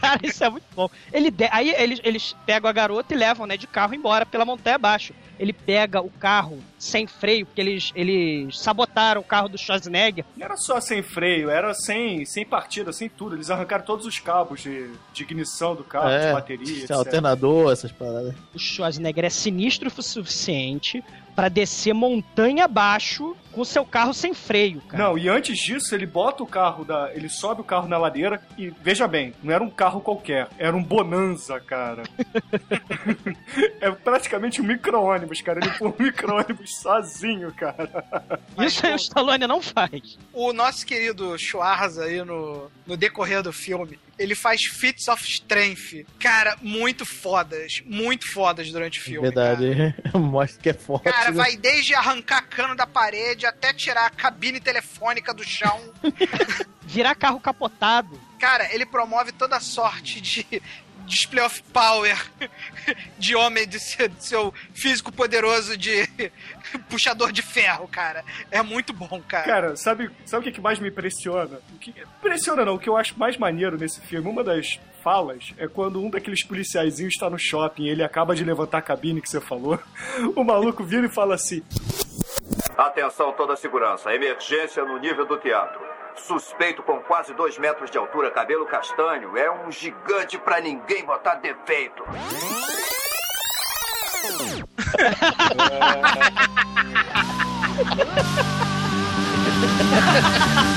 Cara, 0.00 0.20
isso 0.22 0.44
é 0.44 0.50
muito 0.50 0.66
bom. 0.74 0.88
Ele 1.12 1.30
de- 1.30 1.48
Aí 1.50 1.70
eles, 1.70 2.00
eles 2.04 2.36
pegam 2.44 2.68
a 2.68 2.72
garota 2.72 3.14
e 3.14 3.16
levam, 3.16 3.46
né, 3.46 3.56
de 3.56 3.66
carro 3.66 3.94
embora 3.94 4.26
pela 4.26 4.44
montanha 4.44 4.76
abaixo. 4.76 5.14
Ele 5.38 5.52
pega 5.52 6.00
o 6.00 6.08
carro 6.10 6.58
sem 6.78 7.06
freio, 7.06 7.44
porque 7.44 7.60
eles, 7.60 7.92
eles 7.94 8.58
sabotaram 8.58 9.20
o 9.20 9.24
carro 9.24 9.48
do 9.48 9.58
Schwarzenegger. 9.58 10.24
Não 10.36 10.44
era 10.46 10.56
só 10.56 10.80
sem 10.80 11.02
freio, 11.02 11.50
era 11.50 11.74
sem, 11.74 12.24
sem 12.24 12.44
partida, 12.46 12.90
sem 12.92 13.08
tudo. 13.08 13.36
Eles 13.36 13.50
arrancaram 13.50 13.84
todos 13.84 14.06
os 14.06 14.18
cabos 14.18 14.62
de, 14.62 14.90
de 15.12 15.22
ignição 15.22 15.74
do 15.74 15.84
carro, 15.84 16.08
de 16.08 16.14
É, 16.26 16.32
bateria, 16.32 16.78
etc. 16.78 16.90
alternador, 16.92 17.70
essas 17.72 17.92
paradas. 17.92 18.34
O 18.54 18.58
Schwarzenegger 18.58 19.24
é 19.26 19.30
sinistro 19.30 19.90
o 19.94 20.02
suficiente 20.02 21.02
pra 21.36 21.50
descer 21.50 21.92
montanha 21.92 22.64
abaixo 22.64 23.36
com 23.52 23.64
seu 23.64 23.84
carro 23.84 24.12
sem 24.12 24.34
freio, 24.34 24.80
cara. 24.82 25.02
Não, 25.02 25.18
e 25.18 25.28
antes 25.28 25.58
disso, 25.58 25.94
ele 25.94 26.06
bota 26.06 26.42
o 26.42 26.46
carro 26.46 26.84
da. 26.84 27.10
Ele 27.14 27.28
sobe 27.28 27.60
o 27.60 27.64
carro 27.64 27.88
na 27.88 27.96
ladeira 27.96 28.42
e, 28.56 28.70
veja 28.82 29.06
bem, 29.06 29.34
não 29.42 29.52
era 29.52 29.62
um 29.62 29.70
carro 29.70 30.00
qualquer, 30.00 30.48
era 30.58 30.76
um 30.76 30.82
Bonanza, 30.82 31.60
cara. 31.60 32.02
é 33.80 33.90
praticamente 33.90 34.60
um 34.60 34.64
micro-ônibus, 34.64 35.40
cara. 35.42 35.60
Ele 35.60 35.70
põe 35.78 35.88
um 35.88 36.02
micro-ônibus 36.04 36.78
sozinho, 36.80 37.52
cara. 37.52 37.90
Isso 38.58 38.86
aí 38.86 38.92
o 38.92 38.96
Stallone 38.96 39.46
não 39.46 39.60
faz. 39.60 40.18
O 40.32 40.52
nosso 40.52 40.84
querido 40.84 41.38
Schwarza 41.38 42.04
aí 42.04 42.22
no, 42.24 42.70
no 42.86 42.96
decorrer 42.96 43.42
do 43.42 43.52
filme, 43.52 43.98
ele 44.18 44.34
faz 44.34 44.64
feats 44.64 45.08
of 45.08 45.22
strength. 45.24 46.06
Cara, 46.18 46.56
muito 46.62 47.04
fodas. 47.04 47.82
Muito 47.84 48.30
fodas 48.30 48.70
durante 48.70 48.98
o 48.98 49.02
filme. 49.02 49.28
Verdade. 49.28 49.94
Mostra 50.14 50.62
que 50.62 50.68
é 50.70 50.74
forte. 50.74 51.04
Cara, 51.04 51.30
né? 51.30 51.36
vai 51.36 51.56
desde 51.56 51.94
arrancar 51.94 52.42
cano 52.42 52.74
da 52.74 52.86
parede 52.86 53.46
até 53.46 53.72
tirar 53.72 54.06
a 54.06 54.10
cabine 54.10 54.60
telefônica 54.60 55.32
do 55.34 55.44
chão. 55.44 55.80
Virar 56.86 57.14
carro 57.16 57.40
capotado. 57.40 58.20
Cara, 58.38 58.72
ele 58.72 58.86
promove 58.86 59.32
toda 59.32 59.58
sorte 59.58 60.20
de 60.20 60.62
display 61.06 61.44
of 61.44 61.62
power 61.72 62.16
de 63.18 63.34
homem 63.34 63.66
de 63.66 63.78
seu, 63.80 64.08
de 64.08 64.24
seu 64.24 64.54
físico 64.74 65.12
poderoso 65.12 65.76
de 65.76 66.08
puxador 66.90 67.32
de 67.32 67.42
ferro, 67.42 67.88
cara. 67.88 68.24
É 68.50 68.62
muito 68.62 68.92
bom, 68.92 69.22
cara. 69.26 69.44
Cara, 69.44 69.76
sabe, 69.76 70.10
sabe 70.24 70.42
o 70.42 70.44
que, 70.44 70.52
que 70.52 70.60
mais 70.60 70.78
me 70.78 70.88
impressiona? 70.88 71.60
O 71.74 71.78
que 71.78 71.94
impressiona 72.18 72.64
não, 72.64 72.74
o 72.74 72.78
que 72.78 72.88
eu 72.88 72.96
acho 72.96 73.18
mais 73.18 73.36
maneiro 73.36 73.78
nesse 73.78 74.00
filme, 74.00 74.28
uma 74.28 74.44
das 74.44 74.78
falas 75.02 75.54
é 75.56 75.68
quando 75.68 76.02
um 76.02 76.10
daqueles 76.10 76.44
policiaizinhos 76.44 77.14
está 77.14 77.30
no 77.30 77.38
shopping 77.38 77.84
e 77.84 77.90
ele 77.90 78.02
acaba 78.02 78.34
de 78.34 78.44
levantar 78.44 78.78
a 78.78 78.82
cabine 78.82 79.22
que 79.22 79.30
você 79.30 79.40
falou. 79.40 79.78
O 80.34 80.42
maluco 80.42 80.82
vira 80.82 81.06
e 81.06 81.08
fala 81.08 81.34
assim: 81.34 81.62
Atenção 82.76 83.32
toda 83.32 83.52
a 83.52 83.56
segurança. 83.56 84.12
Emergência 84.12 84.84
no 84.84 84.98
nível 84.98 85.26
do 85.26 85.36
teatro. 85.38 85.95
Suspeito 86.16 86.82
com 86.82 87.00
quase 87.00 87.32
dois 87.34 87.58
metros 87.58 87.90
de 87.90 87.98
altura, 87.98 88.30
cabelo 88.30 88.66
castanho. 88.66 89.36
É 89.36 89.50
um 89.50 89.70
gigante 89.70 90.38
pra 90.38 90.60
ninguém 90.60 91.04
botar 91.04 91.36
defeito. 91.36 92.04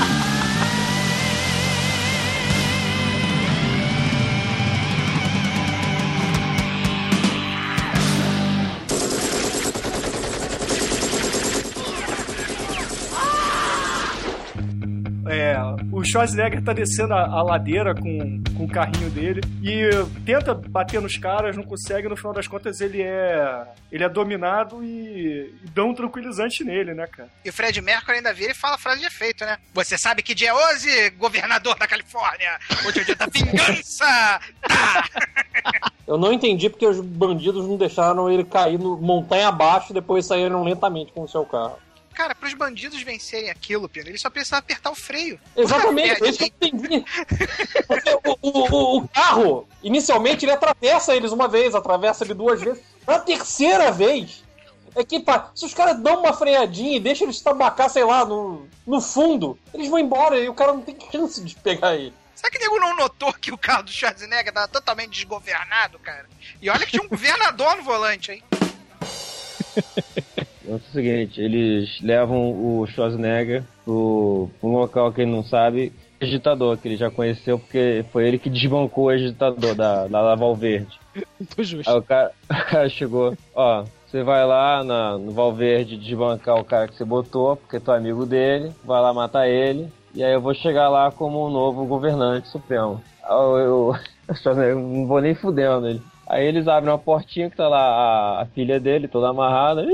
É, 15.30 15.56
o 15.92 16.04
Schwarzenegger 16.04 16.60
tá 16.62 16.72
descendo 16.72 17.14
a, 17.14 17.24
a 17.24 17.42
ladeira 17.42 17.94
com, 17.94 18.42
com 18.56 18.64
o 18.64 18.68
carrinho 18.68 19.08
dele 19.10 19.40
e 19.62 19.88
tenta 20.26 20.52
bater 20.52 21.00
nos 21.00 21.16
caras, 21.16 21.56
não 21.56 21.62
consegue, 21.62 22.08
no 22.08 22.16
final 22.16 22.32
das 22.32 22.48
contas 22.48 22.80
ele 22.80 23.00
é 23.00 23.64
ele 23.92 24.02
é 24.02 24.08
dominado 24.08 24.82
e, 24.82 25.54
e 25.62 25.68
dão 25.68 25.90
um 25.90 25.94
tranquilizante 25.94 26.64
nele, 26.64 26.94
né, 26.94 27.06
cara? 27.06 27.28
E 27.44 27.50
o 27.50 27.52
Fred 27.52 27.80
Mercury 27.80 28.16
ainda 28.16 28.32
vira 28.32 28.50
e 28.50 28.54
fala 28.54 28.74
a 28.74 28.78
frase 28.78 29.00
de 29.00 29.06
efeito, 29.06 29.44
né? 29.44 29.56
Você 29.72 29.96
sabe 29.96 30.20
que 30.20 30.34
dia 30.34 30.50
é 30.50 30.54
hoje, 30.54 31.10
governador 31.10 31.78
da 31.78 31.86
Califórnia? 31.86 32.58
Hoje 32.84 32.98
é 32.98 33.02
o 33.02 33.04
dia 33.04 33.16
da 33.16 33.26
vingança! 33.32 34.40
Eu 36.08 36.18
não 36.18 36.32
entendi 36.32 36.68
porque 36.68 36.84
os 36.84 37.00
bandidos 37.00 37.68
não 37.68 37.76
deixaram 37.76 38.28
ele 38.28 38.42
cair 38.42 38.80
no 38.80 38.96
montanha 38.96 39.46
abaixo 39.46 39.92
e 39.92 39.94
depois 39.94 40.26
saíram 40.26 40.64
lentamente 40.64 41.12
com 41.12 41.22
o 41.22 41.28
seu 41.28 41.44
carro. 41.46 41.78
Cara, 42.20 42.34
pros 42.34 42.52
bandidos 42.52 43.00
vencerem 43.02 43.48
aquilo, 43.48 43.88
Pino, 43.88 44.10
eles 44.10 44.20
só 44.20 44.28
precisavam 44.28 44.58
apertar 44.60 44.90
o 44.90 44.94
freio. 44.94 45.40
Exatamente, 45.56 46.22
é 46.22 46.28
isso 46.28 46.38
que 46.38 46.44
eu 46.44 46.48
entendi. 46.68 47.02
Porque 47.86 48.10
o, 48.10 48.38
o- 48.42 48.76
o- 48.76 48.98
o 48.98 49.08
carro, 49.08 49.66
inicialmente, 49.82 50.44
ele 50.44 50.52
atravessa 50.52 51.16
eles 51.16 51.32
uma 51.32 51.48
vez, 51.48 51.74
atravessa 51.74 52.22
ele 52.22 52.34
duas 52.34 52.60
vezes. 52.60 52.82
Na 53.06 53.18
terceira 53.20 53.90
vez, 53.90 54.44
é 54.94 55.02
que 55.02 55.18
pá, 55.20 55.50
se 55.54 55.64
os 55.64 55.72
caras 55.72 55.98
dão 55.98 56.20
uma 56.20 56.34
freadinha 56.34 56.98
e 56.98 57.00
deixam 57.00 57.26
eles 57.26 57.40
tabacar, 57.40 57.88
sei 57.88 58.04
lá, 58.04 58.22
no, 58.26 58.68
no 58.86 59.00
fundo, 59.00 59.58
eles 59.72 59.88
vão 59.88 59.98
embora 59.98 60.38
e 60.38 60.46
o 60.46 60.52
cara 60.54 60.74
não 60.74 60.82
tem 60.82 60.98
chance 61.10 61.42
de 61.42 61.54
pegar 61.56 61.94
ele. 61.96 62.12
Será 62.34 62.50
que 62.50 62.58
o 62.58 62.60
nego 62.60 62.78
não 62.80 62.94
notou 62.96 63.32
que 63.32 63.50
o 63.50 63.56
carro 63.56 63.84
do 63.84 63.90
Schwarzenegger 63.90 64.52
tava 64.52 64.68
totalmente 64.68 65.12
desgovernado, 65.12 65.98
cara? 66.00 66.26
E 66.60 66.68
olha 66.68 66.84
que 66.84 66.90
tinha 66.92 67.02
um 67.02 67.08
governador 67.08 67.76
no 67.78 67.82
volante, 67.82 68.30
hein? 68.32 68.42
É 70.70 70.74
o 70.74 70.78
seguinte, 70.92 71.40
eles 71.40 72.00
levam 72.00 72.52
o 72.52 72.86
Schwarzenegger 72.86 73.64
pro, 73.84 74.48
um 74.62 74.68
local 74.68 75.12
que 75.12 75.22
ele 75.22 75.30
não 75.32 75.42
sabe, 75.42 75.92
agitador, 76.20 76.78
que 76.78 76.86
ele 76.86 76.96
já 76.96 77.10
conheceu, 77.10 77.58
porque 77.58 78.04
foi 78.12 78.28
ele 78.28 78.38
que 78.38 78.48
desbancou 78.48 79.06
o 79.06 79.08
agitador 79.08 79.74
da, 79.74 80.06
da 80.06 80.20
Laval 80.20 80.54
Verde. 80.54 80.96
Muito 81.40 81.64
justo. 81.64 81.90
Aí 81.90 81.98
o 81.98 82.02
cara, 82.02 82.30
o 82.48 82.70
cara 82.70 82.88
chegou, 82.88 83.36
ó, 83.52 83.84
você 84.06 84.22
vai 84.22 84.46
lá 84.46 84.84
na, 84.84 85.18
no 85.18 85.32
Valverde 85.32 85.96
desbancar 85.96 86.54
o 86.54 86.64
cara 86.64 86.86
que 86.86 86.94
você 86.94 87.04
botou, 87.04 87.56
porque 87.56 87.80
tu 87.80 87.90
é 87.90 87.96
amigo 87.96 88.24
dele, 88.24 88.72
vai 88.84 89.00
lá 89.00 89.12
matar 89.12 89.48
ele, 89.48 89.92
e 90.14 90.22
aí 90.22 90.32
eu 90.32 90.40
vou 90.40 90.54
chegar 90.54 90.88
lá 90.88 91.10
como 91.10 91.48
um 91.48 91.50
novo 91.50 91.84
governante 91.84 92.46
supremo. 92.46 93.02
Eu, 93.28 93.58
eu, 93.58 93.96
eu 94.62 94.78
não 94.78 95.08
vou 95.08 95.20
nem 95.20 95.34
fudendo 95.34 95.88
ele. 95.88 96.02
Aí 96.30 96.46
eles 96.46 96.68
abrem 96.68 96.92
uma 96.92 96.98
portinha 96.98 97.50
que 97.50 97.56
tá 97.56 97.66
lá 97.66 97.80
a, 97.80 98.42
a 98.42 98.46
filha 98.46 98.78
dele, 98.78 99.08
toda 99.08 99.30
amarrada, 99.30 99.84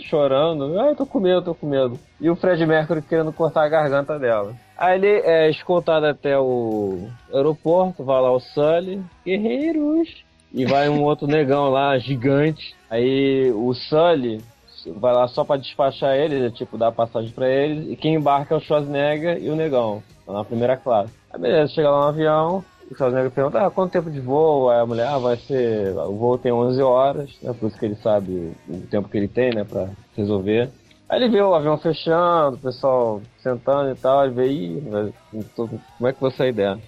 chorando. 0.00 0.78
Ai, 0.78 0.94
tô 0.94 1.04
com 1.04 1.18
medo, 1.18 1.42
tô 1.42 1.52
com 1.52 1.66
medo. 1.66 1.98
E 2.20 2.30
o 2.30 2.36
Fred 2.36 2.64
Mercury 2.64 3.02
querendo 3.02 3.32
cortar 3.32 3.64
a 3.64 3.68
garganta 3.68 4.16
dela. 4.16 4.54
Aí 4.78 4.94
ele 4.96 5.08
é 5.08 5.50
escoltado 5.50 6.06
até 6.06 6.38
o 6.38 7.08
aeroporto, 7.32 8.04
vai 8.04 8.22
lá 8.22 8.30
o 8.30 8.38
Sully, 8.38 9.02
guerreiros, 9.26 10.24
e 10.52 10.64
vai 10.64 10.88
um 10.88 11.02
outro 11.02 11.26
negão 11.26 11.68
lá, 11.70 11.98
gigante. 11.98 12.76
Aí 12.88 13.50
o 13.50 13.74
Sully 13.74 14.44
vai 14.96 15.12
lá 15.12 15.26
só 15.26 15.42
pra 15.42 15.56
despachar 15.56 16.14
ele, 16.14 16.52
tipo, 16.52 16.78
dar 16.78 16.92
passagem 16.92 17.32
pra 17.32 17.48
eles, 17.48 17.90
e 17.90 17.96
quem 17.96 18.14
embarca 18.14 18.54
é 18.54 18.58
o 18.58 18.60
Schwarzenegger 18.60 19.42
e 19.42 19.50
o 19.50 19.56
negão, 19.56 20.00
tá 20.24 20.32
na 20.32 20.44
primeira 20.44 20.76
classe. 20.76 21.12
Aí 21.32 21.40
beleza, 21.40 21.72
chega 21.72 21.90
lá 21.90 22.02
no 22.02 22.08
avião, 22.08 22.64
o 22.90 22.94
Schwarzenegger 22.94 23.30
pergunta, 23.30 23.64
ah, 23.64 23.70
quanto 23.70 23.92
tempo 23.92 24.10
de 24.10 24.20
voo? 24.20 24.70
Aí 24.70 24.80
a 24.80 24.86
mulher, 24.86 25.06
ah, 25.08 25.18
vai 25.18 25.36
ser, 25.36 25.96
o 25.96 26.14
voo 26.16 26.38
tem 26.38 26.52
11 26.52 26.82
horas, 26.82 27.30
né, 27.42 27.52
por 27.52 27.68
isso 27.68 27.78
que 27.78 27.84
ele 27.84 27.96
sabe 27.96 28.52
o 28.68 28.80
tempo 28.88 29.08
que 29.08 29.16
ele 29.16 29.28
tem, 29.28 29.54
né, 29.54 29.64
pra 29.64 29.88
resolver. 30.16 30.70
Aí 31.08 31.22
ele 31.22 31.30
vê 31.30 31.40
o 31.40 31.54
avião 31.54 31.76
fechando, 31.78 32.56
o 32.56 32.60
pessoal 32.60 33.20
sentando 33.38 33.90
e 33.90 33.94
tal, 33.94 34.24
ele 34.24 34.34
vê, 34.34 34.48
ih, 34.48 34.82
como 35.54 36.08
é 36.08 36.12
que 36.12 36.20
vou 36.20 36.30
sair 36.30 36.52
dessa? 36.52 36.80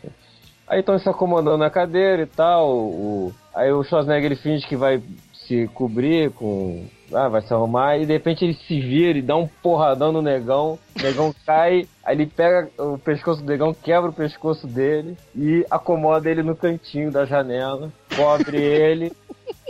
Aí 0.67 0.81
estão 0.81 0.99
se 0.99 1.09
acomodando 1.09 1.59
na 1.59 1.71
cadeira 1.71 2.23
e 2.23 2.27
tal, 2.27 2.69
o, 2.69 3.33
aí 3.55 3.71
o 3.71 3.85
Schwarzenegger 3.85 4.33
ele 4.33 4.37
finge 4.37 4.67
que 4.67 4.77
vai 4.77 5.01
se 5.47 5.69
cobrir 5.75 6.31
com... 6.33 6.87
Ah, 7.13 7.29
vai 7.29 7.41
se 7.41 7.55
arrumar, 7.55 7.97
e 7.99 8.05
de 8.05 8.13
repente 8.13 8.45
ele 8.45 8.55
se 8.55 8.81
vira 8.81 9.17
e 9.17 9.23
dá 9.23 9.37
um 9.37 9.47
porradão 9.47 10.11
no 10.11 10.21
negão, 10.21 10.77
o 10.99 11.03
negão 11.03 11.33
cai, 11.47 11.87
aí 12.05 12.17
ele 12.17 12.27
pega 12.27 12.69
o 12.79 12.99
pescoço 12.99 13.43
do 13.43 13.49
negão, 13.49 13.73
quebra 13.73 14.11
o 14.11 14.13
pescoço 14.13 14.67
dele 14.67 15.17
e 15.35 15.65
acomoda 15.71 16.29
ele 16.29 16.43
no 16.43 16.57
cantinho 16.57 17.13
da 17.13 17.25
janela, 17.25 17.93
cobre 18.17 18.57
ele, 18.61 19.13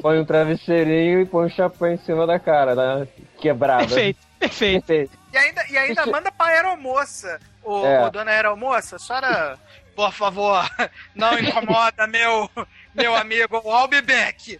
põe 0.01 0.18
um 0.18 0.24
travesseirinho 0.24 1.20
e 1.20 1.27
põe 1.27 1.45
um 1.47 1.51
chapéu 1.51 1.93
em 1.93 1.99
cima 1.99 2.27
da 2.27 2.39
cara, 2.39 2.74
né? 2.74 3.07
Quebrada. 3.39 3.85
Perfeito, 3.87 4.18
perfeito. 4.39 4.87
Perfeito. 4.87 5.18
E 5.33 5.37
ainda, 5.37 5.62
e 5.68 5.77
ainda 5.77 6.07
manda 6.07 6.33
pra 6.33 6.47
aeromoça. 6.47 7.39
Ô, 7.62 7.85
É. 7.85 8.07
ô, 8.07 8.11
dona 8.11 8.31
aeromoça, 8.31 8.97
a 8.97 8.99
senhora, 8.99 9.59
por 9.95 10.11
favor, 10.11 10.64
não 11.14 11.39
incomoda 11.39 12.07
meu, 12.07 12.49
meu 12.97 13.14
amigo, 13.14 13.57
I'll 13.64 13.88
be 13.88 14.01
back. 14.01 14.59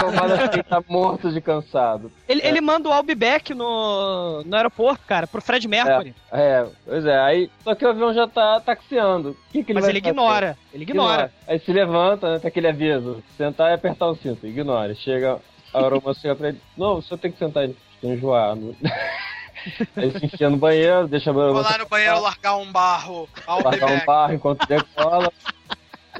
Tomada 0.00 0.44
assim, 0.44 0.62
tá 0.62 0.82
morto 0.88 1.30
de 1.32 1.40
cansado. 1.40 2.10
Ele, 2.28 2.40
É. 2.42 2.48
ele 2.48 2.60
manda 2.60 2.88
o 2.88 2.92
Albeck 2.92 3.54
no, 3.54 4.42
no 4.44 4.56
aeroporto, 4.56 5.04
cara, 5.06 5.26
pro 5.26 5.40
Fred 5.40 5.66
Mercury. 5.68 6.14
É, 6.32 6.66
pois 6.84 7.04
é, 7.04 7.18
aí. 7.20 7.50
Só 7.64 7.74
que 7.74 7.84
o 7.84 7.88
avião 7.90 8.14
já 8.14 8.26
tá 8.28 8.60
taxiando. 8.60 9.30
O 9.30 9.36
que, 9.52 9.64
que 9.64 9.72
ele 9.72 9.74
Mas 9.74 9.84
vai 9.84 9.92
ele 9.92 10.00
fazer? 10.00 10.10
ignora, 10.12 10.58
ele 10.72 10.82
ignora. 10.84 11.32
Aí 11.46 11.58
se 11.60 11.72
levanta, 11.72 12.32
né, 12.32 12.38
tem 12.38 12.48
aquele 12.48 12.68
aviso: 12.68 13.22
sentar 13.36 13.70
e 13.70 13.74
apertar 13.74 14.06
o 14.06 14.16
cinto, 14.16 14.46
ignora. 14.46 14.94
Chega, 14.94 15.38
a 15.74 15.78
aeromoça 15.82 16.20
chega 16.20 16.34
pra 16.36 16.48
ele: 16.48 16.60
Não, 16.76 16.98
o 16.98 17.02
senhor 17.02 17.18
tem 17.18 17.32
que 17.32 17.38
sentar. 17.38 17.64
Ele 17.64 17.76
estou 17.94 18.12
enjoado. 18.12 18.76
Aí 19.94 20.10
se 20.18 20.24
enfia 20.24 20.48
no 20.48 20.56
banheiro, 20.56 21.06
deixa 21.06 21.28
a 21.30 21.32
Vou 21.34 21.52
lá 21.52 21.76
no 21.76 21.86
banheiro 21.86 22.18
largar 22.20 22.56
um 22.56 22.72
barro. 22.72 23.28
I'll 23.46 23.58
be 23.58 23.64
largar 23.64 23.86
um 23.88 23.94
back. 23.94 24.06
barro 24.06 24.32
enquanto 24.34 24.66
decola. 24.66 25.30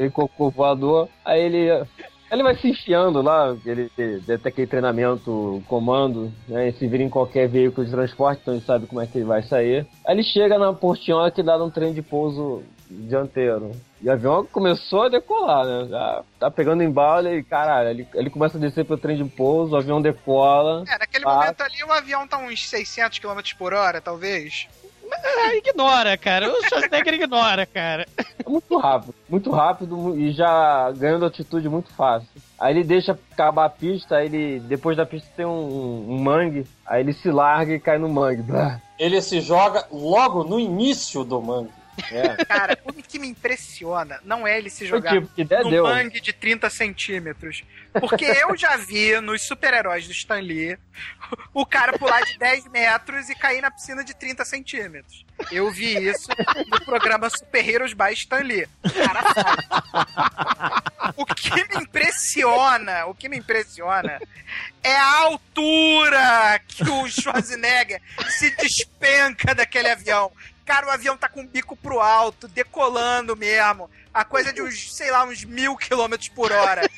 Aquele 0.00 0.10
cocô 0.10 0.50
voador. 0.50 1.08
Aí 1.24 1.42
ele. 1.42 1.86
Ele 2.30 2.44
vai 2.44 2.54
se 2.54 2.68
enfiando 2.68 3.20
lá, 3.20 3.56
ele 3.66 3.90
deve 3.96 4.38
ter 4.38 4.48
aquele 4.50 4.66
treinamento, 4.68 5.60
comando, 5.66 6.32
né? 6.46 6.68
E 6.68 6.72
se 6.74 6.86
vira 6.86 7.02
em 7.02 7.08
qualquer 7.08 7.48
veículo 7.48 7.84
de 7.84 7.90
transporte, 7.90 8.40
então 8.40 8.54
ele 8.54 8.64
sabe 8.64 8.86
como 8.86 9.00
é 9.00 9.06
que 9.08 9.18
ele 9.18 9.24
vai 9.24 9.42
sair. 9.42 9.84
Aí 10.06 10.14
ele 10.14 10.22
chega 10.22 10.56
na 10.56 10.72
portinhola 10.72 11.32
que 11.32 11.42
dá 11.42 11.58
num 11.58 11.70
trem 11.70 11.92
de 11.92 12.02
pouso 12.02 12.62
dianteiro. 12.88 13.72
E 14.00 14.08
o 14.08 14.12
avião 14.12 14.46
começou 14.46 15.02
a 15.02 15.08
decolar, 15.08 15.66
né? 15.66 15.88
Já 15.90 16.22
tá 16.38 16.48
pegando 16.48 16.84
embalo 16.84 17.28
e, 17.28 17.42
caralho, 17.42 17.88
ele, 17.88 18.08
ele 18.14 18.30
começa 18.30 18.56
a 18.58 18.60
descer 18.60 18.84
pro 18.84 18.96
trem 18.96 19.16
de 19.16 19.24
pouso, 19.24 19.74
o 19.74 19.76
avião 19.76 20.00
decola. 20.00 20.84
É, 20.86 20.98
naquele 20.98 21.24
momento 21.24 21.60
ali 21.62 21.82
o 21.82 21.92
avião 21.92 22.28
tá 22.28 22.38
uns 22.38 22.68
600 22.68 23.18
km 23.18 23.40
por 23.58 23.74
hora, 23.74 24.00
talvez. 24.00 24.68
Ah, 25.12 25.54
ignora, 25.54 26.16
cara. 26.16 26.48
O 26.48 26.62
Schwarzenegger 26.64 27.14
ignora, 27.14 27.66
cara. 27.66 28.06
Muito 28.46 28.76
rápido, 28.78 29.14
muito 29.28 29.50
rápido 29.50 30.18
e 30.18 30.32
já 30.32 30.90
ganhando 30.92 31.24
altitude 31.24 31.68
muito 31.68 31.90
fácil. 31.92 32.28
Aí 32.58 32.74
ele 32.74 32.84
deixa 32.84 33.18
acabar 33.32 33.64
a 33.66 33.70
pista, 33.70 34.16
aí 34.16 34.26
ele, 34.26 34.60
depois 34.60 34.96
da 34.96 35.06
pista 35.06 35.28
tem 35.36 35.46
um, 35.46 36.06
um 36.10 36.18
mangue, 36.18 36.66
aí 36.86 37.00
ele 37.00 37.12
se 37.12 37.30
larga 37.30 37.74
e 37.74 37.80
cai 37.80 37.98
no 37.98 38.08
mangue. 38.08 38.44
Ele 38.98 39.20
se 39.22 39.40
joga 39.40 39.86
logo 39.90 40.44
no 40.44 40.60
início 40.60 41.24
do 41.24 41.40
mangue. 41.40 41.79
É. 42.10 42.44
Cara, 42.46 42.78
o 42.84 42.92
que 42.92 43.18
me 43.18 43.28
impressiona 43.28 44.20
não 44.24 44.46
é 44.46 44.58
ele 44.58 44.70
se 44.70 44.86
jogar 44.86 45.12
tipo, 45.12 45.28
que 45.28 45.44
der, 45.44 45.64
deu. 45.64 45.84
mangue 45.84 46.20
de 46.20 46.32
30 46.32 46.68
centímetros. 46.70 47.64
Porque 47.98 48.24
eu 48.24 48.56
já 48.56 48.76
vi 48.76 49.20
nos 49.20 49.42
super-heróis 49.42 50.06
do 50.06 50.12
Stan 50.12 50.40
Lee 50.40 50.78
o 51.52 51.66
cara 51.66 51.98
pular 51.98 52.22
de 52.22 52.38
10 52.38 52.66
metros 52.68 53.28
e 53.28 53.34
cair 53.34 53.60
na 53.60 53.70
piscina 53.70 54.04
de 54.04 54.14
30 54.14 54.44
centímetros. 54.44 55.24
Eu 55.50 55.70
vi 55.70 55.96
isso 56.08 56.28
no 56.68 56.84
programa 56.84 57.30
Super 57.30 57.68
Heroes 57.68 57.92
by 57.92 58.12
Stan 58.12 58.42
Lee. 58.42 58.68
Cara, 58.94 59.22
o 61.16 61.24
que 61.24 61.50
me 61.50 61.82
impressiona, 61.82 63.06
o 63.06 63.14
que 63.14 63.28
me 63.28 63.38
impressiona 63.38 64.20
é 64.82 64.96
a 64.96 65.18
altura 65.22 66.60
que 66.66 66.88
o 66.88 67.08
Schwarzenegger 67.08 68.00
se 68.28 68.50
despenca 68.56 69.54
daquele 69.54 69.88
avião. 69.88 70.30
Cara, 70.70 70.86
o 70.86 70.90
avião 70.90 71.16
tá 71.16 71.28
com 71.28 71.40
o 71.40 71.46
bico 71.48 71.74
pro 71.74 71.98
alto, 71.98 72.46
decolando 72.46 73.36
mesmo. 73.36 73.90
A 74.14 74.24
coisa 74.24 74.52
de 74.52 74.62
uns, 74.62 74.94
sei 74.94 75.10
lá, 75.10 75.24
uns 75.24 75.44
mil 75.44 75.76
quilômetros 75.76 76.28
por 76.28 76.52
hora. 76.52 76.88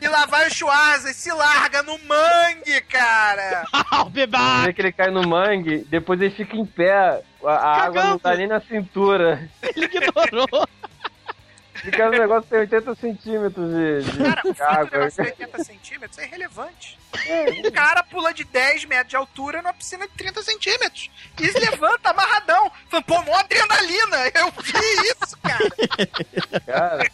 E 0.00 0.08
lá 0.08 0.26
vai 0.26 0.48
o 0.48 0.50
Schwarza 0.52 1.12
e 1.12 1.14
se 1.14 1.32
larga 1.32 1.80
no 1.84 1.96
mangue, 2.00 2.80
cara. 2.88 3.64
Vê 4.66 4.72
que 4.72 4.82
ele 4.82 4.90
cai 4.90 5.12
no 5.12 5.22
mangue, 5.22 5.86
depois 5.88 6.20
ele 6.20 6.34
fica 6.34 6.56
em 6.56 6.66
pé, 6.66 7.22
a, 7.44 7.52
a 7.52 7.84
água 7.84 8.02
não 8.02 8.18
tá 8.18 8.34
nem 8.34 8.48
na 8.48 8.60
cintura. 8.60 9.48
Ele 9.62 9.84
ignorou. 9.84 10.68
Fica 11.82 12.06
um 12.06 12.10
negócio 12.10 12.42
que 12.44 12.50
tem 12.50 12.60
80 12.60 12.94
centímetros 12.94 13.70
de, 13.74 14.02
de 14.02 14.54
Cara, 14.54 14.84
o 14.84 14.86
do 14.86 14.98
negócio 14.98 15.24
de 15.24 15.30
80 15.30 15.64
centímetros 15.64 16.18
é 16.18 16.24
irrelevante. 16.26 16.98
O 17.66 17.72
cara 17.72 18.04
pula 18.04 18.32
de 18.32 18.44
10 18.44 18.84
metros 18.84 19.08
de 19.08 19.16
altura 19.16 19.60
numa 19.60 19.74
piscina 19.74 20.06
de 20.06 20.12
30 20.14 20.42
centímetros. 20.42 21.10
E 21.40 21.48
se 21.48 21.58
levanta 21.58 22.10
amarradão. 22.10 22.70
Falando, 22.88 23.04
pô, 23.04 23.22
mó 23.22 23.34
adrenalina. 23.36 24.16
Eu 24.34 24.50
vi 24.62 24.72
isso, 25.10 25.36
cara. 25.42 26.64
Cara. 26.64 27.10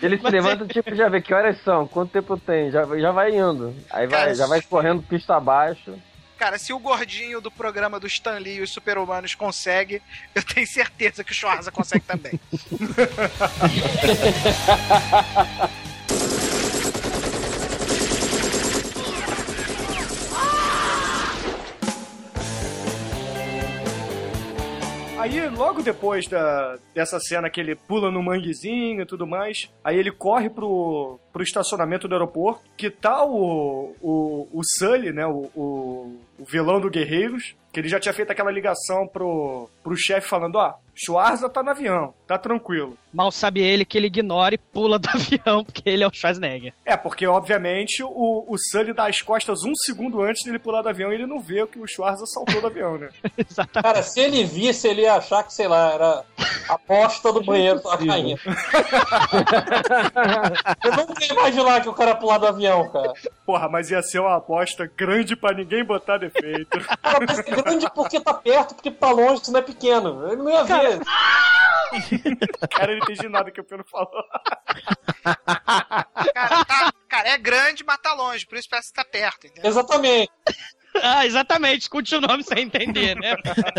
Ele 0.00 0.18
se 0.18 0.30
levanta, 0.30 0.66
tipo, 0.66 0.94
já 0.94 1.08
vê 1.08 1.20
que 1.20 1.34
horas 1.34 1.60
são, 1.62 1.86
quanto 1.86 2.12
tempo 2.12 2.36
tem, 2.38 2.70
já, 2.70 2.84
já 2.98 3.12
vai 3.12 3.36
indo. 3.36 3.74
Aí 3.90 4.06
vai, 4.06 4.20
Cara, 4.20 4.34
já 4.34 4.46
vai 4.46 4.62
correndo 4.62 5.02
pista 5.02 5.36
abaixo. 5.36 5.94
Cara, 6.38 6.56
se 6.56 6.72
o 6.72 6.78
gordinho 6.78 7.40
do 7.40 7.50
programa 7.50 7.98
do 7.98 8.06
Stan 8.06 8.38
Lee 8.38 8.58
e 8.58 8.62
os 8.62 8.70
super-humanos 8.70 9.34
consegue, 9.34 10.00
eu 10.32 10.42
tenho 10.42 10.68
certeza 10.68 11.24
que 11.24 11.32
o 11.32 11.34
Schwarza 11.34 11.72
consegue 11.72 12.04
também. 12.04 12.38
Aí, 25.18 25.48
logo 25.48 25.82
depois 25.82 26.28
da, 26.28 26.78
dessa 26.94 27.18
cena 27.18 27.50
que 27.50 27.60
ele 27.60 27.74
pula 27.74 28.12
no 28.12 28.22
manguezinho 28.22 29.02
e 29.02 29.06
tudo 29.06 29.26
mais, 29.26 29.68
aí 29.82 29.98
ele 29.98 30.12
corre 30.12 30.48
pro, 30.48 31.18
pro 31.38 31.44
estacionamento 31.44 32.08
do 32.08 32.14
aeroporto, 32.14 32.62
que 32.76 32.90
tá 32.90 33.24
o, 33.24 33.94
o, 34.02 34.48
o 34.52 34.60
Sully, 34.64 35.12
né, 35.12 35.24
o, 35.24 35.48
o, 35.54 36.16
o 36.36 36.44
vilão 36.44 36.80
do 36.80 36.90
Guerreiros, 36.90 37.54
que 37.72 37.78
ele 37.78 37.88
já 37.88 38.00
tinha 38.00 38.12
feito 38.12 38.32
aquela 38.32 38.50
ligação 38.50 39.06
pro, 39.06 39.70
pro 39.84 39.96
chefe 39.96 40.28
falando, 40.28 40.56
ó, 40.56 40.74
Schwarza 40.94 41.48
tá 41.48 41.62
no 41.62 41.70
avião, 41.70 42.12
tá 42.26 42.36
tranquilo. 42.36 42.98
Mal 43.12 43.30
sabe 43.30 43.60
ele 43.60 43.84
que 43.84 43.96
ele 43.96 44.08
ignora 44.08 44.54
e 44.54 44.58
pula 44.58 44.98
do 44.98 45.08
avião, 45.14 45.64
porque 45.64 45.88
ele 45.88 46.02
é 46.02 46.06
o 46.06 46.12
Schwarzenegger. 46.12 46.74
É, 46.84 46.96
porque, 46.96 47.26
obviamente, 47.26 48.02
o, 48.02 48.44
o 48.48 48.56
Sully 48.58 48.92
dá 48.92 49.06
as 49.06 49.22
costas 49.22 49.64
um 49.64 49.72
segundo 49.76 50.20
antes 50.22 50.44
dele 50.44 50.58
pular 50.58 50.82
do 50.82 50.88
avião 50.88 51.12
e 51.12 51.14
ele 51.14 51.26
não 51.26 51.38
vê 51.38 51.64
que 51.66 51.78
o 51.78 51.86
Schwarza 51.86 52.26
saltou 52.26 52.60
do 52.60 52.66
avião, 52.66 52.98
né? 52.98 53.10
Cara, 53.80 54.02
se 54.02 54.20
ele 54.20 54.42
visse, 54.44 54.88
ele 54.88 55.02
ia 55.02 55.14
achar 55.14 55.44
que, 55.44 55.54
sei 55.54 55.68
lá, 55.68 55.92
era 55.92 56.24
a 56.68 56.78
bosta 56.86 57.32
do 57.32 57.44
banheiro 57.44 57.80
tava 57.80 58.04
caindo. 58.04 58.40
Eu 60.84 60.96
nunca 60.96 61.24
ia 61.24 61.27
imaginar 61.32 61.80
que 61.82 61.88
o 61.88 61.94
cara 61.94 62.14
pular 62.14 62.38
do 62.38 62.46
avião, 62.46 62.90
cara. 62.90 63.12
Porra, 63.44 63.68
mas 63.68 63.90
ia 63.90 64.02
ser 64.02 64.18
uma 64.20 64.36
aposta 64.36 64.86
grande 64.96 65.34
pra 65.36 65.52
ninguém 65.54 65.84
botar 65.84 66.18
defeito. 66.18 66.78
Cara, 67.02 67.18
mas 67.26 67.38
é 67.38 67.42
grande 67.42 67.90
porque 67.94 68.20
tá 68.20 68.34
perto, 68.34 68.74
porque 68.74 68.90
tá 68.90 69.10
longe, 69.10 69.42
isso 69.42 69.52
não 69.52 69.60
é 69.60 69.62
pequeno. 69.62 70.26
Ele 70.26 70.36
não 70.42 70.50
ia 70.50 70.64
ver. 70.64 71.00
Cara, 72.70 72.92
ele 72.92 73.00
não 73.00 73.04
entendi 73.06 73.28
nada 73.28 73.50
que 73.50 73.60
o 73.60 73.64
Pedro 73.64 73.84
falou. 73.90 74.22
Cara, 76.34 76.64
tá- 76.64 76.92
cara, 77.08 77.28
é 77.30 77.38
grande, 77.38 77.84
mas 77.84 77.98
tá 77.98 78.12
longe, 78.14 78.46
por 78.46 78.58
isso 78.58 78.68
parece 78.68 78.88
que 78.88 78.94
tá 78.94 79.04
perto, 79.04 79.46
entendeu? 79.46 79.70
Exatamente. 79.70 80.30
Ah, 81.02 81.24
exatamente, 81.26 81.88
continuamos 81.88 82.46
sem 82.46 82.60
entender, 82.64 83.14
né? 83.16 83.34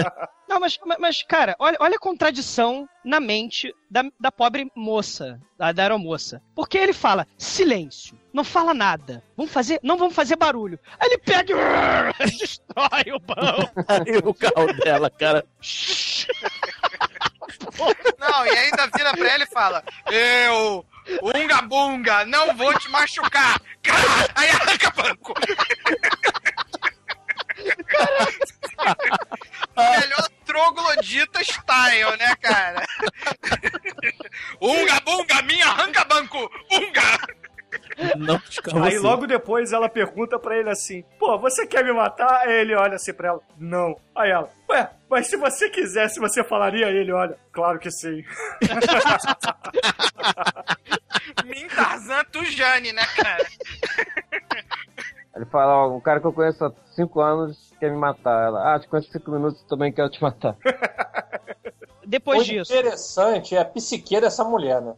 Não, 0.50 0.60
mas, 0.60 0.80
mas- 0.86 0.98
mas, 1.00 1.24
cara, 1.24 1.56
olha, 1.60 1.78
olha 1.80 1.96
a 1.96 2.00
contradição 2.00 2.88
na 3.06 3.20
mente 3.20 3.72
da, 3.90 4.04
da 4.20 4.32
pobre 4.32 4.68
moça, 4.76 5.40
da, 5.58 5.72
da 5.72 5.84
aeromoça. 5.84 6.42
Porque 6.56 6.78
ele 6.78 6.92
fala, 6.94 7.28
silêncio, 7.38 8.18
não 8.34 8.44
fala 8.44 8.74
nada, 8.74 9.24
vamos 9.38 9.52
fazer, 9.52 9.80
não 9.84 9.96
vamos 9.98 10.16
fazer 10.16 10.36
barulho. 10.38 10.80
Aí 11.00 11.08
ele 11.10 11.18
pega 11.20 11.54
e 11.54 12.26
destrói 12.38 13.14
o 13.14 13.20
pão. 13.22 13.70
Aí 13.88 14.18
o 14.24 14.34
carro 14.34 14.74
dela, 14.84 15.10
cara. 15.12 15.46
Não, 18.20 18.46
e 18.46 18.50
ainda 18.50 18.88
vira 18.96 19.12
pra 19.16 19.36
ele 19.36 19.44
e 19.44 19.48
fala: 19.48 19.84
Eu, 20.12 20.86
Unga 21.24 21.62
Bunga, 21.64 22.26
não 22.26 22.56
vou 22.56 22.74
te 22.78 22.90
machucar. 22.90 23.60
Aí 24.36 24.50
arranca 24.50 24.92
banco. 24.92 25.34
Melhor 29.78 30.30
troglodita 30.46 31.44
style, 31.44 32.18
né, 32.18 32.36
cara? 32.42 32.86
Unga 34.62 35.00
Bunga, 35.02 35.42
minha 35.44 35.66
arranca 35.68 36.04
banco. 36.06 36.50
Unga! 36.72 37.20
Não 38.18 38.42
Aí 38.84 38.96
assim. 38.96 39.00
logo 39.00 39.28
depois 39.28 39.72
ela 39.74 39.88
pergunta 39.90 40.40
pra 40.40 40.58
ele 40.58 40.70
assim: 40.70 41.04
Pô, 41.20 41.38
você 41.38 41.68
quer 41.68 41.84
me 41.84 41.92
matar? 41.94 42.42
Aí 42.42 42.62
ele 42.62 42.74
olha 42.76 42.96
assim 42.96 43.14
pra 43.14 43.28
ela: 43.30 43.42
Não. 43.58 44.00
Aí 44.16 44.32
ela: 44.32 44.50
Ué, 44.70 44.90
mas 45.10 45.28
se 45.28 45.38
você 45.38 45.70
quisesse, 45.70 46.20
você 46.20 46.44
falaria 46.44 46.88
a 46.88 46.92
ele: 46.92 47.12
Olha, 47.12 47.38
claro 47.52 47.78
que 47.78 47.92
sim. 47.92 48.24
Min 51.46 51.68
Tarzan 51.68 52.24
Tujane, 52.26 52.92
né, 52.92 53.06
cara? 53.16 53.46
Ele 55.36 55.46
fala, 55.46 55.86
ó, 55.86 55.96
o 55.96 56.02
cara 56.02 56.20
que 56.20 56.28
eu 56.28 56.34
conheço 56.34 56.66
há 56.66 56.72
5 56.96 57.22
anos 57.22 57.72
quer 57.80 57.92
me 57.92 57.98
matar. 57.98 58.48
Ela, 58.48 58.76
ah, 58.76 58.80
te 58.80 58.88
conheço 58.88 59.12
5 59.12 59.32
minutos, 59.32 59.62
também 59.64 59.92
quero 59.92 60.10
te 60.10 60.22
matar. 60.22 60.56
Depois 62.10 62.42
o 62.42 62.44
disso. 62.44 62.74
interessante 62.74 63.56
é 63.56 63.60
a 63.60 63.66
psique 63.66 64.20
dessa 64.20 64.44
mulher, 64.44 64.82
né? 64.82 64.96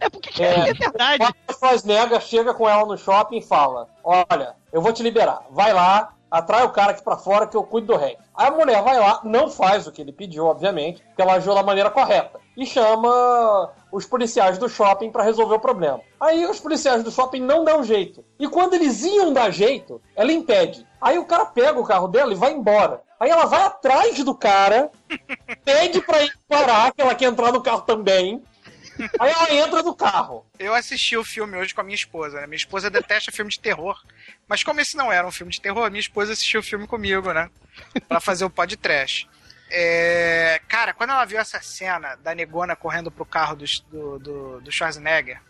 É 0.00 0.08
porque 0.08 0.42
é, 0.42 0.72
verdade. 0.72 1.22
O 1.46 1.52
Schwarzenegger 1.52 2.20
chega 2.22 2.54
com 2.54 2.66
ela 2.66 2.86
no 2.86 2.96
shopping 2.96 3.36
e 3.36 3.42
fala: 3.42 3.86
Olha, 4.02 4.56
eu 4.72 4.80
vou 4.80 4.90
te 4.90 5.02
liberar. 5.02 5.42
Vai 5.50 5.74
lá, 5.74 6.14
atrai 6.30 6.64
o 6.64 6.70
cara 6.70 6.92
aqui 6.92 7.02
pra 7.02 7.18
fora 7.18 7.46
que 7.46 7.54
eu 7.54 7.64
cuido 7.64 7.88
do 7.88 7.96
rei. 7.96 8.16
Aí 8.34 8.48
a 8.48 8.50
mulher 8.50 8.82
vai 8.82 8.98
lá, 8.98 9.20
não 9.24 9.50
faz 9.50 9.86
o 9.86 9.92
que 9.92 10.00
ele 10.00 10.12
pediu, 10.12 10.46
obviamente, 10.46 11.02
porque 11.02 11.20
ela 11.20 11.34
agiu 11.34 11.54
da 11.54 11.62
maneira 11.62 11.90
correta. 11.90 12.40
E 12.56 12.64
chama 12.64 13.70
os 13.94 14.04
policiais 14.04 14.58
do 14.58 14.68
shopping 14.68 15.12
pra 15.12 15.22
resolver 15.22 15.54
o 15.54 15.60
problema. 15.60 16.00
Aí 16.20 16.44
os 16.46 16.58
policiais 16.58 17.04
do 17.04 17.12
shopping 17.12 17.40
não 17.40 17.64
dão 17.64 17.84
jeito. 17.84 18.24
E 18.40 18.48
quando 18.48 18.74
eles 18.74 19.04
iam 19.04 19.32
dar 19.32 19.52
jeito, 19.52 20.02
ela 20.16 20.32
impede. 20.32 20.84
Aí 21.00 21.16
o 21.16 21.24
cara 21.24 21.46
pega 21.46 21.78
o 21.78 21.84
carro 21.84 22.08
dela 22.08 22.32
e 22.32 22.36
vai 22.36 22.52
embora. 22.52 23.02
Aí 23.20 23.30
ela 23.30 23.46
vai 23.46 23.62
atrás 23.62 24.18
do 24.24 24.34
cara, 24.34 24.90
pede 25.64 26.00
pra 26.00 26.22
ele 26.22 26.32
parar, 26.48 26.92
que 26.92 27.00
ela 27.00 27.14
quer 27.14 27.26
entrar 27.26 27.52
no 27.52 27.62
carro 27.62 27.82
também. 27.82 28.42
Aí 29.18 29.30
ela 29.30 29.54
entra 29.54 29.80
no 29.80 29.94
carro. 29.94 30.44
Eu 30.58 30.74
assisti 30.74 31.16
o 31.16 31.24
filme 31.24 31.56
hoje 31.56 31.72
com 31.72 31.80
a 31.80 31.84
minha 31.84 31.94
esposa, 31.94 32.40
né? 32.40 32.48
Minha 32.48 32.56
esposa 32.56 32.90
detesta 32.90 33.30
filme 33.30 33.50
de 33.50 33.60
terror. 33.60 33.96
Mas 34.48 34.64
como 34.64 34.80
esse 34.80 34.96
não 34.96 35.12
era 35.12 35.26
um 35.26 35.32
filme 35.32 35.52
de 35.52 35.60
terror, 35.60 35.88
minha 35.88 36.00
esposa 36.00 36.32
assistiu 36.32 36.58
o 36.58 36.64
filme 36.64 36.86
comigo, 36.86 37.32
né? 37.32 37.48
Pra 38.08 38.20
fazer 38.20 38.44
o 38.44 38.50
podcast. 38.50 39.28
É, 39.76 40.60
cara, 40.68 40.94
quando 40.94 41.10
ela 41.10 41.24
viu 41.24 41.40
essa 41.40 41.60
cena 41.60 42.14
da 42.22 42.32
negona 42.32 42.76
correndo 42.76 43.10
pro 43.10 43.26
carro 43.26 43.56
do, 43.56 43.64
do, 43.90 44.18
do, 44.20 44.60
do 44.60 44.70
Schwarzenegger, 44.70 45.42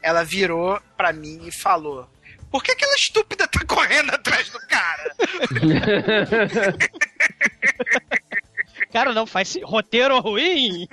ela 0.00 0.22
virou 0.22 0.80
pra 0.96 1.12
mim 1.12 1.40
e 1.44 1.50
falou: 1.50 2.08
Por 2.52 2.62
que 2.62 2.70
aquela 2.70 2.94
estúpida 2.94 3.48
tá 3.48 3.58
correndo 3.66 4.14
atrás 4.14 4.48
do 4.48 4.60
cara? 4.68 5.12
Cara, 8.92 9.12
não 9.12 9.26
faz 9.26 9.56
roteiro 9.64 10.20
ruim. 10.20 10.86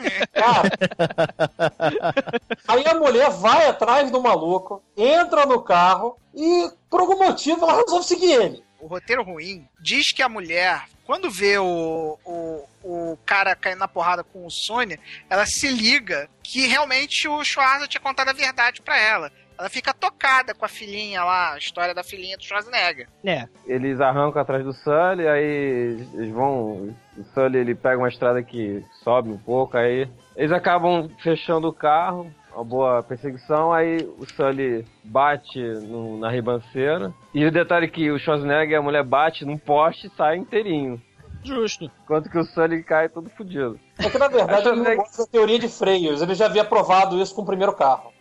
Aí 2.68 2.84
a 2.88 2.96
mulher 2.96 3.30
vai 3.30 3.68
atrás 3.68 4.10
do 4.10 4.20
maluco, 4.20 4.84
entra 4.98 5.46
no 5.46 5.62
carro 5.62 6.18
e, 6.34 6.68
por 6.90 7.02
algum 7.02 7.20
motivo, 7.20 7.64
ela 7.64 7.80
resolve 7.80 8.08
seguir 8.08 8.32
ele. 8.32 8.64
O 8.82 8.88
roteiro 8.88 9.24
ruim 9.24 9.68
diz 9.80 10.12
que 10.12 10.24
a 10.24 10.28
mulher, 10.28 10.86
quando 11.06 11.30
vê 11.30 11.58
o, 11.60 12.18
o, 12.26 12.68
o 12.84 13.18
cara 13.24 13.56
caindo 13.56 13.78
na 13.78 13.88
porrada 13.88 14.24
com 14.24 14.44
o 14.46 14.50
Sônia, 14.50 15.00
ela 15.30 15.46
se 15.46 15.68
liga 15.68 16.28
que 16.44 16.66
realmente 16.66 17.28
o 17.28 17.44
Schwarza 17.44 17.88
tinha 17.88 18.02
contado 18.02 18.30
a 18.30 18.34
verdade 18.34 18.82
pra 18.82 19.00
ela. 19.00 19.32
Ela 19.58 19.70
fica 19.70 19.94
tocada 19.94 20.56
com 20.56 20.66
a 20.66 20.68
filhinha 20.68 21.24
lá, 21.24 21.54
a 21.54 21.58
história 21.60 21.94
da 21.94 22.04
filhinha 22.04 22.36
do 22.36 22.44
Schwarzenegger. 22.44 23.08
É. 23.24 23.48
Eles 23.68 24.02
arrancam 24.02 24.42
atrás 24.42 24.64
do 24.64 24.74
Sully, 24.74 25.28
aí 25.28 26.08
eles 26.16 26.32
vão. 26.32 26.96
O 27.16 27.24
Sully 27.36 27.60
ele 27.60 27.76
pega 27.76 28.00
uma 28.00 28.10
estrada 28.10 28.42
que 28.42 28.84
sobe 29.04 29.30
um 29.30 29.38
pouco, 29.38 29.78
aí 29.78 30.10
eles 30.36 30.52
acabam 30.52 31.08
fechando 31.22 31.68
o 31.68 31.74
carro, 31.74 32.34
uma 32.62 32.66
boa 32.66 33.04
perseguição, 33.04 33.74
aí 33.74 33.98
o 34.18 34.26
Sully 34.36 34.86
bate 35.04 35.60
no- 35.60 36.20
na 36.20 36.30
ribanceira. 36.30 37.12
E 37.34 37.44
o 37.46 37.52
detalhe 37.52 37.88
é 37.88 37.90
que 37.90 38.12
o 38.12 38.20
Schwarzenegger, 38.20 38.78
a 38.80 38.82
mulher 38.82 39.04
bate 39.04 39.44
num 39.44 39.58
poste 39.58 40.08
e 40.08 40.16
sai 40.16 40.38
inteirinho. 40.38 41.02
Justo. 41.44 41.92
Enquanto 42.04 42.30
que 42.30 42.38
o 42.38 42.44
Sully 42.44 42.84
cai 42.84 43.10
todo 43.10 43.28
fudido. 43.32 43.80
É 43.98 44.10
que, 44.10 44.18
na 44.20 44.28
verdade, 44.28 44.68
ele 44.70 44.82
não 44.82 44.96
gosta 44.96 45.24
da 45.26 45.28
teoria 45.32 45.58
de 45.58 45.68
freios. 45.68 46.22
Ele 46.22 46.36
já 46.36 46.46
havia 46.46 46.64
provado 46.64 47.20
isso 47.20 47.34
com 47.34 47.42
o 47.42 47.46
primeiro 47.46 47.74
carro. 47.76 48.14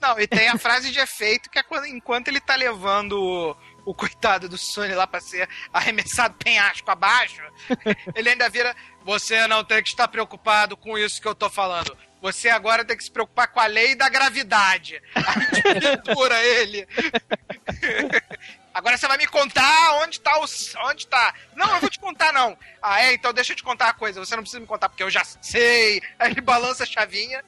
Não, 0.00 0.20
e 0.20 0.26
tem 0.26 0.48
a 0.48 0.58
frase 0.58 0.92
de 0.92 0.98
efeito 1.00 1.50
que 1.50 1.58
é 1.58 1.62
quando, 1.62 1.86
enquanto 1.86 2.28
ele 2.28 2.38
tá 2.40 2.54
levando 2.54 3.12
o, 3.20 3.56
o 3.86 3.94
coitado 3.94 4.48
do 4.48 4.58
Sony 4.58 4.94
lá 4.94 5.06
pra 5.06 5.20
ser 5.20 5.48
arremessado 5.72 6.34
penhasco 6.42 6.88
abaixo, 6.90 7.42
ele 8.14 8.28
ainda 8.28 8.48
vira: 8.48 8.74
Você 9.04 9.46
não 9.46 9.64
tem 9.64 9.82
que 9.82 9.88
estar 9.88 10.06
preocupado 10.08 10.76
com 10.76 10.96
isso 10.98 11.20
que 11.20 11.26
eu 11.26 11.34
tô 11.34 11.48
falando. 11.50 11.96
Você 12.22 12.48
agora 12.48 12.84
tem 12.84 12.96
que 12.96 13.04
se 13.04 13.10
preocupar 13.10 13.48
com 13.48 13.60
a 13.60 13.66
lei 13.66 13.94
da 13.94 14.08
gravidade. 14.08 15.00
Aí 16.32 16.46
ele. 16.60 16.88
Agora 18.74 18.98
você 18.98 19.08
vai 19.08 19.16
me 19.16 19.26
contar 19.26 20.02
onde 20.02 20.20
tá 20.20 20.38
o. 20.38 20.44
Onde 20.90 21.06
tá. 21.06 21.32
Não, 21.54 21.74
eu 21.74 21.80
vou 21.80 21.88
te 21.90 21.98
contar, 21.98 22.32
não. 22.32 22.56
Ah, 22.82 23.00
é? 23.02 23.14
Então 23.14 23.32
deixa 23.32 23.52
eu 23.52 23.56
te 23.56 23.62
contar 23.62 23.88
a 23.88 23.94
coisa. 23.94 24.20
Você 24.22 24.34
não 24.36 24.42
precisa 24.42 24.60
me 24.60 24.66
contar, 24.66 24.88
porque 24.88 25.02
eu 25.02 25.10
já 25.10 25.22
sei. 25.40 26.02
Aí 26.18 26.32
ele 26.32 26.40
balança 26.42 26.82
a 26.82 26.86
chavinha. 26.86 27.42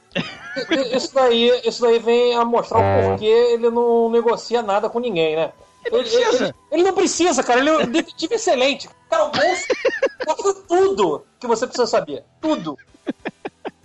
Isso 0.95 1.15
daí, 1.15 1.61
isso 1.65 1.83
daí 1.83 1.99
vem 1.99 2.35
a 2.35 2.45
mostrar 2.45 2.79
o 2.79 3.11
porquê 3.11 3.27
ele 3.27 3.69
não 3.71 4.09
negocia 4.11 4.63
nada 4.63 4.89
com 4.89 5.01
ninguém, 5.01 5.37
né? 5.37 5.53
Ele, 5.85 6.03
precisa. 6.03 6.45
ele- 6.45 6.55
ele 6.73 6.83
não 6.83 6.95
precisa, 6.95 7.43
cara. 7.43 7.61
Ele 7.61 7.69
é 7.71 7.79
um 7.79 7.87
detetive 7.87 8.35
excelente. 8.35 8.89
Cara, 9.11 9.25
o 9.25 9.31
bolso 9.31 10.63
tudo 10.67 11.27
que 11.39 11.47
você 11.47 11.67
precisa 11.67 11.87
saber. 11.87 12.25
Tudo. 12.41 12.77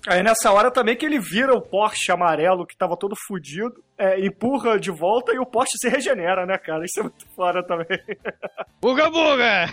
Aí 0.07 0.21
nessa 0.21 0.51
hora 0.51 0.69
também 0.69 0.95
que 0.97 1.05
ele 1.05 1.19
vira 1.19 1.53
o 1.55 1.61
Porsche 1.61 2.11
amarelo 2.11 2.65
que 2.67 2.75
tava 2.75 2.97
todo 2.97 3.15
fudido, 3.27 3.81
é, 3.97 4.19
empurra 4.19 4.77
de 4.79 4.91
volta 4.91 5.33
e 5.33 5.39
o 5.39 5.45
Porsche 5.45 5.77
se 5.77 5.87
regenera, 5.87 6.45
né, 6.45 6.57
cara? 6.57 6.83
Isso 6.83 6.99
é 6.99 7.03
muito 7.03 7.25
foda 7.35 7.63
também. 7.65 7.87
Buga 8.81 9.09
buga! 9.09 9.69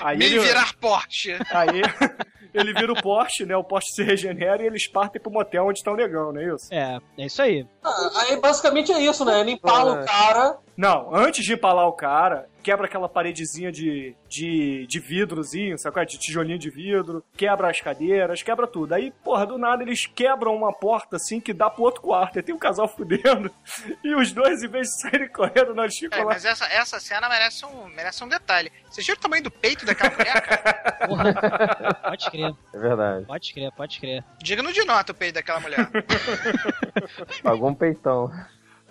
Aí 0.00 0.16
Me 0.16 0.26
ele, 0.26 0.38
virar 0.38 0.72
Porsche. 0.80 1.32
aí 1.50 1.82
ele 2.54 2.72
vira 2.72 2.92
o 2.92 3.02
Porsche, 3.02 3.44
né? 3.44 3.56
O 3.56 3.64
Porsche 3.64 3.88
se 3.92 4.02
regenera 4.04 4.62
e 4.62 4.66
eles 4.66 4.88
partem 4.88 5.20
pro 5.20 5.32
motel 5.32 5.66
onde 5.66 5.82
tá 5.82 5.90
o 5.90 5.96
negão, 5.96 6.32
não 6.32 6.40
é 6.40 6.54
isso? 6.54 6.72
É, 6.72 6.98
é 7.18 7.26
isso 7.26 7.42
aí. 7.42 7.66
Ah, 7.82 8.10
Aí 8.28 8.40
basicamente 8.40 8.92
é 8.92 9.00
isso, 9.00 9.24
né? 9.24 9.40
Ele 9.40 9.52
empala 9.52 9.98
É. 9.98 10.02
o 10.02 10.06
cara. 10.06 10.58
Não, 10.76 11.12
antes 11.14 11.44
de 11.44 11.54
empalar 11.54 11.88
o 11.88 11.92
cara, 11.92 12.46
quebra 12.64 12.86
aquela 12.86 13.08
paredezinha 13.08 13.70
de, 13.70 14.16
de, 14.28 14.86
de 14.88 14.98
vidrozinho, 14.98 15.78
sabe 15.78 16.00
é? 16.00 16.04
De 16.04 16.18
tijolinho 16.18 16.58
de 16.58 16.70
vidro, 16.70 17.22
quebra 17.36 17.68
as 17.70 17.80
cadeiras, 17.80 18.42
quebra 18.42 18.66
tudo. 18.66 18.94
Aí, 18.94 19.12
porra, 19.22 19.46
do 19.46 19.58
nada 19.58 19.82
eles 19.82 20.06
quebram 20.06 20.56
uma 20.56 20.72
porta 20.72 21.16
assim 21.16 21.40
que 21.40 21.52
dá 21.52 21.68
pro 21.70 21.82
outro 21.84 22.00
quarto. 22.00 22.38
Aí 22.38 22.42
tem 22.42 22.54
um 22.54 22.58
casal 22.58 22.88
fudendo 22.96 23.50
e 24.02 24.14
os 24.14 24.32
dois, 24.32 24.62
em 24.62 24.68
vez 24.68 24.88
de 24.88 25.00
saírem 25.02 25.28
correndo, 25.28 25.74
nós 25.74 25.94
ficam 25.96 26.18
É, 26.18 26.24
lá. 26.24 26.32
mas 26.32 26.44
essa, 26.44 26.64
essa 26.66 26.98
cena 26.98 27.28
merece 27.28 27.64
um, 27.66 27.86
merece 27.88 28.24
um 28.24 28.28
detalhe. 28.28 28.72
Vocês 28.90 29.06
viram 29.06 29.18
o 29.18 29.22
tamanho 29.22 29.42
do 29.44 29.50
peito 29.50 29.84
daquela 29.84 30.10
mulher, 30.16 30.40
cara? 30.40 30.94
Pode 32.08 32.30
crer, 32.30 32.54
É 32.72 32.78
verdade. 32.78 33.26
pode 33.26 33.52
crer, 33.52 33.72
pode 33.72 34.00
crer. 34.00 34.24
Digno 34.42 34.72
de 34.72 34.84
nota 34.84 35.12
o 35.12 35.14
peito 35.14 35.34
daquela 35.34 35.60
mulher. 35.60 35.88
Pagou 37.42 37.68
um 37.70 37.74
peitão. 37.74 38.30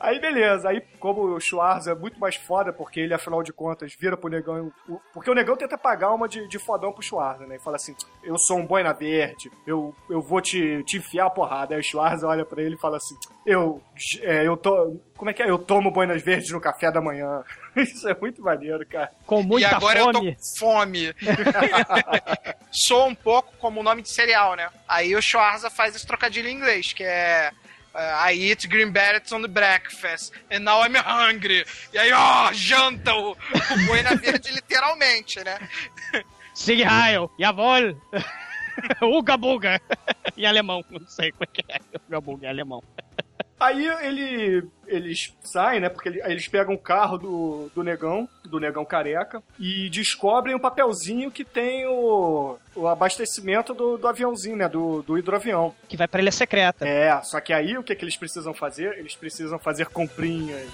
Aí 0.03 0.19
beleza, 0.19 0.67
aí 0.67 0.81
como 0.99 1.21
o 1.33 1.39
Schwarza 1.39 1.91
é 1.91 1.95
muito 1.95 2.19
mais 2.19 2.35
foda, 2.35 2.73
porque 2.73 2.99
ele, 2.99 3.13
afinal 3.13 3.41
de 3.41 3.53
contas, 3.53 3.95
vira 3.97 4.17
pro 4.17 4.29
negão. 4.29 4.69
o- 4.89 4.99
Porque 5.13 5.31
o 5.31 5.33
negão 5.33 5.55
tenta 5.55 5.77
pagar 5.77 6.11
uma 6.11 6.27
de, 6.27 6.45
de 6.49 6.59
fodão 6.59 6.91
pro 6.91 7.01
Schwarza, 7.01 7.45
né? 7.47 7.55
E 7.55 7.59
fala 7.59 7.77
assim: 7.77 7.95
Eu 8.21 8.37
sou 8.37 8.57
um 8.57 8.65
boina 8.67 8.91
verde, 8.91 9.49
eu, 9.65 9.95
eu 10.09 10.21
vou 10.21 10.41
te, 10.41 10.83
te 10.83 10.97
enfiar 10.97 11.27
a 11.27 11.29
porrada. 11.29 11.73
Aí 11.73 11.79
o 11.79 11.83
Schwarza 11.83 12.27
olha 12.27 12.43
pra 12.45 12.61
ele 12.61 12.75
e 12.75 12.79
fala 12.79 12.97
assim: 12.97 13.15
Eu. 13.45 13.81
É, 14.21 14.45
eu 14.45 14.57
tô. 14.57 14.99
Como 15.15 15.29
é 15.29 15.33
que 15.33 15.41
é? 15.41 15.49
Eu 15.49 15.57
tomo 15.57 15.89
boinas 15.89 16.21
verdes 16.21 16.51
no 16.51 16.59
café 16.59 16.91
da 16.91 16.99
manhã. 16.99 17.41
Isso 17.77 18.05
é 18.09 18.13
muito 18.19 18.41
maneiro, 18.41 18.85
cara. 18.85 19.09
Com 19.25 19.39
e 19.39 19.45
muita 19.45 19.73
agora 19.77 19.99
eu 19.99 20.11
tô 20.11 20.19
fome. 20.19 20.35
com 20.35 20.59
fome. 20.59 21.15
Sou 22.71 23.07
um 23.07 23.15
pouco 23.15 23.53
como 23.59 23.79
o 23.79 23.83
nome 23.83 24.01
de 24.01 24.09
cereal, 24.09 24.55
né? 24.55 24.69
Aí 24.87 25.15
o 25.15 25.21
Schwarza 25.21 25.69
faz 25.69 25.95
esse 25.95 26.05
trocadilho 26.05 26.49
em 26.49 26.55
inglês, 26.55 26.91
que 26.93 27.03
é. 27.03 27.51
Uh, 27.93 28.29
I 28.29 28.33
eat 28.33 28.67
green 28.69 28.91
berets 28.91 29.31
on 29.31 29.41
the 29.41 29.47
breakfast, 29.47 30.31
and 30.51 30.65
now 30.65 30.81
I'm 30.81 30.95
hungry. 30.95 31.65
E 31.93 31.97
aí, 31.97 32.11
ó, 32.11 32.51
janta 32.53 33.13
o, 33.13 33.31
o 33.31 33.85
boina 33.87 34.15
verde 34.15 34.51
literalmente, 34.51 35.43
né? 35.43 35.57
Sig 36.53 36.81
Heil, 36.81 37.29
jawohl! 37.39 37.95
Uga 39.01 39.37
buga! 39.37 39.81
em 40.37 40.45
alemão, 40.45 40.83
não 40.89 41.07
sei 41.07 41.31
como 41.31 41.43
é 41.43 41.47
que 41.47 41.63
é. 41.71 41.79
Uga 42.07 42.21
buga 42.21 42.47
em 42.47 42.49
alemão. 42.49 42.83
Aí 43.63 43.87
ele, 44.01 44.67
eles 44.85 45.33
saem, 45.41 45.79
né? 45.79 45.87
Porque 45.87 46.09
eles 46.09 46.49
pegam 46.49 46.75
o 46.75 46.77
carro 46.77 47.17
do, 47.17 47.71
do 47.73 47.81
negão, 47.81 48.27
do 48.43 48.59
negão 48.59 48.83
careca, 48.83 49.41
e 49.57 49.89
descobrem 49.89 50.53
um 50.53 50.59
papelzinho 50.59 51.31
que 51.31 51.45
tem 51.45 51.85
o, 51.87 52.57
o 52.75 52.87
abastecimento 52.89 53.73
do, 53.73 53.97
do 53.97 54.05
aviãozinho, 54.05 54.57
né? 54.57 54.67
Do, 54.67 55.01
do 55.03 55.17
hidroavião. 55.17 55.73
Que 55.87 55.95
vai 55.95 56.09
pra 56.09 56.21
ilha 56.21 56.31
secreta. 56.31 56.85
É, 56.85 57.21
só 57.21 57.39
que 57.39 57.53
aí 57.53 57.77
o 57.77 57.83
que, 57.83 57.95
que 57.95 58.03
eles 58.03 58.17
precisam 58.17 58.53
fazer? 58.53 58.97
Eles 58.97 59.15
precisam 59.15 59.57
fazer 59.57 59.85
comprinhas. 59.85 60.67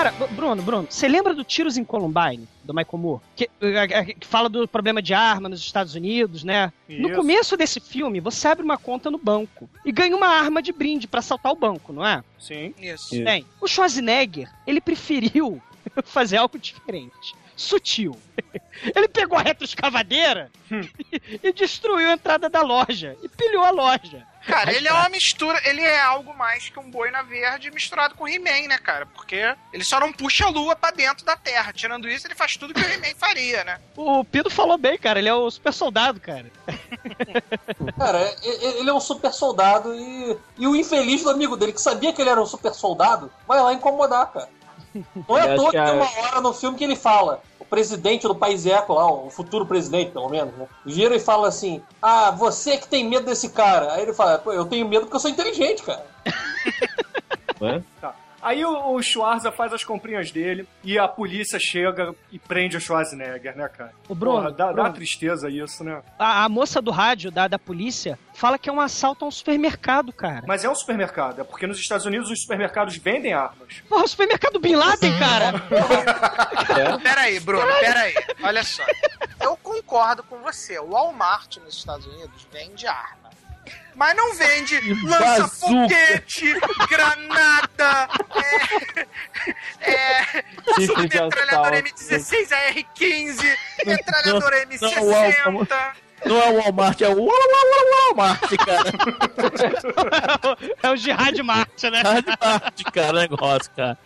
Cara, 0.00 0.12
Br- 0.12 0.32
Bruno, 0.34 0.62
Bruno, 0.62 0.86
você 0.88 1.06
lembra 1.06 1.34
do 1.34 1.44
Tiros 1.44 1.76
em 1.76 1.84
Columbine, 1.84 2.48
do 2.64 2.72
Michael 2.72 2.96
Moore? 2.98 3.20
Que, 3.36 3.50
eh, 3.60 4.14
que 4.14 4.26
fala 4.26 4.48
do 4.48 4.66
problema 4.66 5.02
de 5.02 5.12
arma 5.12 5.46
nos 5.46 5.60
Estados 5.60 5.94
Unidos, 5.94 6.42
né? 6.42 6.72
No 6.88 7.08
Isso. 7.08 7.16
começo 7.18 7.54
desse 7.54 7.80
filme, 7.80 8.18
você 8.18 8.48
abre 8.48 8.64
uma 8.64 8.78
conta 8.78 9.10
no 9.10 9.18
banco 9.18 9.68
e 9.84 9.92
ganha 9.92 10.16
uma 10.16 10.26
arma 10.28 10.62
de 10.62 10.72
brinde 10.72 11.06
pra 11.06 11.20
assaltar 11.20 11.52
o 11.52 11.56
banco, 11.56 11.92
não 11.92 12.06
é? 12.06 12.24
Sim. 12.38 12.74
Isso. 12.80 13.22
Bem, 13.22 13.44
o 13.60 13.68
Schwarzenegger, 13.68 14.50
ele 14.66 14.80
preferiu 14.80 15.60
fazer 16.04 16.38
algo 16.38 16.58
diferente. 16.58 17.34
Sutil. 17.54 18.16
Ele 18.96 19.06
pegou 19.06 19.36
a 19.38 19.42
retroescavadeira 19.42 20.50
e, 20.72 21.40
e 21.42 21.52
destruiu 21.52 22.08
a 22.08 22.14
entrada 22.14 22.48
da 22.48 22.62
loja. 22.62 23.18
E 23.22 23.28
pilhou 23.28 23.62
a 23.62 23.70
loja. 23.70 24.26
Cara, 24.46 24.72
ele 24.74 24.88
é 24.88 24.92
uma 24.92 25.08
mistura, 25.08 25.60
ele 25.64 25.82
é 25.82 26.00
algo 26.00 26.34
mais 26.36 26.68
que 26.68 26.78
um 26.78 26.90
boina 26.90 27.22
verde 27.22 27.70
misturado 27.70 28.14
com 28.14 28.26
He-Man, 28.26 28.68
né, 28.68 28.78
cara? 28.78 29.06
Porque 29.06 29.54
ele 29.72 29.84
só 29.84 30.00
não 30.00 30.12
puxa 30.12 30.46
a 30.46 30.48
lua 30.50 30.74
pra 30.74 30.90
dentro 30.90 31.24
da 31.24 31.36
Terra. 31.36 31.72
Tirando 31.72 32.08
isso, 32.08 32.26
ele 32.26 32.34
faz 32.34 32.56
tudo 32.56 32.72
que 32.74 32.80
o 32.80 32.84
He-Man 32.90 33.14
faria, 33.16 33.62
né? 33.64 33.78
O 33.96 34.24
Pedro 34.24 34.50
falou 34.50 34.78
bem, 34.78 34.96
cara. 34.98 35.18
Ele 35.18 35.28
é 35.28 35.34
o 35.34 35.50
super 35.50 35.72
soldado, 35.72 36.18
cara. 36.20 36.50
Cara, 37.98 38.34
e- 38.42 38.48
e- 38.48 38.78
ele 38.80 38.90
é 38.90 38.94
um 38.94 39.00
super 39.00 39.32
soldado 39.32 39.94
e, 39.94 40.36
e 40.58 40.66
o 40.66 40.74
infeliz 40.76 41.22
do 41.22 41.30
amigo 41.30 41.56
dele, 41.56 41.72
que 41.72 41.80
sabia 41.80 42.12
que 42.12 42.20
ele 42.20 42.30
era 42.30 42.40
um 42.40 42.46
super 42.46 42.72
soldado, 42.74 43.30
vai 43.46 43.60
lá 43.60 43.72
incomodar, 43.72 44.26
cara. 44.32 44.48
Não 45.28 45.38
é 45.38 45.52
à 45.52 45.56
toa 45.56 45.70
que 45.70 45.82
tem 45.82 45.92
uma 45.92 46.18
hora 46.18 46.40
no 46.40 46.52
filme 46.52 46.76
que 46.76 46.84
ele 46.84 46.96
fala, 46.96 47.42
o 47.58 47.64
presidente 47.64 48.26
do 48.26 48.34
país 48.34 48.66
eco 48.66 48.94
lá, 48.94 49.10
o 49.10 49.30
futuro 49.30 49.64
presidente, 49.66 50.10
pelo 50.10 50.28
menos, 50.28 50.54
né? 50.54 50.66
Vira 50.84 51.14
e 51.14 51.20
fala 51.20 51.48
assim: 51.48 51.82
Ah, 52.02 52.30
você 52.30 52.76
que 52.76 52.88
tem 52.88 53.08
medo 53.08 53.26
desse 53.26 53.50
cara. 53.50 53.94
Aí 53.94 54.02
ele 54.02 54.12
fala, 54.12 54.38
pô, 54.38 54.52
eu 54.52 54.64
tenho 54.64 54.88
medo 54.88 55.02
porque 55.02 55.16
eu 55.16 55.20
sou 55.20 55.30
inteligente, 55.30 55.82
cara. 55.82 56.04
Tá. 58.00 58.14
Aí 58.42 58.64
o, 58.64 58.94
o 58.94 59.02
Schwarza 59.02 59.52
faz 59.52 59.72
as 59.72 59.84
comprinhas 59.84 60.30
dele 60.30 60.66
e 60.82 60.98
a 60.98 61.06
polícia 61.06 61.58
chega 61.58 62.14
e 62.32 62.38
prende 62.38 62.76
o 62.76 62.80
Schwarzenegger, 62.80 63.56
né, 63.56 63.68
cara? 63.68 63.92
O 64.08 64.14
Bruno, 64.14 64.36
Porra, 64.38 64.50
dá, 64.52 64.66
dá 64.66 64.72
Bruno. 64.72 64.88
uma 64.88 64.94
tristeza 64.94 65.48
isso, 65.50 65.84
né? 65.84 66.02
A, 66.18 66.44
a 66.44 66.48
moça 66.48 66.80
do 66.80 66.90
rádio 66.90 67.30
da, 67.30 67.46
da 67.48 67.58
polícia 67.58 68.18
fala 68.34 68.58
que 68.58 68.70
é 68.70 68.72
um 68.72 68.80
assalto 68.80 69.24
a 69.24 69.28
um 69.28 69.30
supermercado, 69.30 70.12
cara. 70.12 70.44
Mas 70.46 70.64
é 70.64 70.70
um 70.70 70.74
supermercado, 70.74 71.40
é 71.40 71.44
porque 71.44 71.66
nos 71.66 71.78
Estados 71.78 72.06
Unidos 72.06 72.30
os 72.30 72.40
supermercados 72.40 72.96
vendem 72.96 73.32
armas. 73.34 73.82
Porra, 73.88 74.04
o 74.04 74.08
supermercado 74.08 74.58
Bin 74.58 74.74
Laden, 74.76 75.18
cara! 75.18 75.52
Pera 77.02 77.20
aí, 77.22 77.40
Bruno, 77.40 77.66
pera 77.80 78.00
aí. 78.00 78.14
Olha 78.42 78.62
só. 78.64 78.82
Eu 79.40 79.56
concordo 79.56 80.22
com 80.22 80.38
você. 80.38 80.78
O 80.78 80.90
Walmart 80.90 81.56
nos 81.58 81.76
Estados 81.76 82.06
Unidos 82.06 82.46
vende 82.52 82.86
arma. 82.86 83.19
Mas 83.94 84.16
não 84.16 84.32
vende 84.34 84.80
lança-foguete, 85.04 86.54
granada, 86.88 88.08
é, 89.82 89.90
é, 89.90 90.44
metralhadora 90.78 91.78
assalto. 91.78 92.04
M16 92.04 92.52
AR-15, 92.52 93.56
metralhadora 93.86 94.66
Não, 94.80 94.90
não, 94.90 95.02
o 95.02 95.10
Walmart- 95.10 95.68
M60. 95.70 95.92
Não 96.26 96.36
é 96.40 96.50
o 96.50 96.56
Walmart, 96.62 97.00
é 97.00 97.08
o 97.08 97.16
Wal- 97.16 97.26
Wal- 97.26 97.70
Wal- 97.70 98.06
Walmart, 98.08 98.50
cara. 98.64 98.90
é 100.82 100.90
o 100.90 100.96
Jihad 100.96 101.38
Mart, 101.42 101.82
né? 101.84 102.02
Walmart, 102.02 102.82
cara, 102.92 103.16
o 103.16 103.20
negócio, 103.20 103.70
cara. 103.76 103.98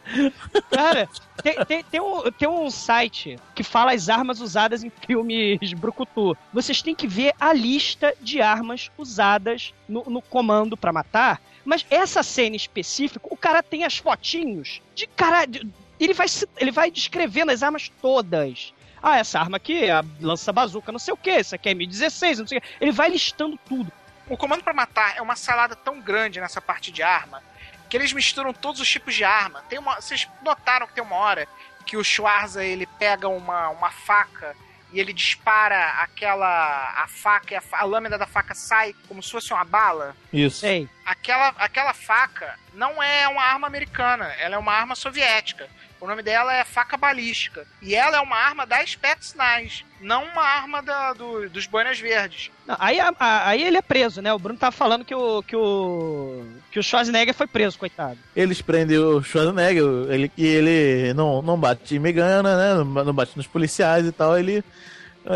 Cara, 0.70 1.08
tem, 1.42 1.64
tem, 1.64 1.84
tem 1.84 2.00
um, 2.00 2.22
tem 2.30 2.48
um 2.48 2.70
site 2.70 3.36
que 3.54 3.62
fala 3.62 3.92
as 3.92 4.08
armas 4.08 4.40
usadas 4.40 4.84
em 4.84 4.90
filmes 5.06 5.72
Brucutu. 5.74 6.36
Vocês 6.52 6.82
têm 6.82 6.94
que 6.94 7.06
ver 7.06 7.32
a 7.40 7.52
lista 7.52 8.14
de 8.20 8.40
armas 8.40 8.90
usadas 8.98 9.72
no, 9.88 10.04
no 10.06 10.22
comando 10.22 10.76
pra 10.76 10.92
matar. 10.92 11.40
Mas 11.64 11.84
essa 11.90 12.22
cena 12.22 12.56
específica, 12.56 13.26
o 13.30 13.36
cara 13.36 13.62
tem 13.62 13.84
as 13.84 13.96
fotinhos 13.96 14.82
de 14.94 15.06
cara. 15.06 15.46
de- 15.46 15.66
ele, 15.98 16.12
vai, 16.12 16.26
ele 16.58 16.70
vai 16.70 16.90
descrevendo 16.90 17.52
as 17.52 17.62
armas 17.62 17.90
todas. 18.02 18.74
Ah, 19.07 19.18
essa 19.18 19.38
arma 19.38 19.59
aqui 19.59 19.84
é 19.84 19.92
a 19.92 20.05
lança 20.18 20.50
bazuca, 20.50 20.90
não 20.90 20.98
sei 20.98 21.12
o 21.12 21.16
que, 21.18 21.28
essa 21.28 21.57
aqui 21.57 21.68
é 21.68 21.74
M16, 21.74 22.38
não 22.38 22.46
sei 22.46 22.57
o 22.57 22.61
que. 22.62 22.68
Ele 22.80 22.90
vai 22.90 23.11
listando 23.11 23.59
tudo. 23.68 23.92
O 24.26 24.34
Comando 24.34 24.64
pra 24.64 24.72
Matar 24.72 25.14
é 25.18 25.20
uma 25.20 25.36
salada 25.36 25.76
tão 25.76 26.00
grande 26.00 26.40
nessa 26.40 26.59
parte 26.59 26.90
de 26.90 27.02
arma 27.02 27.42
que 27.90 27.98
eles 27.98 28.14
misturam 28.14 28.55
todos 28.55 28.80
os 28.80 28.88
tipos 28.88 29.14
de 29.14 29.22
arma. 29.22 29.62
Tem 29.68 29.78
uma, 29.78 29.96
vocês 29.96 30.26
notaram 30.42 30.86
que 30.86 30.94
tem 30.94 31.05
uma 31.05 31.16
hora 31.16 31.46
que 31.84 31.98
o 31.98 32.02
Schwarza 32.02 32.64
ele 32.64 32.86
pega 32.98 33.28
uma, 33.28 33.68
uma 33.68 33.90
faca 33.90 34.57
e 34.90 34.98
ele 34.98 35.12
dispara 35.12 36.00
aquela 36.00 36.94
a 36.96 37.07
faca 37.07 37.52
e 37.52 37.57
a, 37.59 37.62
a 37.72 37.84
lâmina 37.84 38.16
da 38.16 38.26
faca 38.26 38.55
sai 38.55 38.94
como 39.07 39.22
se 39.22 39.30
fosse 39.30 39.52
uma 39.52 39.64
bala. 39.64 40.16
Isso. 40.32 40.61
Sei. 40.61 40.88
Aquela, 41.05 41.48
aquela 41.59 41.92
faca 41.92 42.59
não 42.72 43.02
é 43.02 43.28
uma 43.28 43.42
arma 43.42 43.66
americana, 43.66 44.32
ela 44.38 44.55
é 44.55 44.59
uma 44.59 44.72
arma 44.72 44.94
soviética. 44.94 45.68
O 46.05 46.07
nome 46.07 46.22
dela 46.22 46.52
é 46.55 46.64
faca 46.64 46.98
balística. 46.98 47.66
E 47.80 47.94
ela 47.94 48.18
é 48.18 48.20
uma 48.20 48.36
arma 48.36 48.66
da 48.66 48.84
Spetsnaz, 48.84 49.86
não 50.02 50.22
uma 50.24 50.42
arma 50.42 50.82
da- 50.82 51.14
do- 51.14 51.48
dos 51.48 51.66
Boinas 51.66 51.98
Verdes. 51.98 52.50
Não, 52.66 52.76
aí, 52.78 53.00
a- 53.00 53.14
a- 53.18 53.48
aí 53.48 53.62
ele 53.62 53.78
é 53.78 53.80
preso, 53.80 54.20
né? 54.20 54.30
O 54.30 54.38
Bruno 54.38 54.59
tava 54.59 54.70
falando 54.76 55.02
que 55.02 55.14
o, 55.14 55.42
que 55.42 55.57
o, 55.57 56.44
que 56.70 56.78
o 56.78 56.82
Schwarzenegger 56.82 57.32
foi 57.32 57.46
preso, 57.46 57.78
coitado. 57.78 58.18
Eles 58.36 58.61
prendem 58.61 58.98
o 58.98 59.22
Schwarzenegger, 59.22 59.82
ele, 60.11 60.30
e 60.36 60.44
ele 60.46 61.14
não, 61.14 61.40
não 61.40 61.59
bate 61.59 61.96
em 61.96 61.98
Megana, 61.98 62.55
né? 62.55 62.84
Não 63.02 63.14
bate 63.14 63.34
nos 63.34 63.46
policiais 63.46 64.05
e 64.07 64.12
tal, 64.12 64.38
ele 64.38 64.62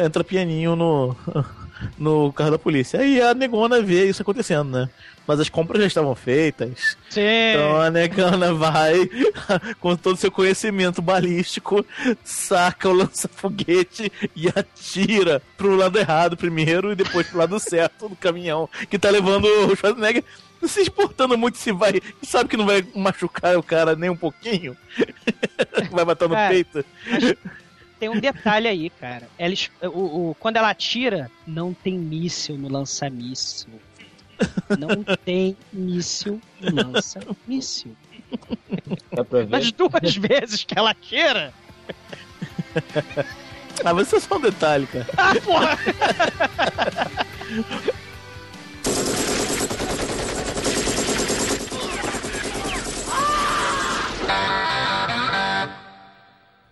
entra 0.05 0.23
pianinho 0.23 0.77
no, 0.77 1.17
no 1.99 2.33
carro 2.33 2.53
da 2.53 2.59
polícia. 2.59 3.01
Aí 3.01 3.21
a 3.21 3.35
negona 3.35 3.81
vê 3.83 4.07
isso 4.09 4.23
acontecendo, 4.23 4.71
né? 4.71 4.89
Mas 5.27 5.41
as 5.41 5.49
compras 5.49 5.81
já 5.81 5.87
estavam 5.87 6.15
feitas. 6.15 6.97
Sim. 7.11 7.21
Então 7.53 7.81
a 7.81 7.91
negana 7.91 8.53
vai, 8.55 9.09
com 9.79 9.95
todo 9.95 10.15
o 10.15 10.19
seu 10.19 10.31
conhecimento 10.31 11.03
balístico, 11.03 11.85
saca 12.25 12.89
o 12.89 12.93
lança-foguete 12.93 14.11
e 14.35 14.49
atira 14.49 15.43
pro 15.57 15.77
lado 15.77 15.99
errado 15.99 16.37
primeiro 16.37 16.93
e 16.93 16.97
depois 16.97 17.27
pro 17.27 17.39
lado 17.39 17.61
certo 17.61 18.09
do 18.09 18.17
caminhão 18.17 18.69
que 18.89 18.99
tá 18.99 19.11
levando 19.11 19.45
o 19.45 19.77
Schwarzenegger. 19.77 20.25
Não 20.61 20.69
se 20.69 20.83
importando 20.83 21.39
muito 21.39 21.57
se 21.59 21.71
vai. 21.73 22.01
Sabe 22.23 22.49
que 22.49 22.57
não 22.57 22.67
vai 22.67 22.85
machucar 22.95 23.57
o 23.57 23.63
cara 23.63 23.95
nem 23.95 24.11
um 24.11 24.17
pouquinho? 24.17 24.77
vai 25.93 26.05
matar 26.05 26.29
no 26.29 26.35
Cara, 26.35 26.51
peito. 26.51 26.85
Mas 27.07 27.35
tem 27.99 28.09
um 28.09 28.21
detalhe 28.21 28.69
aí, 28.69 28.91
cara. 28.91 29.29
Ela, 29.39 29.55
o, 29.83 30.31
o- 30.31 30.37
quando 30.39 30.57
ela 30.57 30.71
atira, 30.71 31.31
não 31.47 31.75
tem 31.75 31.99
míssil 31.99 32.57
no 32.57 32.69
lança-míssil. 32.69 33.69
Não 34.79 35.03
tem 35.25 35.57
míssil 35.73 36.41
no 36.61 36.93
lança-míssil. 36.93 37.97
Dá 39.13 39.25
pra 39.25 39.41
ver? 39.41 39.49
Nas 39.49 39.73
duas 39.73 40.17
vezes 40.17 40.63
que 40.65 40.79
ela 40.79 40.91
atira. 40.91 41.53
Ah, 43.85 43.95
mas 43.95 44.07
isso 44.07 44.17
é 44.17 44.21
só 44.21 44.37
um 44.37 44.41
detalhe, 44.41 44.87
cara. 44.87 45.07
Ah, 45.17 45.35
porra! 45.41 45.79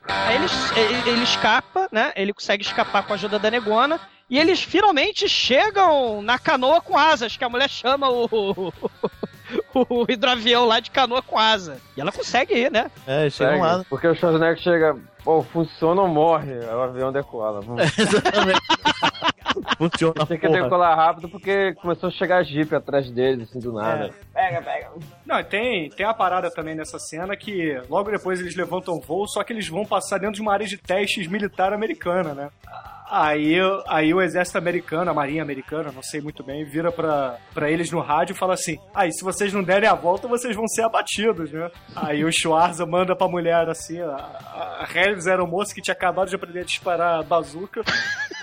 Aí 0.08 0.36
ele, 0.36 0.46
ele, 0.76 1.10
ele 1.10 1.22
escapa, 1.24 1.88
né? 1.90 2.12
Ele 2.16 2.32
consegue 2.32 2.62
escapar 2.62 3.06
com 3.06 3.12
a 3.12 3.16
ajuda 3.16 3.38
da 3.38 3.50
negona. 3.50 4.00
E 4.28 4.38
eles 4.38 4.60
finalmente 4.60 5.28
chegam 5.28 6.20
na 6.20 6.36
canoa 6.38 6.80
com 6.80 6.98
asas, 6.98 7.36
que 7.36 7.44
a 7.44 7.48
mulher 7.48 7.68
chama 7.68 8.10
o, 8.10 8.72
o 9.72 10.06
hidroavião 10.08 10.64
lá 10.66 10.80
de 10.80 10.90
canoa 10.90 11.22
com 11.22 11.38
asa. 11.38 11.78
E 11.96 12.00
ela 12.00 12.10
consegue 12.10 12.54
ir, 12.54 12.70
né? 12.70 12.90
É, 13.06 13.30
chegam 13.30 13.52
Segue, 13.52 13.62
lá. 13.62 13.84
Porque 13.88 14.06
o 14.08 14.14
Schwarzenegger 14.16 14.58
chega, 14.58 14.96
pô, 15.22 15.42
funciona 15.44 16.02
ou 16.02 16.08
morre, 16.08 16.52
aí 16.52 16.74
o 16.74 16.82
avião 16.82 17.12
decola. 17.12 17.60
Exatamente. 17.96 18.60
Funciona, 19.78 20.26
Tem 20.26 20.38
que 20.38 20.48
porra. 20.48 20.62
decolar 20.62 20.96
rápido 20.96 21.28
porque 21.28 21.74
começou 21.74 22.08
a 22.08 22.12
chegar 22.12 22.42
Jeep 22.44 22.74
atrás 22.74 23.08
deles, 23.10 23.48
assim, 23.48 23.60
do 23.60 23.72
nada. 23.72 24.12
Pega, 24.46 24.62
pega. 24.62 24.90
Não, 25.24 25.42
tem, 25.42 25.90
tem 25.90 26.06
a 26.06 26.14
parada 26.14 26.50
também 26.50 26.74
nessa 26.74 26.98
cena 26.98 27.36
que 27.36 27.80
logo 27.88 28.10
depois 28.10 28.40
eles 28.40 28.54
levantam 28.54 29.00
voo, 29.00 29.26
só 29.26 29.42
que 29.42 29.52
eles 29.52 29.68
vão 29.68 29.84
passar 29.84 30.18
dentro 30.18 30.36
de 30.36 30.40
uma 30.40 30.52
área 30.52 30.66
de 30.66 30.76
testes 30.76 31.26
militar 31.26 31.72
americana, 31.72 32.32
né? 32.32 32.50
Aí, 33.08 33.56
aí 33.86 34.12
o 34.12 34.20
exército 34.20 34.58
americano, 34.58 35.10
a 35.10 35.14
marinha 35.14 35.42
americana, 35.42 35.92
não 35.92 36.02
sei 36.02 36.20
muito 36.20 36.42
bem, 36.42 36.64
vira 36.64 36.90
pra, 36.90 37.38
pra 37.54 37.70
eles 37.70 37.90
no 37.90 38.00
rádio 38.00 38.34
e 38.34 38.38
fala 38.38 38.54
assim: 38.54 38.78
aí, 38.94 39.12
se 39.12 39.22
vocês 39.22 39.52
não 39.52 39.62
derem 39.62 39.88
a 39.88 39.94
volta, 39.94 40.26
vocês 40.26 40.56
vão 40.56 40.66
ser 40.66 40.82
abatidos, 40.82 41.52
né? 41.52 41.70
Aí 41.94 42.24
o 42.24 42.32
Schwarza 42.32 42.84
manda 42.84 43.14
pra 43.14 43.28
mulher 43.28 43.68
assim, 43.68 44.00
a, 44.00 44.14
a 44.14 44.88
Helms 44.92 45.26
era 45.26 45.42
o 45.42 45.46
moço 45.46 45.74
que 45.74 45.80
tinha 45.80 45.94
acabado 45.94 46.28
de 46.28 46.34
aprender 46.34 46.60
a 46.60 46.64
disparar 46.64 47.20
a 47.20 47.22
bazuca, 47.22 47.82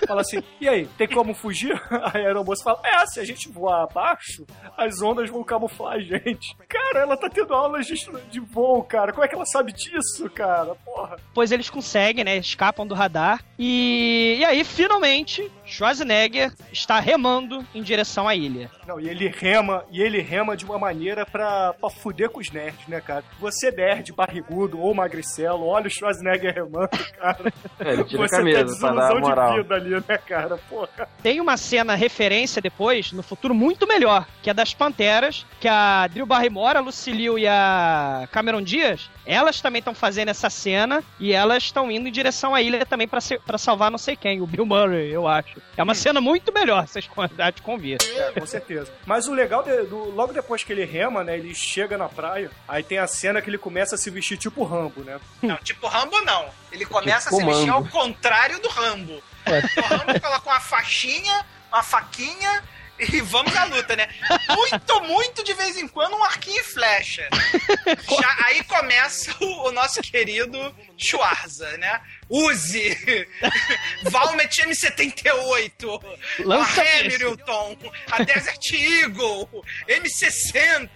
fala 0.06 0.22
assim: 0.22 0.42
e 0.60 0.68
aí, 0.68 0.86
tem 0.96 1.08
como 1.08 1.34
fugir? 1.34 1.74
Aí 2.14 2.22
a 2.22 2.28
aeromoça 2.28 2.64
fala: 2.64 2.80
é, 2.84 3.06
se 3.06 3.20
a 3.20 3.24
gente 3.24 3.50
voar 3.50 3.84
abaixo, 3.84 4.46
as 4.76 5.02
ondas 5.02 5.28
vão 5.28 5.44
camuflar 5.44 5.94
a 5.94 6.00
gente. 6.00 6.56
Cara, 6.68 7.00
ela 7.00 7.16
tá 7.16 7.28
tendo 7.28 7.52
aulas 7.52 7.86
de, 7.86 7.94
de 8.30 8.40
voo, 8.40 8.82
cara. 8.82 9.12
Como 9.12 9.24
é 9.24 9.28
que 9.28 9.34
ela 9.34 9.46
sabe 9.46 9.72
disso, 9.72 10.28
cara? 10.30 10.74
Porra. 10.84 11.16
Depois 11.16 11.52
eles 11.52 11.68
conseguem, 11.68 12.24
né? 12.24 12.36
Escapam 12.36 12.86
do 12.86 12.94
radar. 12.94 13.44
E, 13.58 14.36
e 14.38 14.44
aí, 14.44 14.53
finalmente, 14.62 15.50
Schwarzenegger 15.66 16.52
está 16.72 17.00
remando 17.00 17.64
em 17.74 17.82
direção 17.82 18.28
à 18.28 18.34
ilha. 18.34 18.70
Não, 18.86 19.00
e 19.00 19.08
ele 19.08 19.28
rema, 19.28 19.84
e 19.90 20.00
ele 20.00 20.20
rema 20.20 20.56
de 20.56 20.64
uma 20.64 20.78
maneira 20.78 21.24
pra, 21.24 21.72
pra 21.74 21.90
fuder 21.90 22.30
com 22.30 22.40
os 22.40 22.50
nerds, 22.50 22.86
né, 22.86 23.00
cara? 23.00 23.24
Você 23.40 23.70
nerd, 23.70 24.12
barrigudo 24.12 24.78
ou 24.80 24.94
magricelo, 24.94 25.66
olha 25.66 25.86
o 25.86 25.90
Schwarzenegger 25.90 26.54
remando, 26.54 26.88
cara. 27.18 27.52
É, 27.80 27.92
ele 27.92 28.04
tira 28.04 28.24
a 28.24 28.28
Você 28.28 28.36
camisa 28.36 28.64
desilusão 28.64 29.20
de 29.20 29.62
vida 29.62 29.74
ali, 29.74 29.90
né, 29.90 30.18
cara? 30.18 30.58
Porra. 30.68 31.08
Tem 31.22 31.40
uma 31.40 31.56
cena 31.56 31.94
referência 31.94 32.60
depois, 32.60 33.12
no 33.12 33.22
futuro, 33.22 33.54
muito 33.54 33.86
melhor, 33.86 34.26
que 34.42 34.50
é 34.50 34.54
das 34.54 34.74
Panteras, 34.74 35.46
que 35.60 35.68
a 35.68 36.06
Drew 36.08 36.26
Barrymore, 36.26 36.76
a 36.76 36.80
Lucille 36.80 37.14
Liu 37.14 37.38
e 37.38 37.46
a 37.46 38.28
Cameron 38.32 38.60
Diaz, 38.60 39.08
elas 39.24 39.60
também 39.60 39.78
estão 39.78 39.94
fazendo 39.94 40.28
essa 40.28 40.50
cena 40.50 41.02
e 41.18 41.32
elas 41.32 41.62
estão 41.62 41.90
indo 41.90 42.08
em 42.08 42.12
direção 42.12 42.54
à 42.54 42.60
ilha 42.60 42.84
também 42.84 43.08
pra 43.08 43.58
salvar 43.58 43.90
não 43.90 43.98
sei 43.98 44.16
quem, 44.16 44.40
o 44.42 44.46
Bill 44.46 44.66
Murray, 44.66 45.10
eu 45.10 45.26
acho. 45.28 45.53
É 45.76 45.82
uma 45.82 45.94
cena 45.94 46.20
muito 46.20 46.52
melhor, 46.52 46.86
vocês 46.86 47.06
con- 47.06 47.28
já 47.36 47.50
te 47.52 47.62
convido. 47.62 48.04
É, 48.04 48.32
com 48.32 48.46
certeza. 48.46 48.92
Mas 49.06 49.26
o 49.28 49.34
legal, 49.34 49.62
de- 49.62 49.82
do- 49.84 50.10
logo 50.10 50.32
depois 50.32 50.62
que 50.62 50.72
ele 50.72 50.84
rema, 50.84 51.22
né, 51.24 51.36
ele 51.36 51.54
chega 51.54 51.96
na 51.98 52.08
praia, 52.08 52.50
aí 52.68 52.82
tem 52.82 52.98
a 52.98 53.06
cena 53.06 53.40
que 53.42 53.50
ele 53.50 53.58
começa 53.58 53.94
a 53.94 53.98
se 53.98 54.10
vestir 54.10 54.36
tipo 54.38 54.64
Rambo, 54.64 55.02
né? 55.02 55.18
Não, 55.42 55.56
tipo 55.56 55.86
Rambo 55.86 56.20
não. 56.22 56.46
Ele 56.72 56.84
começa 56.86 57.30
Tipo 57.30 57.36
a 57.36 57.40
se 57.40 57.46
vestir 57.46 57.70
ao 57.70 57.84
contrário 57.86 58.60
do 58.60 58.68
Rambo. 58.68 59.22
O 59.46 59.80
Rambo 59.82 60.20
coloca 60.20 60.48
uma 60.50 60.60
faixinha, 60.60 61.44
uma 61.72 61.82
faquinha 61.82 62.62
e 63.12 63.20
vamos 63.22 63.54
à 63.56 63.64
luta, 63.64 63.96
né? 63.96 64.08
Muito, 64.48 65.00
muito 65.02 65.44
de 65.44 65.52
vez 65.54 65.76
em 65.76 65.88
quando 65.88 66.16
um 66.16 66.24
arquinho 66.24 66.60
e 66.60 66.64
flecha. 66.64 67.28
Já- 68.20 68.46
aí 68.46 68.62
começa 68.64 69.34
o, 69.40 69.68
o 69.68 69.72
nosso 69.72 70.00
querido 70.00 70.74
Schwarza, 70.96 71.76
né? 71.78 72.00
Use! 72.28 73.26
Valmet 74.04 74.62
M78! 74.62 76.02
Lança 76.40 76.82
a. 76.82 77.00
Hamilton! 77.00 77.76
A 78.10 78.22
Desert 78.22 78.72
Eagle! 78.72 79.48
M60! 79.88 80.88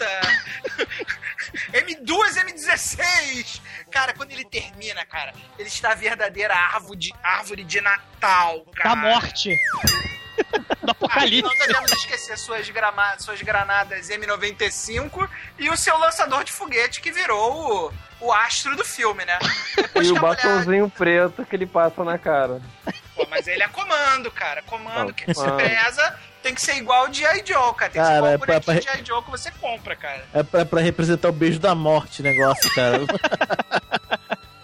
M2, 1.72 2.44
M16! 2.44 3.60
Cara, 3.90 4.14
quando 4.14 4.32
ele 4.32 4.44
termina, 4.44 5.04
cara, 5.04 5.32
ele 5.58 5.68
está 5.68 5.92
a 5.92 5.94
verdadeira 5.94 6.54
árvore 6.54 6.98
de, 6.98 7.14
árvore 7.22 7.64
de 7.64 7.80
Natal, 7.80 8.64
cara. 8.74 8.90
Da 8.90 8.96
morte. 8.96 9.56
Do 10.82 10.90
apocalipse. 10.92 11.42
Não 11.42 11.66
devemos 11.66 11.92
esquecer 11.92 12.38
suas, 12.38 12.68
grama- 12.70 13.18
suas 13.18 13.42
granadas 13.42 14.08
M95 14.08 15.28
e 15.58 15.68
o 15.68 15.76
seu 15.76 15.98
lançador 15.98 16.44
de 16.44 16.52
foguete 16.52 17.00
que 17.00 17.10
virou 17.12 17.90
o, 18.20 18.26
o 18.26 18.32
astro 18.32 18.74
do 18.76 18.84
filme, 18.84 19.24
né? 19.24 19.38
Depois 19.76 20.06
E 20.08 20.12
o 20.12 20.16
a 20.16 20.20
mulher- 20.20 20.90
preto 20.90 21.44
que 21.44 21.54
ele 21.56 21.66
passa 21.66 22.02
na 22.04 22.16
cara. 22.18 22.60
Pô, 23.14 23.26
mas 23.28 23.46
ele 23.48 23.62
é 23.62 23.68
comando, 23.68 24.30
cara. 24.30 24.62
Comando 24.62 25.08
Não, 25.08 25.12
que 25.12 25.26
se 25.26 25.34
comando. 25.34 25.56
preza 25.56 26.18
tem 26.42 26.54
que 26.54 26.62
ser 26.62 26.76
igual 26.76 27.08
o 27.08 27.12
G.I. 27.12 27.42
Joe, 27.44 27.74
cara. 27.74 27.90
Tem 27.90 28.00
que 28.00 28.06
ser 28.08 28.14
Cara, 28.14 28.16
igual 28.18 28.30
é 28.32 28.36
o 28.36 28.60
pra- 28.62 28.74
G.I. 28.80 29.04
Joe 29.04 29.22
que 29.24 29.30
você 29.30 29.50
compra, 29.50 29.96
cara. 29.96 30.24
É 30.32 30.42
pra, 30.44 30.64
pra 30.64 30.80
representar 30.80 31.28
o 31.28 31.32
beijo 31.32 31.58
da 31.58 31.74
morte 31.74 32.20
o 32.20 32.24
negócio, 32.24 32.72
cara. 32.74 33.00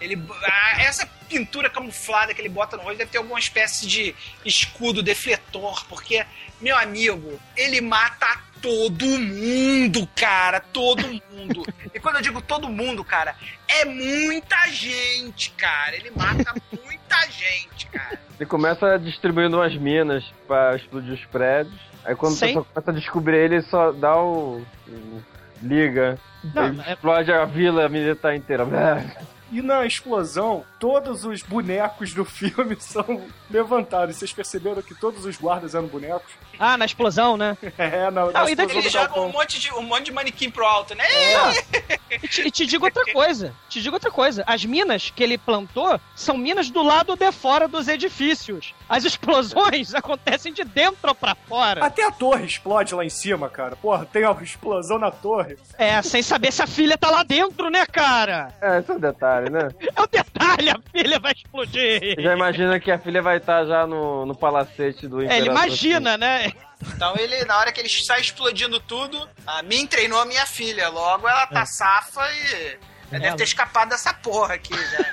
Ele, 0.05 0.21
ah, 0.43 0.81
essa 0.81 1.05
pintura 1.27 1.69
camuflada 1.69 2.33
que 2.33 2.41
ele 2.41 2.49
bota 2.49 2.77
no 2.77 2.83
rosto 2.83 2.97
deve 2.97 3.11
ter 3.11 3.17
alguma 3.17 3.39
espécie 3.39 3.87
de 3.87 4.15
escudo 4.45 5.01
defletor, 5.01 5.85
porque, 5.87 6.25
meu 6.61 6.77
amigo, 6.77 7.39
ele 7.57 7.81
mata 7.81 8.27
todo 8.61 9.05
mundo, 9.05 10.07
cara, 10.15 10.59
todo 10.59 11.03
mundo. 11.07 11.65
e 11.93 11.99
quando 11.99 12.15
eu 12.15 12.21
digo 12.21 12.41
todo 12.41 12.69
mundo, 12.69 13.03
cara, 13.03 13.35
é 13.67 13.85
muita 13.85 14.67
gente, 14.69 15.51
cara. 15.51 15.95
Ele 15.95 16.11
mata 16.15 16.53
muita 16.83 17.27
gente, 17.29 17.87
cara. 17.87 18.19
Ele 18.39 18.47
começa 18.47 18.97
distribuindo 18.97 19.57
umas 19.57 19.75
minas 19.75 20.23
pra 20.47 20.75
explodir 20.75 21.13
os 21.13 21.25
prédios. 21.25 21.75
Aí 22.03 22.15
quando 22.15 22.37
pessoal 22.39 22.65
começa 22.65 22.91
a 22.91 22.93
descobrir 22.93 23.37
ele, 23.37 23.61
só 23.63 23.91
dá 23.91 24.15
o. 24.15 24.63
o- 24.87 25.23
liga. 25.61 26.19
Não, 26.53 26.67
ele 26.67 26.81
é- 26.85 26.93
explode 26.93 27.31
a 27.31 27.45
vila 27.45 27.87
militar 27.89 28.35
inteira. 28.35 28.65
E 29.55 29.61
na 29.61 29.85
explosão, 29.85 30.65
todos 30.77 31.23
os 31.23 31.41
bonecos 31.41 32.13
do 32.13 32.25
filme 32.25 32.75
são 32.77 33.25
levantados. 33.49 34.17
Vocês 34.17 34.33
perceberam 34.33 34.81
que 34.81 34.93
todos 34.93 35.23
os 35.23 35.37
guardas 35.37 35.73
eram 35.73 35.87
bonecos? 35.87 36.29
Ah, 36.59 36.77
na 36.77 36.83
explosão, 36.83 37.37
né? 37.37 37.57
É, 37.77 38.11
na, 38.11 38.25
na 38.25 38.31
Não, 38.31 38.49
e 38.49 38.51
explosão 38.51 38.55
daquele 38.55 38.73
do 38.73 38.79
Ele 38.79 38.89
joga 38.89 39.05
galpão. 39.07 39.27
um 39.27 39.31
monte, 39.31 39.59
de, 39.59 39.73
um 39.73 39.81
monte 39.81 40.03
de 40.05 40.11
manequim 40.11 40.49
pro 40.51 40.65
alto, 40.65 40.93
né? 40.93 41.05
E 42.23 42.27
te, 42.27 42.41
e 42.47 42.51
te 42.51 42.65
digo 42.65 42.85
outra 42.85 43.03
coisa. 43.11 43.53
Te 43.67 43.81
digo 43.81 43.95
outra 43.95 44.11
coisa. 44.11 44.43
As 44.47 44.63
minas 44.63 45.09
que 45.09 45.21
ele 45.23 45.37
plantou 45.37 45.99
são 46.15 46.37
minas 46.37 46.69
do 46.69 46.81
lado 46.81 47.15
de 47.15 47.29
fora 47.31 47.67
dos 47.67 47.87
edifícios. 47.87 48.73
As 48.87 49.03
explosões 49.03 49.93
acontecem 49.93 50.53
de 50.53 50.63
dentro 50.63 51.13
pra 51.15 51.35
fora. 51.35 51.83
Até 51.83 52.05
a 52.05 52.11
torre 52.11 52.45
explode 52.45 52.93
lá 52.95 53.03
em 53.03 53.09
cima, 53.09 53.49
cara. 53.49 53.75
Porra, 53.75 54.05
tem 54.05 54.25
uma 54.25 54.41
explosão 54.41 54.97
na 54.97 55.11
torre. 55.11 55.57
É, 55.77 56.01
sem 56.01 56.21
saber 56.21 56.53
se 56.53 56.61
a 56.61 56.67
filha 56.67 56.97
tá 56.97 57.09
lá 57.09 57.23
dentro, 57.23 57.69
né, 57.69 57.85
cara? 57.85 58.53
É, 58.61 58.79
esse 58.79 58.91
é 58.91 58.93
o 58.95 58.99
detalhe, 58.99 59.44
né? 59.49 59.69
É 59.95 60.01
o 60.01 60.07
detalhe, 60.07 60.69
a 60.69 60.79
filha 60.91 61.19
vai 61.19 61.31
explodir. 61.33 62.15
Já 62.21 62.33
imagina 62.33 62.79
que 62.79 62.91
a 62.91 62.97
filha 62.99 63.21
vai 63.21 63.37
estar 63.37 63.65
já 63.65 63.85
no, 63.87 64.25
no 64.25 64.35
palacete 64.35 65.07
do 65.07 65.21
É, 65.21 65.25
imperador. 65.25 65.43
ele 65.45 65.49
imagina, 65.49 66.17
né? 66.17 66.51
Então 66.95 67.13
ele, 67.17 67.43
na 67.45 67.57
hora 67.57 67.71
que 67.71 67.79
ele 67.79 67.89
sai 67.89 68.21
explodindo 68.21 68.79
tudo, 68.79 69.29
a 69.47 69.63
mim 69.63 69.87
treinou 69.87 70.19
a 70.19 70.25
minha 70.25 70.45
filha. 70.45 70.89
Logo 70.89 71.27
ela 71.27 71.47
tá 71.47 71.65
safa 71.65 72.21
e. 72.31 72.77
Ela 73.11 73.21
deve 73.21 73.37
ter 73.37 73.43
escapado 73.43 73.89
dessa 73.89 74.13
porra 74.13 74.55
aqui 74.55 74.73
já. 74.73 75.05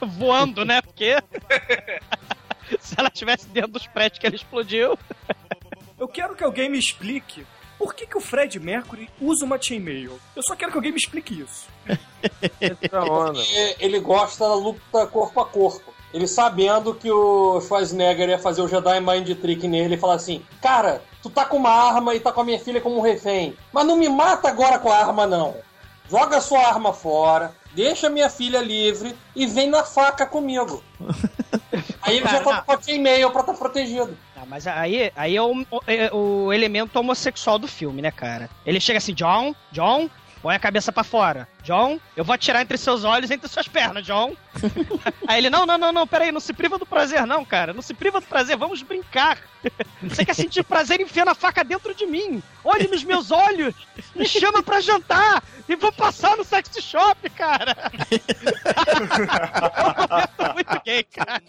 Voando, 0.06 0.64
né? 0.64 0.80
Porque. 0.82 1.16
se 2.80 2.94
ela 2.98 3.08
estivesse 3.08 3.46
dentro 3.48 3.72
dos 3.72 3.86
prédios 3.86 4.18
que 4.18 4.26
ele 4.26 4.36
explodiu. 4.36 4.98
Eu 5.98 6.08
quero 6.08 6.34
que 6.34 6.42
alguém 6.42 6.68
me 6.68 6.78
explique 6.78 7.46
por 7.78 7.94
que, 7.94 8.06
que 8.06 8.16
o 8.16 8.20
Fred 8.20 8.58
Mercury 8.60 9.08
usa 9.20 9.44
uma 9.44 9.60
chainmail. 9.60 10.18
Eu 10.34 10.42
só 10.42 10.54
quero 10.54 10.70
que 10.70 10.78
alguém 10.78 10.92
me 10.92 10.98
explique 10.98 11.40
isso. 11.40 11.66
Essa 12.60 13.00
onda. 13.00 13.34
Porque 13.34 13.76
ele 13.78 14.00
gosta 14.00 14.48
da 14.48 14.54
luta 14.54 15.06
corpo 15.06 15.40
a 15.40 15.46
corpo. 15.46 15.94
Ele 16.12 16.28
sabendo 16.28 16.94
que 16.94 17.10
o 17.10 17.60
Schwarzenegger 17.60 18.28
ia 18.28 18.38
fazer 18.38 18.62
o 18.62 18.68
Jedi 18.68 19.00
Mind 19.00 19.28
Trick 19.40 19.66
nele 19.66 19.96
e 19.96 19.98
falar 19.98 20.14
assim: 20.14 20.44
Cara, 20.62 21.02
tu 21.20 21.28
tá 21.28 21.44
com 21.44 21.56
uma 21.56 21.70
arma 21.70 22.14
e 22.14 22.20
tá 22.20 22.30
com 22.30 22.40
a 22.40 22.44
minha 22.44 22.60
filha 22.60 22.80
como 22.80 22.98
um 22.98 23.02
refém, 23.02 23.56
mas 23.72 23.84
não 23.84 23.96
me 23.96 24.08
mata 24.08 24.48
agora 24.48 24.78
com 24.78 24.90
a 24.90 24.96
arma, 24.96 25.26
não. 25.26 25.56
Joga 26.08 26.36
a 26.36 26.40
sua 26.40 26.60
arma 26.68 26.92
fora, 26.92 27.52
deixa 27.74 28.08
minha 28.08 28.30
filha 28.30 28.60
livre 28.60 29.16
e 29.34 29.44
vem 29.46 29.68
na 29.68 29.82
faca 29.82 30.24
comigo. 30.24 30.82
Aí 32.00 32.18
ele 32.18 32.28
já 32.28 32.40
tá 32.40 32.62
com 32.62 32.72
a 32.72 32.80
chainmail 32.80 33.30
pra 33.30 33.40
estar 33.40 33.54
protegido. 33.54 34.16
Ah, 34.44 34.46
mas 34.46 34.66
aí, 34.66 35.10
aí 35.16 35.36
é, 35.36 35.42
o, 35.42 35.66
é 35.86 36.12
o 36.12 36.52
elemento 36.52 36.96
homossexual 36.96 37.58
do 37.58 37.66
filme, 37.66 38.02
né, 38.02 38.10
cara? 38.10 38.50
Ele 38.66 38.78
chega 38.78 38.98
assim, 38.98 39.14
John, 39.14 39.54
John, 39.72 40.10
põe 40.42 40.54
a 40.54 40.58
cabeça 40.58 40.92
pra 40.92 41.02
fora. 41.02 41.48
John, 41.62 41.98
eu 42.14 42.22
vou 42.22 42.34
atirar 42.34 42.60
entre 42.60 42.76
seus 42.76 43.04
olhos 43.04 43.30
e 43.30 43.34
entre 43.34 43.48
suas 43.48 43.66
pernas, 43.66 44.04
John. 44.04 44.36
aí 45.26 45.38
ele, 45.38 45.48
não, 45.48 45.64
não, 45.64 45.78
não, 45.78 45.90
não, 45.90 46.06
peraí, 46.06 46.30
não 46.30 46.40
se 46.40 46.52
priva 46.52 46.78
do 46.78 46.84
prazer, 46.84 47.26
não, 47.26 47.42
cara. 47.42 47.72
Não 47.72 47.80
se 47.80 47.94
priva 47.94 48.20
do 48.20 48.26
prazer, 48.26 48.54
vamos 48.54 48.82
brincar. 48.82 49.38
Você 50.02 50.26
quer 50.26 50.34
sentir 50.34 50.62
prazer 50.62 51.00
enfiando 51.00 51.30
a 51.30 51.34
faca 51.34 51.64
dentro 51.64 51.94
de 51.94 52.04
mim? 52.04 52.42
Olhe 52.62 52.86
nos 52.86 53.02
meus 53.02 53.30
olhos, 53.30 53.74
me 54.14 54.26
chama 54.26 54.62
pra 54.62 54.82
jantar 54.82 55.42
e 55.66 55.74
vou 55.74 55.90
passar 55.90 56.36
no 56.36 56.44
sex 56.44 56.68
shop, 56.82 57.30
cara. 57.30 57.74
é 60.38 60.50
um 60.50 60.54
muito 60.54 60.82
gay, 60.84 61.02
cara. 61.04 61.42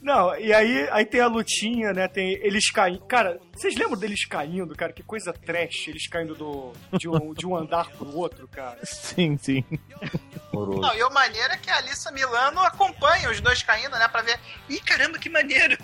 Não, 0.00 0.34
e 0.38 0.52
aí, 0.52 0.88
aí 0.90 1.04
tem 1.04 1.20
a 1.20 1.26
lutinha, 1.26 1.92
né? 1.92 2.08
Tem 2.08 2.32
eles 2.42 2.70
caindo. 2.70 3.00
Cara, 3.06 3.38
vocês 3.54 3.74
lembram 3.76 3.98
deles 3.98 4.24
caindo, 4.24 4.74
cara? 4.74 4.92
Que 4.92 5.02
coisa 5.02 5.32
trash, 5.32 5.88
eles 5.88 6.08
caindo 6.08 6.34
do, 6.34 6.72
de, 6.98 7.06
um, 7.08 7.34
de 7.34 7.46
um 7.46 7.54
andar 7.54 7.90
pro 7.90 8.16
outro, 8.16 8.48
cara. 8.48 8.78
Sim, 8.82 9.36
sim. 9.36 9.62
Não, 10.52 10.94
e 10.94 11.02
o 11.02 11.10
maneiro 11.12 11.52
é 11.52 11.56
que 11.56 11.70
a 11.70 11.76
Alissa 11.76 12.10
Milano 12.10 12.60
acompanha 12.60 13.30
os 13.30 13.40
dois 13.40 13.62
caindo, 13.62 13.92
né? 13.98 14.08
Pra 14.08 14.22
ver. 14.22 14.38
Ih, 14.68 14.80
caramba, 14.80 15.18
que 15.18 15.28
maneiro! 15.28 15.76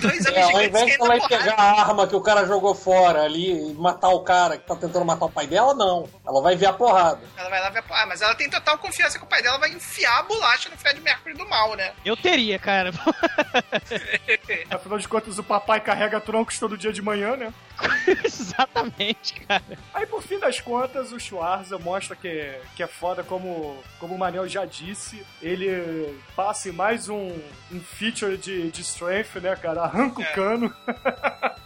Dois 0.00 0.24
É, 0.26 0.30
homens 0.30 0.44
ao 0.44 0.62
gigantes 0.62 0.68
invés 0.68 0.86
de 0.86 0.92
ela 0.92 0.98
porrada. 1.18 1.28
pegar 1.28 1.54
a 1.58 1.80
arma 1.82 2.06
que 2.06 2.16
o 2.16 2.20
cara 2.20 2.46
jogou 2.46 2.74
fora 2.74 3.22
ali 3.24 3.70
e 3.70 3.74
matar 3.74 4.08
o 4.10 4.20
cara 4.22 4.56
que 4.56 4.66
tá 4.66 4.74
tentando 4.76 5.04
matar 5.04 5.26
o 5.26 5.30
pai 5.30 5.46
dela, 5.46 5.74
não. 5.74 6.08
Ela 6.26 6.40
vai 6.40 6.56
ver 6.56 6.66
a 6.66 6.72
porrada. 6.72 7.20
Ela 7.36 7.50
vai 7.50 7.60
lá 7.60 7.68
ver. 7.70 7.84
Ah, 7.90 8.06
mas 8.06 8.22
ela 8.22 8.34
tem 8.34 8.48
total 8.48 8.78
confiança 8.78 9.18
que 9.18 9.24
o 9.24 9.28
pai 9.28 9.42
dela 9.42 9.58
vai 9.58 9.70
enfiar 9.70 10.20
a 10.20 10.22
bolacha 10.22 10.68
no 10.70 10.76
Fred 10.78 11.00
Mercury 11.00 11.34
do 11.34 11.46
mal, 11.48 11.74
né? 11.76 11.92
Eu 12.04 12.16
teria, 12.16 12.58
cara. 12.58 12.92
Afinal 14.70 14.98
de 14.98 15.08
contas, 15.08 15.38
o 15.38 15.44
papai 15.44 15.80
carrega 15.80 16.20
troncos 16.20 16.58
todo 16.58 16.76
dia 16.76 16.92
de 16.92 17.02
manhã, 17.02 17.36
né? 17.36 17.52
Exatamente, 18.24 19.34
cara. 19.34 19.64
Aí, 19.92 20.06
por 20.06 20.22
fim 20.22 20.38
das 20.38 20.60
contas, 20.60 21.12
o 21.12 21.20
Schwarza 21.20 21.78
mostra 21.78 22.16
que, 22.16 22.54
que 22.74 22.82
é 22.82 22.86
foda, 22.86 23.22
como, 23.22 23.82
como 23.98 24.14
o 24.14 24.18
Manel 24.18 24.48
já 24.48 24.64
disse. 24.64 25.24
Ele 25.42 26.18
passa 26.34 26.68
em 26.68 26.72
mais 26.72 27.08
um, 27.08 27.32
um 27.72 27.80
feature 27.80 28.36
de, 28.36 28.70
de 28.70 28.80
strength, 28.82 29.36
né, 29.36 29.54
cara? 29.56 29.82
Arranca 29.82 30.20
o 30.20 30.32
cano. 30.32 30.74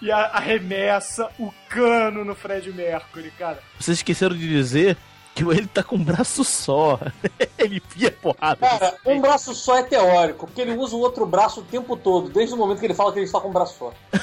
e 0.00 0.10
arremessa 0.10 1.28
o 1.38 1.52
cano 1.68 2.24
no 2.24 2.34
Fred 2.34 2.72
Mercury, 2.72 3.30
cara. 3.32 3.58
Vocês 3.78 3.98
esqueceram 3.98 4.36
de 4.36 4.48
dizer 4.48 4.96
que 5.38 5.50
ele 5.50 5.66
tá 5.66 5.82
com 5.82 5.96
um 5.96 6.04
braço 6.04 6.42
só. 6.44 6.98
ele 7.58 7.76
enfia 7.76 8.10
porrada. 8.10 8.56
Cara, 8.56 8.94
um 9.06 9.20
braço 9.20 9.54
só 9.54 9.78
é 9.78 9.82
teórico, 9.82 10.46
porque 10.46 10.60
ele 10.60 10.74
usa 10.76 10.96
o 10.96 11.00
outro 11.00 11.24
braço 11.24 11.60
o 11.60 11.64
tempo 11.64 11.96
todo, 11.96 12.28
desde 12.28 12.54
o 12.54 12.58
momento 12.58 12.80
que 12.80 12.86
ele 12.86 12.94
fala 12.94 13.12
que 13.12 13.18
ele 13.18 13.26
está 13.26 13.40
com 13.40 13.48
um 13.48 13.52
braço 13.52 13.78
só. 13.78 13.92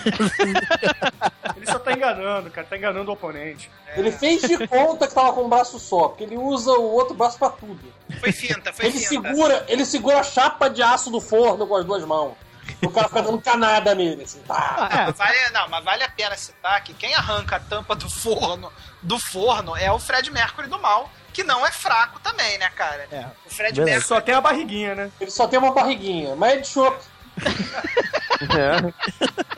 Ele 1.55 1.65
só 1.67 1.79
tá 1.79 1.93
enganando, 1.93 2.49
cara. 2.51 2.67
Tá 2.67 2.77
enganando 2.77 3.09
o 3.09 3.13
oponente. 3.13 3.71
Ele 3.95 4.11
fez 4.11 4.41
de 4.41 4.67
conta 4.67 5.07
que 5.07 5.13
tava 5.13 5.31
com 5.31 5.43
um 5.43 5.49
braço 5.49 5.79
só, 5.79 6.09
porque 6.09 6.23
ele 6.25 6.37
usa 6.37 6.71
o 6.73 6.91
outro 6.91 7.15
braço 7.15 7.37
pra 7.39 7.49
tudo. 7.49 7.79
Foi 8.19 8.31
finta, 8.31 8.73
foi 8.73 8.87
Ele 8.87 8.99
finta. 8.99 9.29
segura, 9.29 9.65
ele 9.69 9.85
segura 9.85 10.19
a 10.19 10.23
chapa 10.23 10.69
de 10.69 10.83
aço 10.83 11.09
do 11.09 11.21
forno 11.21 11.65
com 11.65 11.75
as 11.75 11.85
duas 11.85 12.03
mãos. 12.03 12.33
O 12.83 12.89
cara 12.89 13.07
fica 13.07 13.21
dando 13.21 13.41
canada 13.41 13.95
nele, 13.95 14.23
assim, 14.23 14.39
tá. 14.39 14.89
Ah, 14.91 15.11
vale, 15.11 15.37
não, 15.53 15.69
mas 15.69 15.83
vale 15.83 16.03
a 16.03 16.09
pena 16.09 16.35
citar 16.35 16.83
que 16.83 16.93
quem 16.93 17.13
arranca 17.15 17.55
a 17.55 17.59
tampa 17.59 17.95
do 17.95 18.09
forno 18.09 18.71
do 19.05 19.19
forno 19.19 19.77
é 19.77 19.91
o 19.91 19.99
Fred 19.99 20.29
Mercury 20.31 20.67
do 20.67 20.79
mal, 20.79 21.09
que 21.31 21.43
não 21.43 21.65
é 21.65 21.71
fraco 21.71 22.19
também, 22.19 22.57
né, 22.57 22.69
cara? 22.75 23.07
É. 23.11 23.25
O 23.45 23.49
Fred 23.49 23.79
Ele 23.79 23.85
Mercury 23.85 24.07
só 24.07 24.19
tem 24.19 24.35
a 24.35 24.41
barriguinha, 24.41 24.95
né? 24.95 25.11
Ele 25.19 25.31
só 25.31 25.47
tem 25.47 25.59
uma 25.59 25.71
barriguinha, 25.71 26.35
mas 26.35 26.53
é 26.53 26.57
de 26.57 26.67
chope. 26.67 27.03
É. 28.41 29.45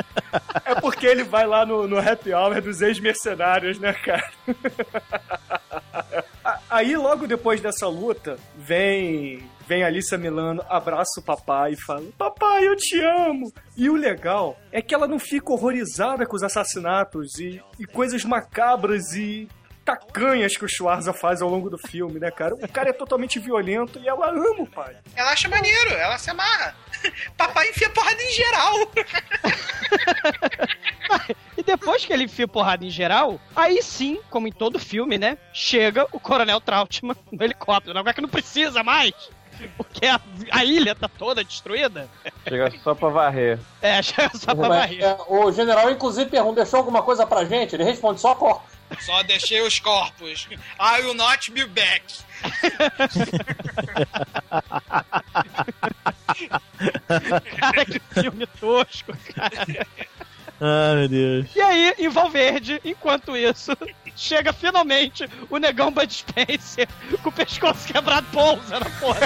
É 0.66 0.76
porque 0.76 1.08
ele 1.08 1.24
vai 1.24 1.48
lá 1.48 1.66
no, 1.66 1.88
no 1.88 1.98
happy 1.98 2.34
hour 2.34 2.62
dos 2.62 2.82
ex-mercenários, 2.82 3.80
né, 3.80 3.94
cara? 3.94 4.30
Aí, 6.70 6.96
logo 6.98 7.26
depois 7.26 7.62
dessa 7.62 7.88
luta, 7.88 8.38
vem 8.56 9.50
vem 9.68 9.84
a 9.84 9.88
Alissa 9.88 10.18
Milano, 10.18 10.64
abraça 10.70 11.20
o 11.20 11.24
papai 11.24 11.74
e 11.74 11.82
fala: 11.82 12.04
Papai, 12.18 12.68
eu 12.68 12.76
te 12.76 13.00
amo! 13.02 13.52
E 13.76 13.90
o 13.90 13.96
legal 13.96 14.58
é 14.72 14.82
que 14.82 14.96
ela 14.96 15.08
não 15.08 15.20
fica 15.20 15.52
horrorizada 15.52 16.26
com 16.26 16.36
os 16.36 16.44
assassinatos 16.44 17.38
e, 17.40 17.62
e 17.80 17.86
coisas 17.86 18.24
macabras 18.24 19.14
e 19.14 19.48
tacanhas 19.84 20.58
que 20.58 20.66
o 20.66 20.68
Schwarza 20.68 21.14
faz 21.14 21.42
ao 21.42 21.50
longo 21.50 21.70
do 21.70 21.78
filme, 21.78 22.20
né, 22.20 22.30
cara? 22.30 22.54
O 22.56 22.68
cara 22.68 22.90
é 22.90 22.94
totalmente 22.94 23.40
violento 23.40 24.00
e 24.00 24.08
ela 24.08 24.30
ama 24.30 24.64
o 24.64 24.68
pai. 24.68 24.98
Ela 25.16 25.32
acha 25.32 25.48
maneiro, 25.48 25.94
ela 25.94 26.18
se 26.18 26.30
amarra. 26.30 26.76
Papai 27.38 27.70
enfia 27.70 27.90
porrada 27.90 28.22
em 28.22 28.32
geral. 28.32 28.74
E 31.58 31.64
depois 31.64 31.98
depois 31.98 32.06
que 32.06 32.14
ele 32.14 32.26
enfia 32.26 32.48
porrada 32.48 32.86
em 32.86 32.90
geral, 32.90 33.40
aí 33.56 33.82
sim, 33.82 34.20
como 34.30 34.48
em 34.48 34.52
todo 34.52 34.78
filme, 34.78 35.18
né? 35.18 35.38
Chega 35.52 36.06
o 36.12 36.20
Coronel 36.20 36.62
Trautmann 36.62 37.18
no 37.32 37.44
helicóptero. 37.44 37.98
Agora 37.98 38.14
que 38.14 38.22
não 38.22 38.30
precisa 38.30 38.84
mais. 38.84 39.14
Porque 39.78 40.06
a, 40.06 40.20
a 40.52 40.64
ilha 40.64 40.96
tá 40.96 41.08
toda 41.08 41.44
destruída. 41.44 42.08
Chega 42.48 42.72
só 42.84 42.94
pra 42.96 43.10
varrer. 43.10 43.60
É, 43.82 44.02
chega 44.04 44.32
só 44.38 44.56
pra 44.56 44.70
Mas, 44.70 44.80
varrer. 44.80 45.04
é, 45.04 45.18
o 45.28 45.52
general, 45.52 45.90
inclusive, 45.92 46.30
pergunta: 46.30 46.62
deixou 46.62 46.78
alguma 46.80 47.02
coisa 47.02 47.26
pra 47.26 47.44
gente? 47.46 47.76
Ele 47.76 47.84
responde 47.84 48.22
só 48.22 48.36
corpo. 48.36 48.64
Só 49.02 49.22
deixei 49.24 49.62
os 49.62 49.80
corpos. 49.80 50.48
I 50.80 51.02
will 51.02 51.14
not 51.14 51.52
be 51.52 51.66
back. 51.66 52.04
Cara, 57.60 57.86
que 57.86 58.00
filme 58.00 58.48
tosco, 58.60 59.14
cara. 59.34 59.88
Ai, 60.60 60.96
meu 60.96 61.08
Deus. 61.08 61.48
E 61.56 61.62
aí, 61.62 61.94
em 62.00 62.10
Valverde, 62.10 62.82
enquanto 62.84 63.38
isso, 63.38 63.72
chega 64.16 64.52
finalmente 64.52 65.30
o 65.50 65.58
negão 65.58 65.92
Bud 65.92 66.12
Spencer 66.12 66.88
com 67.22 67.30
o 67.30 67.32
pescoço 67.32 67.88
quebrado 67.88 68.26
pousa 68.32 68.80
na 68.80 68.90
porra. 69.00 69.20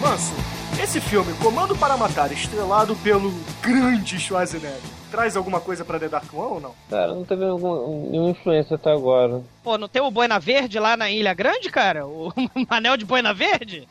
Manso, 0.00 0.34
esse 0.82 1.00
filme, 1.00 1.32
Comando 1.34 1.76
para 1.76 1.96
Matar, 1.96 2.32
estrelado 2.32 2.96
pelo 2.96 3.32
grande 3.62 4.18
Schwarzenegger, 4.18 4.95
traz 5.16 5.34
alguma 5.34 5.60
coisa 5.62 5.82
pra 5.82 5.98
The 5.98 6.08
Dark 6.08 6.30
One 6.34 6.52
ou 6.52 6.60
não? 6.60 6.74
Cara, 6.90 7.08
não 7.08 7.24
teve 7.24 7.42
algum, 7.42 8.10
nenhuma 8.10 8.30
influência 8.30 8.76
até 8.76 8.92
agora. 8.92 9.40
Pô, 9.64 9.78
não 9.78 9.88
tem 9.88 10.02
o 10.02 10.10
Boina 10.10 10.38
Verde 10.38 10.78
lá 10.78 10.94
na 10.94 11.10
Ilha 11.10 11.32
Grande, 11.32 11.70
cara? 11.70 12.06
O 12.06 12.30
Manel 12.68 12.98
de 12.98 13.06
Boina 13.06 13.32
Verde? 13.32 13.88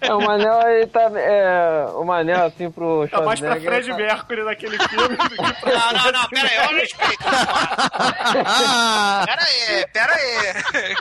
É, 0.00 0.12
o 0.12 0.20
Manel 0.20 0.58
aí 0.58 0.84
tá. 0.88 1.02
É, 1.14 1.86
o 1.94 2.04
Manel, 2.04 2.46
assim, 2.46 2.68
pro 2.72 3.06
Tá 3.08 3.20
mais 3.20 3.38
pra 3.38 3.54
Fred 3.60 3.92
Mercury 3.92 4.42
naquele 4.42 4.78
filme 4.88 5.16
do 5.16 5.28
que 5.28 5.36
pra 5.36 5.70
Não, 5.78 5.92
não, 5.92 6.12
não, 6.12 6.28
pera 6.28 6.48
aí, 6.48 6.58
olha 6.58 6.76
o 6.76 6.80
respeito. 6.80 7.24
Pera 9.26 9.42
aí, 9.44 9.86
pera 9.92 10.12
aí. 10.12 10.94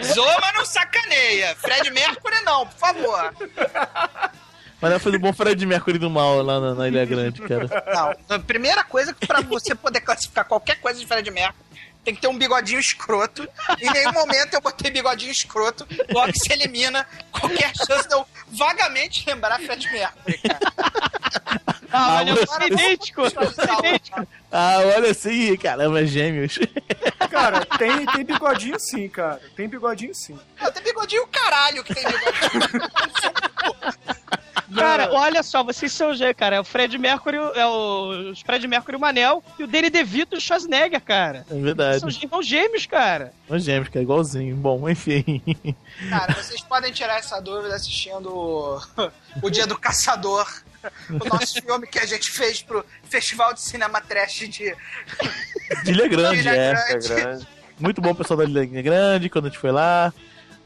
Zoa, 0.02 0.38
mas 0.40 0.54
não 0.54 0.64
sacaneia. 0.64 1.54
Fred 1.56 1.90
Mercury 1.90 2.42
não, 2.42 2.66
por 2.66 2.78
favor. 2.78 3.34
Mas 4.80 4.90
ela 4.92 5.00
fez 5.00 5.14
um 5.14 5.18
bom 5.18 5.32
Fred 5.32 5.64
Mercury 5.66 5.98
do 5.98 6.08
mal 6.08 6.40
lá 6.42 6.60
na, 6.60 6.74
na 6.74 6.88
Ilha 6.88 7.04
Grande, 7.04 7.42
cara. 7.42 7.66
Não, 8.28 8.36
a 8.36 8.38
primeira 8.38 8.84
coisa 8.84 9.12
que 9.12 9.26
pra 9.26 9.40
você 9.40 9.74
poder 9.74 10.00
classificar 10.00 10.44
qualquer 10.44 10.76
coisa 10.80 10.98
de 11.00 11.06
Fred 11.06 11.28
Mercury 11.30 11.66
tem 12.04 12.14
que 12.14 12.20
ter 12.22 12.28
um 12.28 12.38
bigodinho 12.38 12.78
escroto. 12.80 13.46
Em 13.80 13.90
nenhum 13.90 14.12
momento 14.12 14.54
eu 14.54 14.60
botei 14.60 14.90
bigodinho 14.90 15.32
escroto, 15.32 15.86
logo 16.10 16.32
se 16.34 16.50
elimina 16.52 17.06
qualquer 17.32 17.72
chance 17.76 18.08
de 18.08 18.14
eu 18.14 18.24
vagamente 18.56 19.24
lembrar 19.26 19.58
Fred 19.60 19.86
Mercury, 19.92 20.38
cara. 20.38 20.58
Ah, 21.90 22.08
Manel, 22.16 22.36
você- 22.36 22.64
idêntico, 22.66 23.22
idêntico. 23.26 24.26
Ah, 24.52 24.78
olha 24.96 25.10
assim, 25.10 25.56
caramba, 25.56 26.06
gêmeos. 26.06 26.58
Cara, 27.30 27.64
tem, 27.78 28.06
tem 28.06 28.24
bigodinho 28.24 28.78
sim, 28.78 29.08
cara. 29.08 29.40
Tem 29.56 29.68
bigodinho 29.68 30.14
sim. 30.14 30.38
Tem 30.72 30.82
bigodinho 30.82 31.24
o 31.24 31.26
caralho 31.26 31.82
que 31.84 31.94
tem 31.94 32.04
bigodinho. 32.04 32.90
Cara, 34.74 35.10
olha 35.12 35.42
só, 35.42 35.62
vocês 35.62 35.92
são 35.92 36.14
G, 36.14 36.32
cara. 36.34 36.56
É 36.56 36.60
o 36.60 36.64
Fred 36.64 36.96
Mercury, 36.98 37.36
é 37.36 37.66
o 37.66 38.32
Fred 38.44 38.66
Mercury 38.66 38.94
e 38.94 38.96
o 38.96 39.00
Manel 39.00 39.42
e 39.58 39.64
o 39.64 39.66
Danny 39.66 39.90
DeVito 39.90 40.34
e 40.34 40.38
o 40.38 40.40
Schwarzenegger, 40.40 41.00
cara. 41.00 41.44
É 41.50 41.54
verdade. 41.54 42.00
São 42.00 42.08
irmãos 42.08 42.46
gêmeos, 42.46 42.86
cara. 42.86 43.32
Os 43.48 43.64
gêmeos, 43.64 43.88
cara, 43.88 44.02
igualzinho. 44.02 44.56
Bom, 44.56 44.88
enfim. 44.88 45.42
Cara, 46.08 46.34
vocês 46.34 46.60
podem 46.62 46.92
tirar 46.92 47.18
essa 47.18 47.40
dúvida 47.40 47.74
assistindo 47.74 48.30
o, 49.42 49.50
Dia 49.50 49.66
do 49.66 49.78
Caçador. 49.78 50.46
O 51.10 51.28
nosso 51.28 51.54
filme 51.62 51.86
que 51.86 51.98
a 51.98 52.06
gente 52.06 52.30
fez 52.30 52.62
pro 52.62 52.84
Festival 53.04 53.52
de 53.54 53.60
Cinema 53.60 54.00
Trash 54.00 54.48
de 54.48 54.74
Ilha 55.86 56.08
Grande, 56.08 56.40
Ilha 56.40 56.50
é. 56.50 56.72
Grande. 56.72 57.08
grande. 57.08 57.48
Muito 57.78 58.00
bom 58.00 58.10
o 58.10 58.14
pessoal 58.14 58.38
da 58.38 58.44
Ilha 58.44 58.82
Grande, 58.82 59.28
quando 59.28 59.46
a 59.46 59.48
gente 59.48 59.58
foi 59.58 59.70
lá. 59.72 60.12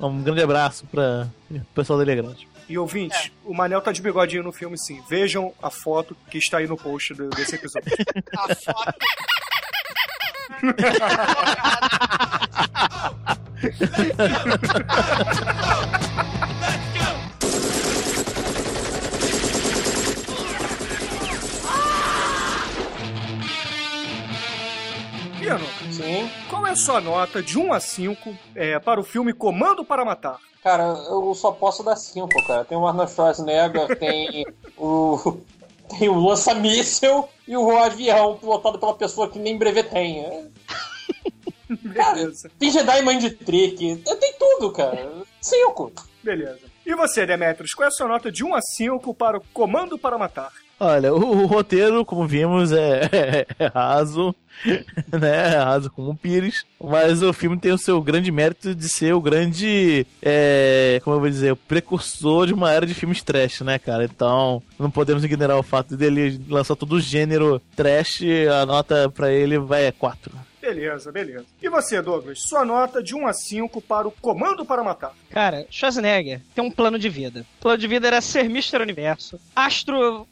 Um 0.01 0.23
grande 0.23 0.43
abraço 0.43 0.87
pra 0.87 1.29
o 1.51 1.61
pessoal 1.75 1.99
da 1.99 2.05
Ilha 2.05 2.23
Grande. 2.23 2.52
E 2.69 2.79
ouvintes, 2.79 3.31
o 3.45 3.53
Manel 3.55 3.81
tá 3.83 3.93
de 3.93 4.01
bigodinho 4.01 4.43
no 4.43 4.53
filme 4.53 4.79
sim. 4.79 5.03
Vejam 5.09 5.53
a 5.63 5.71
foto 5.71 6.17
que 6.31 6.39
está 6.39 6.59
aí 6.59 6.67
no 6.67 6.77
post 6.77 7.13
do- 7.15 7.29
desse 7.31 7.55
episódio. 7.57 7.93
a 8.37 8.55
foto. 8.55 8.95
Piano, 25.39 25.65
Sim. 25.91 26.31
qual 26.49 26.67
é 26.67 26.71
a 26.71 26.77
sua 26.77 27.01
nota 27.01 27.43
de 27.43 27.59
1 27.59 27.73
a 27.73 27.81
5 27.81 28.39
é, 28.55 28.79
para 28.79 29.01
o 29.01 29.05
filme 29.05 29.33
Comando 29.33 29.85
para 29.85 30.05
Matar? 30.05 30.39
Cara, 30.63 30.85
eu 31.09 31.35
só 31.35 31.51
posso 31.51 31.83
dar 31.83 31.97
cinco, 31.97 32.29
cara. 32.47 32.65
Tem 32.65 32.79
o 32.79 32.87
Arnold 32.87 33.11
Schwarzenegger, 33.11 33.97
tem 33.99 34.47
o. 34.77 35.39
Tem 35.99 36.09
o 36.09 36.19
lança-míssel 36.19 37.29
e 37.47 37.55
o 37.57 37.77
avião 37.77 38.37
pilotado 38.39 38.79
pela 38.79 38.95
pessoa 38.95 39.29
que 39.29 39.39
nem 39.39 39.59
brevê 39.59 39.83
tem. 39.83 40.21
É, 40.25 40.45
Beleza, 41.69 42.51
Tem 42.59 42.71
Jedi 42.71 43.03
Mind 43.03 43.25
Trick, 43.45 43.97
tem 43.97 44.35
tudo, 44.39 44.73
cara. 44.73 45.11
Cinco. 45.41 45.93
beleza. 46.23 46.61
E 46.85 46.95
você, 46.95 47.27
Demetrius, 47.27 47.73
qual 47.75 47.85
é 47.85 47.89
a 47.89 47.91
sua 47.91 48.09
nota 48.09 48.31
de 48.31 48.45
1 48.45 48.55
a 48.55 48.61
5 48.61 49.15
para 49.15 49.39
o 49.39 49.45
Comando 49.53 49.99
para 49.99 50.19
Matar? 50.19 50.51
Olha, 50.85 51.15
o, 51.15 51.43
o 51.43 51.47
roteiro, 51.47 52.05
como 52.05 52.27
vimos, 52.27 52.73
é, 52.73 53.47
é 53.57 53.67
raso, 53.67 54.35
né? 55.13 55.55
É 55.55 55.59
raso 55.59 55.89
como 55.89 56.11
um 56.11 56.17
pires. 56.17 56.67
Mas 56.83 57.23
o 57.23 57.33
filme 57.33 57.57
tem 57.57 57.71
o 57.71 57.79
seu 57.79 58.03
grande 58.03 58.33
mérito 58.33 58.75
de 58.75 58.89
ser 58.89 59.15
o 59.15 59.21
grande, 59.21 60.05
é, 60.21 61.01
como 61.05 61.15
eu 61.15 61.21
vou 61.21 61.31
dizer, 61.31 61.53
o 61.53 61.57
precursor 61.57 62.49
de 62.49 62.53
uma 62.53 62.73
era 62.73 62.85
de 62.85 62.95
filmes 62.95 63.23
trash, 63.23 63.61
né, 63.61 63.79
cara? 63.79 64.07
Então, 64.07 64.61
não 64.77 64.91
podemos 64.91 65.23
ignorar 65.23 65.57
o 65.57 65.63
fato 65.63 65.97
dele 65.97 66.41
lançar 66.49 66.75
todo 66.75 66.95
o 66.95 67.01
gênero 67.01 67.63
trash. 67.77 68.23
A 68.61 68.67
nota 68.67 69.09
pra 69.09 69.31
ele 69.31 69.61
vai 69.61 69.87
é 69.87 69.93
4. 69.93 70.33
Beleza, 70.63 71.11
beleza. 71.11 71.45
E 71.61 71.69
você, 71.69 72.01
Douglas, 72.01 72.41
sua 72.41 72.65
nota 72.65 73.03
de 73.03 73.17
1 73.17 73.27
a 73.27 73.33
5 73.33 73.83
para 73.83 74.07
o 74.07 74.13
Comando 74.13 74.65
para 74.65 74.85
Matar? 74.85 75.13
Cara, 75.29 75.67
Schwarzenegger 75.69 76.41
tem 76.55 76.63
um 76.63 76.71
plano 76.71 77.01
de 77.01 77.09
vida. 77.09 77.45
O 77.59 77.63
plano 77.63 77.79
de 77.79 77.89
vida 77.89 78.07
era 78.07 78.21
ser 78.21 78.45
Mr. 78.45 78.81
Universo, 78.81 79.41
astro 79.57 80.27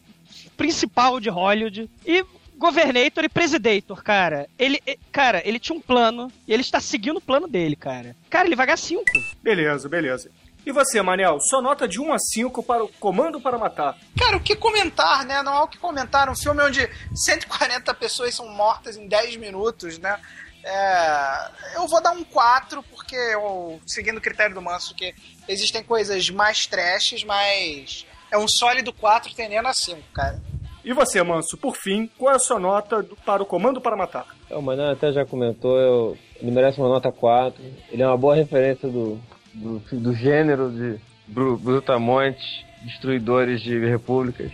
principal 0.60 1.18
de 1.18 1.30
Hollywood 1.30 1.90
e 2.04 2.22
Governator 2.58 3.24
e 3.24 3.30
Presidator, 3.30 4.02
cara. 4.04 4.46
Ele, 4.58 4.78
cara, 5.10 5.40
ele 5.42 5.58
tinha 5.58 5.74
um 5.74 5.80
plano 5.80 6.30
e 6.46 6.52
ele 6.52 6.60
está 6.60 6.78
seguindo 6.78 7.16
o 7.16 7.20
plano 7.20 7.48
dele, 7.48 7.74
cara. 7.74 8.14
Cara, 8.28 8.46
ele 8.46 8.54
vai 8.54 8.66
ganhar 8.66 8.76
5. 8.76 9.02
Beleza, 9.42 9.88
beleza. 9.88 10.30
E 10.66 10.70
você, 10.70 11.00
Manel, 11.00 11.40
sua 11.40 11.62
nota 11.62 11.88
de 11.88 11.98
1 11.98 12.12
a 12.12 12.18
5 12.18 12.62
para 12.62 12.84
o 12.84 12.88
Comando 12.88 13.40
para 13.40 13.56
Matar? 13.56 13.96
Cara, 14.18 14.36
o 14.36 14.40
que 14.42 14.54
comentar, 14.54 15.24
né? 15.24 15.42
Não 15.42 15.54
há 15.54 15.62
o 15.62 15.68
que 15.68 15.78
comentar. 15.78 16.28
Um 16.28 16.36
filme 16.36 16.62
onde 16.62 16.86
140 17.14 17.94
pessoas 17.94 18.34
são 18.34 18.46
mortas 18.50 18.98
em 18.98 19.08
10 19.08 19.36
minutos, 19.36 19.96
né? 19.98 20.20
É, 20.62 21.76
eu 21.76 21.88
vou 21.88 22.02
dar 22.02 22.10
um 22.10 22.22
4, 22.22 22.82
porque 22.82 23.16
eu, 23.16 23.80
seguindo 23.86 24.18
o 24.18 24.20
critério 24.20 24.54
do 24.54 24.60
Manso, 24.60 24.94
que 24.94 25.14
existem 25.48 25.82
coisas 25.82 26.28
mais 26.28 26.66
trashes, 26.66 27.24
mas 27.24 28.04
é 28.30 28.38
um 28.38 28.46
sólido 28.46 28.92
4 28.92 29.34
tendendo 29.34 29.66
a 29.66 29.72
5, 29.72 30.02
cara. 30.12 30.40
E 30.84 30.92
você, 30.92 31.22
Manso, 31.22 31.56
por 31.58 31.76
fim, 31.76 32.08
qual 32.18 32.32
é 32.32 32.36
a 32.36 32.38
sua 32.38 32.58
nota 32.58 33.02
do- 33.02 33.16
para 33.16 33.42
o 33.42 33.46
Comando 33.46 33.80
para 33.80 33.96
Matar? 33.96 34.26
É, 34.48 34.56
O 34.56 34.62
Manel 34.62 34.90
até 34.90 35.12
já 35.12 35.24
comentou, 35.26 35.76
eu- 35.78 36.18
ele 36.40 36.50
merece 36.50 36.78
uma 36.80 36.88
nota 36.88 37.12
4. 37.12 37.62
Ele 37.90 38.02
é 38.02 38.06
uma 38.06 38.16
boa 38.16 38.34
referência 38.34 38.88
do, 38.88 39.18
do, 39.54 39.78
do 39.92 40.14
gênero 40.14 40.70
de 40.70 40.98
bru- 41.28 41.58
brutamontes, 41.58 42.64
destruidores 42.82 43.60
de 43.60 43.78
repúblicas. 43.84 44.50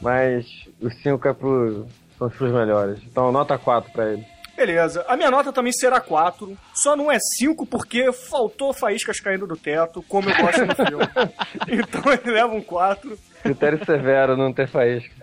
Mas 0.00 0.46
os 0.80 0.94
5 1.02 1.26
é 1.26 1.34
são 2.18 2.28
os 2.28 2.52
melhores. 2.52 3.00
Então, 3.04 3.32
nota 3.32 3.58
4 3.58 3.90
pra 3.92 4.12
ele. 4.12 4.24
Beleza, 4.56 5.04
a 5.06 5.16
minha 5.16 5.30
nota 5.30 5.52
também 5.52 5.72
será 5.72 6.00
4, 6.00 6.56
só 6.74 6.96
não 6.96 7.12
é 7.12 7.18
5 7.20 7.66
porque 7.66 8.10
faltou 8.10 8.72
faíscas 8.72 9.20
caindo 9.20 9.46
do 9.46 9.56
teto, 9.56 10.02
como 10.08 10.30
eu 10.30 10.36
gosto 10.36 10.64
no 10.64 10.74
filme. 10.74 11.06
Então 11.68 12.12
ele 12.12 12.30
leva 12.30 12.54
um 12.54 12.62
4. 12.62 13.18
Critério 13.42 13.84
severo, 13.84 14.36
não 14.36 14.52
ter 14.52 14.66
faísca. 14.68 15.14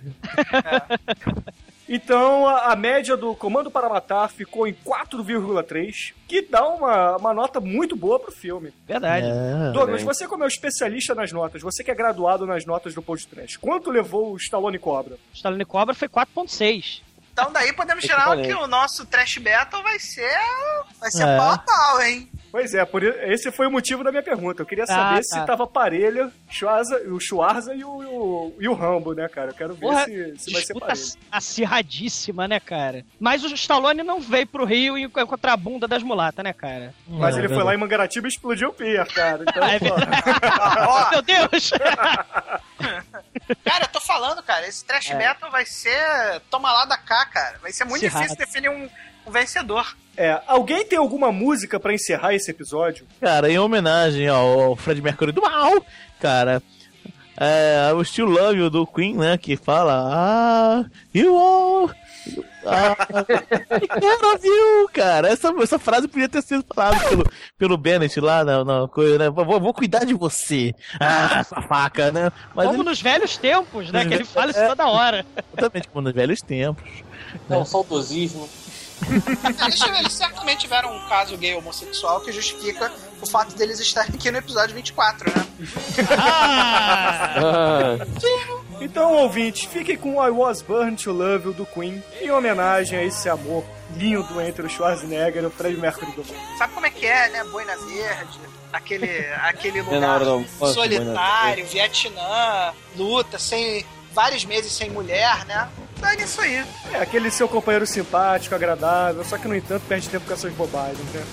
Então 1.87 2.47
a, 2.47 2.71
a 2.71 2.75
média 2.75 3.17
do 3.17 3.35
Comando 3.35 3.69
para 3.69 3.89
Matar 3.89 4.29
ficou 4.29 4.67
em 4.67 4.73
4,3, 4.73 6.13
que 6.27 6.41
dá 6.41 6.67
uma, 6.67 7.17
uma 7.17 7.33
nota 7.33 7.59
muito 7.59 7.95
boa 7.95 8.19
pro 8.19 8.31
filme. 8.31 8.71
Verdade. 8.87 9.27
É, 9.27 9.71
Douglas, 9.71 9.97
bem. 9.97 10.05
você 10.05 10.27
como 10.27 10.43
é 10.43 10.45
o 10.45 10.47
especialista 10.47 11.13
nas 11.13 11.31
notas, 11.31 11.61
você 11.61 11.83
que 11.83 11.91
é 11.91 11.95
graduado 11.95 12.45
nas 12.45 12.65
notas 12.65 12.93
do 12.93 13.01
podcast, 13.01 13.59
quanto 13.59 13.91
levou 13.91 14.33
o 14.33 14.37
Stallone 14.37 14.79
Cobra? 14.79 15.15
O 15.15 15.35
Stallone 15.35 15.65
Cobra 15.65 15.93
foi 15.93 16.07
4.6. 16.07 17.01
Então 17.33 17.51
daí 17.51 17.73
podemos 17.73 18.03
tirar 18.03 18.37
que 18.37 18.53
o 18.53 18.67
nosso 18.67 19.05
trash 19.07 19.39
battle 19.39 19.81
vai 19.81 19.97
ser. 19.99 20.37
Vai 20.99 21.09
ser 21.11 21.27
É. 21.27 21.37
pau 21.37 21.49
a 21.51 21.57
pau, 21.57 22.01
hein? 22.01 22.29
Pois 22.51 22.75
é, 22.75 22.85
por 22.85 23.01
esse 23.03 23.51
foi 23.51 23.65
o 23.65 23.71
motivo 23.71 24.03
da 24.03 24.11
minha 24.11 24.21
pergunta. 24.21 24.61
Eu 24.61 24.65
queria 24.67 24.83
Ah, 24.83 24.87
saber 24.87 25.15
tá. 25.17 25.23
se 25.23 25.43
tava 25.47 25.65
parelho 25.65 26.31
Schwarza, 26.51 27.01
o 27.07 27.19
Schwarza 27.19 27.73
e 27.73 27.83
o, 27.83 28.03
e 28.03 28.05
o, 28.05 28.55
e 28.59 28.67
o 28.69 28.73
Rambo, 28.75 29.13
né, 29.15 29.27
cara? 29.27 29.49
Eu 29.49 29.55
quero 29.55 29.73
ver 29.73 29.79
Porra, 29.81 30.05
se, 30.05 30.33
se 30.37 30.53
vai 30.53 30.61
ser 30.61 30.75
ac- 30.83 31.17
acirradíssima, 31.31 32.47
né, 32.47 32.59
cara? 32.59 33.03
Mas 33.19 33.43
o 33.43 33.47
Stallone 33.47 34.03
não 34.03 34.19
veio 34.19 34.45
pro 34.45 34.65
Rio 34.65 34.95
e 34.95 35.01
encontrar 35.05 35.53
a 35.53 35.57
bunda 35.57 35.87
das 35.87 36.03
mulatas, 36.03 36.43
né, 36.43 36.53
cara? 36.53 36.93
Mas 37.07 37.35
É, 37.35 37.39
ele 37.39 37.47
foi 37.47 37.57
verdade. 37.57 37.63
lá 37.65 37.73
em 37.73 37.77
Mangaratiba 37.77 38.27
e 38.27 38.29
explodiu 38.29 38.69
o 38.69 38.73
pier, 38.73 39.07
cara. 39.07 39.43
Então, 39.49 39.63
É 39.67 39.79
Meu 41.09 41.21
Deus! 41.23 41.71
cara, 43.63 43.85
eu 43.85 43.89
tô 43.89 43.99
falando, 43.99 44.41
cara, 44.43 44.67
esse 44.67 44.83
trash 44.85 45.11
É. 45.11 45.15
battle 45.17 45.51
vai 45.51 45.65
ser 45.65 46.41
toma 46.49 46.71
lá 46.71 46.85
da 46.85 46.97
cá, 46.97 47.25
cara. 47.25 47.57
Vai 47.61 47.71
ser 47.71 47.83
muito 47.85 48.05
Acirrado. 48.05 48.23
difícil 48.27 48.45
definir 48.45 48.69
um, 48.69 48.89
um 49.27 49.31
vencedor. 49.31 49.95
é, 50.17 50.41
alguém 50.47 50.85
tem 50.85 50.97
alguma 50.97 51.31
música 51.31 51.79
pra 51.79 51.93
encerrar 51.93 52.33
esse 52.33 52.49
episódio? 52.51 53.07
Cara, 53.19 53.49
em 53.49 53.57
homenagem 53.59 54.27
ao 54.27 54.61
ao 54.61 54.75
Fred 54.75 55.01
Mercury 55.01 55.31
do 55.31 55.41
mal, 55.41 55.85
cara, 56.19 56.61
é, 57.37 57.91
o 57.93 58.03
Still 58.03 58.27
Love 58.27 58.59
You 58.59 58.69
do 58.69 58.85
Queen, 58.85 59.15
né, 59.17 59.37
que 59.37 59.57
fala 59.57 59.93
Ah, 60.13 60.85
you 61.13 61.35
all... 61.35 61.89
Ah, 62.65 62.95
of 64.33 64.47
you, 64.47 64.89
cara. 64.93 65.27
Essa, 65.27 65.53
essa 65.61 65.77
frase 65.77 66.07
podia 66.07 66.29
ter 66.29 66.41
sido 66.41 66.63
falada 66.73 66.99
pelo, 67.09 67.23
pelo 67.57 67.77
Bennett 67.77 68.19
lá 68.19 68.43
na, 68.43 68.63
na 68.63 68.87
coisa, 68.87 69.17
né? 69.17 69.29
Vou, 69.29 69.59
vou 69.59 69.73
cuidar 69.73 70.05
de 70.05 70.13
você. 70.13 70.73
Ah, 70.99 71.39
essa 71.39 71.61
faca, 71.63 72.11
né? 72.11 72.31
Mas 72.55 72.67
Como 72.67 72.81
ele, 72.81 72.89
nos 72.89 73.01
velhos 73.01 73.37
tempos, 73.37 73.91
né? 73.91 73.99
Nos 73.99 74.07
Que 74.07 74.13
ele 74.15 74.25
fala 74.25 74.51
isso 74.51 74.59
é. 74.59 74.67
toda 74.67 74.87
hora. 74.87 75.25
exatamente 75.57 75.87
como 75.89 76.01
nos 76.03 76.13
velhos 76.13 76.41
tempos. 76.41 76.89
É 77.49 77.57
um 77.57 77.65
saudosismo. 77.65 78.47
Eles, 79.65 79.81
eles 79.81 80.13
certamente 80.13 80.59
tiveram 80.61 80.95
um 80.95 81.09
caso 81.09 81.37
gay 81.37 81.55
homossexual 81.55 82.21
que 82.21 82.31
justifica 82.31 82.91
o 83.21 83.25
fato 83.25 83.55
deles 83.55 83.79
estarem 83.79 84.15
aqui 84.15 84.31
no 84.31 84.37
episódio 84.37 84.75
24, 84.75 85.29
né? 85.29 85.45
Ah, 86.17 87.97
Então, 88.83 89.13
ouvintes, 89.13 89.63
fiquem 89.63 89.95
com 89.95 90.21
I 90.21 90.29
Was 90.29 90.61
Born 90.61 90.97
to 90.97 91.13
Love 91.13 91.45
You 91.45 91.53
do 91.53 91.65
Queen, 91.65 92.03
em 92.21 92.29
homenagem 92.29 92.99
a 92.99 93.03
esse 93.03 93.29
amor 93.29 93.63
lindo 93.95 94.41
entre 94.41 94.65
o 94.65 94.69
Schwarzenegger 94.69 95.41
e 95.41 95.45
o 95.45 95.49
Fred 95.49 95.77
Mercury 95.77 96.11
do 96.11 96.17
mundo. 96.17 96.35
Sabe 96.57 96.73
como 96.73 96.85
é 96.85 96.89
que 96.89 97.05
é, 97.05 97.29
né? 97.29 97.45
Boina 97.45 97.77
Verde, 97.77 98.39
aquele, 98.73 99.25
aquele 99.41 99.79
É 99.79 99.83
lugar 99.83 100.19
solitário, 100.73 101.65
Vietnã, 101.65 102.73
luta, 102.97 103.39
sem 103.39 103.85
vários 104.11 104.43
meses 104.43 104.73
sem 104.73 104.89
mulher, 104.89 105.45
né? 105.45 105.69
Dá 106.01 106.13
nisso 106.15 106.41
aí. 106.41 106.65
É, 106.91 106.97
aquele 106.97 107.31
seu 107.31 107.47
companheiro 107.47 107.87
simpático, 107.87 108.53
agradável, 108.53 109.23
só 109.23 109.37
que, 109.37 109.47
no 109.47 109.55
entanto, 109.55 109.83
perde 109.87 110.09
tempo 110.09 110.27
com 110.27 110.33
essas 110.33 110.51
bobagens, 110.51 111.07
né? 111.13 111.23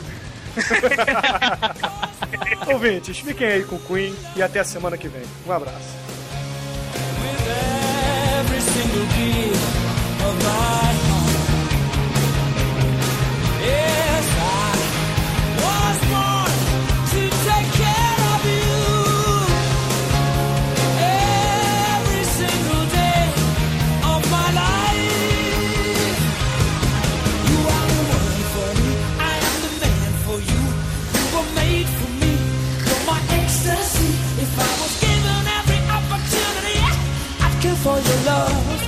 ouvintes, 2.72 3.18
fiquem 3.18 3.48
aí 3.48 3.64
com 3.64 3.74
o 3.74 3.80
Queen 3.80 4.14
e 4.36 4.42
até 4.42 4.60
a 4.60 4.64
semana 4.64 4.96
que 4.96 5.08
vem. 5.08 5.24
Um 5.44 5.52
abraço. 5.52 6.19
Single 8.72 9.06
beat 9.14 9.56
of 10.26 10.34
my 10.46 10.90
heart. 11.06 11.40
Yes, 13.66 13.99
your 38.08 38.24
love. 38.24 38.79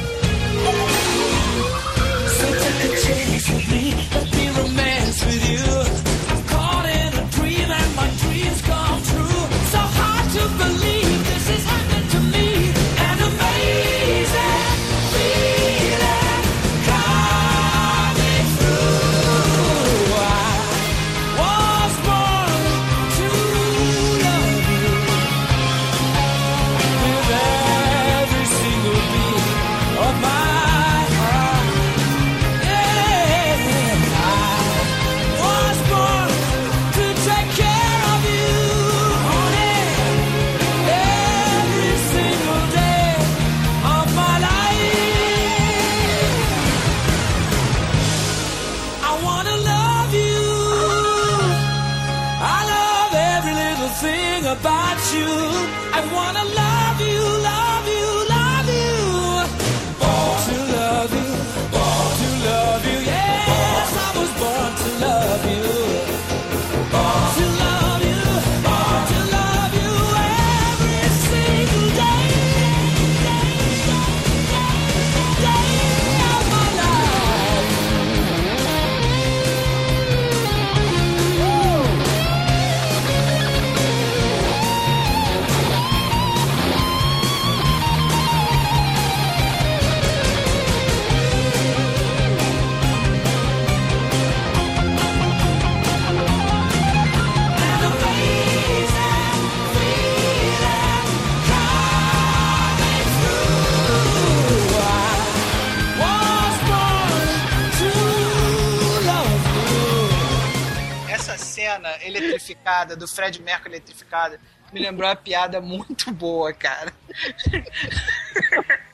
Do 112.84 113.08
Fred 113.08 113.40
Mercury 113.42 113.74
eletrificado, 113.74 114.38
me 114.72 114.80
lembrou 114.80 115.08
uma 115.08 115.16
piada 115.16 115.60
muito 115.60 116.10
boa, 116.12 116.52
cara. 116.52 116.92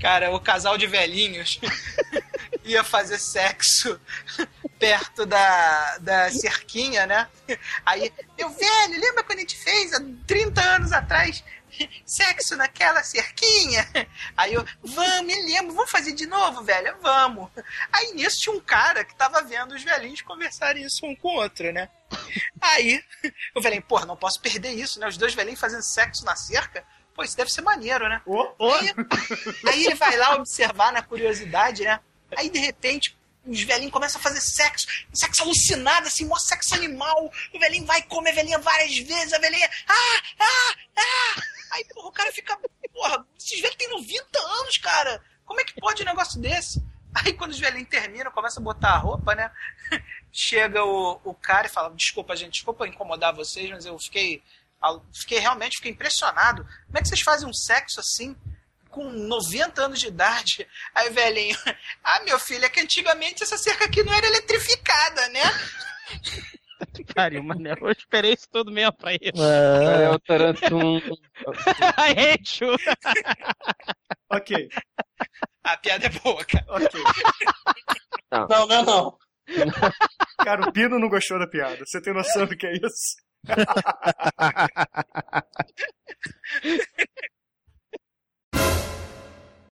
Cara, 0.00 0.30
o 0.30 0.40
casal 0.40 0.78
de 0.78 0.86
velhinhos 0.86 1.58
ia 2.64 2.84
fazer 2.84 3.18
sexo 3.18 4.00
perto 4.78 5.26
da, 5.26 5.98
da 5.98 6.30
cerquinha, 6.30 7.06
né? 7.06 7.26
Aí, 7.84 8.12
meu 8.38 8.50
velho, 8.50 9.00
lembra 9.00 9.24
quando 9.24 9.38
a 9.38 9.40
gente 9.40 9.56
fez 9.56 9.92
há 9.92 10.00
30 10.26 10.60
anos 10.60 10.92
atrás 10.92 11.42
sexo 12.04 12.56
naquela 12.56 13.02
cerquinha? 13.02 13.88
Aí 14.36 14.54
eu, 14.54 14.64
vamos, 14.82 15.26
me 15.26 15.34
lembro, 15.42 15.74
vamos 15.74 15.90
fazer 15.90 16.12
de 16.12 16.26
novo, 16.26 16.62
velho? 16.62 16.96
Vamos. 17.00 17.50
Aí 17.92 18.12
nisso 18.12 18.40
tinha 18.40 18.54
um 18.54 18.60
cara 18.60 19.04
que 19.04 19.14
tava 19.14 19.42
vendo 19.42 19.74
os 19.74 19.82
velhinhos 19.82 20.22
conversarem 20.22 20.84
isso 20.84 21.04
um 21.06 21.14
com 21.14 21.28
o 21.28 21.40
outro, 21.40 21.72
né? 21.72 21.88
Aí 22.60 23.02
o 23.54 23.60
velhinho, 23.60 23.82
porra, 23.82 24.06
não 24.06 24.16
posso 24.16 24.40
perder 24.40 24.70
isso, 24.70 24.98
né? 25.00 25.08
Os 25.08 25.16
dois 25.16 25.34
velhinhos 25.34 25.60
fazendo 25.60 25.82
sexo 25.82 26.24
na 26.24 26.36
cerca. 26.36 26.84
Pô, 27.14 27.22
isso 27.22 27.36
deve 27.36 27.50
ser 27.50 27.62
maneiro, 27.62 28.08
né? 28.08 28.20
Aí, 28.60 28.94
aí 29.68 29.86
ele 29.86 29.94
vai 29.94 30.16
lá 30.16 30.34
observar 30.34 30.92
na 30.92 31.02
curiosidade, 31.02 31.84
né? 31.84 32.00
Aí 32.36 32.50
de 32.50 32.58
repente 32.58 33.16
os 33.46 33.62
velhinhos 33.62 33.92
começam 33.92 34.18
a 34.18 34.22
fazer 34.22 34.40
sexo, 34.40 34.86
sexo 35.12 35.42
alucinado, 35.42 36.06
assim, 36.06 36.24
mó 36.24 36.36
sexo 36.38 36.74
animal. 36.74 37.30
O 37.52 37.58
velhinho 37.58 37.84
vai 37.84 38.02
comer 38.02 38.30
a 38.30 38.34
velhinha 38.34 38.58
várias 38.58 38.96
vezes, 38.98 39.32
a 39.32 39.38
velhinha. 39.38 39.70
Ah, 39.86 40.22
ah, 40.40 40.74
ah! 40.96 41.42
Aí, 41.74 41.84
porra, 41.86 42.08
o 42.08 42.12
cara 42.12 42.32
fica. 42.32 42.56
Porra, 42.92 43.26
esses 43.36 43.60
velhos 43.60 43.76
têm 43.76 43.90
90 43.90 44.38
anos, 44.38 44.78
cara. 44.78 45.20
Como 45.44 45.60
é 45.60 45.64
que 45.64 45.80
pode 45.80 46.02
um 46.02 46.06
negócio 46.06 46.40
desse? 46.40 46.80
Aí 47.14 47.32
quando 47.32 47.50
os 47.50 47.58
velhinhos 47.58 47.88
terminam, 47.88 48.30
começa 48.30 48.60
a 48.60 48.62
botar 48.62 48.90
a 48.90 48.98
roupa, 48.98 49.34
né? 49.34 49.50
Chega 50.32 50.84
o, 50.84 51.20
o 51.24 51.34
cara 51.34 51.66
e 51.66 51.70
fala, 51.70 51.94
desculpa, 51.94 52.34
gente, 52.36 52.54
desculpa 52.54 52.86
incomodar 52.86 53.34
vocês, 53.34 53.68
mas 53.70 53.84
eu 53.84 53.98
fiquei. 53.98 54.42
Fiquei 55.12 55.38
realmente 55.38 55.76
fiquei 55.76 55.92
impressionado. 55.92 56.62
Como 56.86 56.98
é 56.98 57.00
que 57.00 57.08
vocês 57.08 57.22
fazem 57.22 57.48
um 57.48 57.54
sexo 57.54 58.00
assim? 58.00 58.36
Com 58.90 59.10
90 59.10 59.82
anos 59.82 59.98
de 59.98 60.08
idade. 60.08 60.68
Aí, 60.94 61.10
velhinho, 61.10 61.56
ah, 62.04 62.20
meu 62.20 62.38
filho, 62.38 62.64
é 62.64 62.68
que 62.68 62.80
antigamente 62.80 63.42
essa 63.42 63.58
cerca 63.58 63.86
aqui 63.86 64.02
não 64.02 64.12
era 64.12 64.26
eletrificada, 64.26 65.28
né? 65.28 65.42
Pariu, 67.14 67.42
mané. 67.42 67.74
Eu 67.80 67.90
esperei 67.90 68.34
isso 68.34 68.46
tudo 68.50 68.70
mesmo 68.70 68.92
pra 68.92 69.14
isso. 69.14 69.42
É 69.42 70.10
o 70.10 70.18
Tarantum. 70.18 70.98
I 71.98 72.32
hate 72.32 72.64
you. 72.64 72.76
Ok. 74.30 74.68
A 75.64 75.76
piada 75.76 76.06
é 76.06 76.10
boa, 76.10 76.44
cara. 76.44 76.64
Ok. 76.68 77.00
Não, 78.30 78.66
não, 78.66 78.84
não. 78.84 79.18
Cara, 80.38 80.68
o 80.68 80.72
Pino 80.72 80.98
não 80.98 81.08
gostou 81.08 81.38
da 81.38 81.46
piada. 81.46 81.84
Você 81.84 82.00
tem 82.00 82.12
noção 82.12 82.46
do 82.46 82.56
que 82.56 82.66
é 82.66 82.72
isso? 82.74 83.16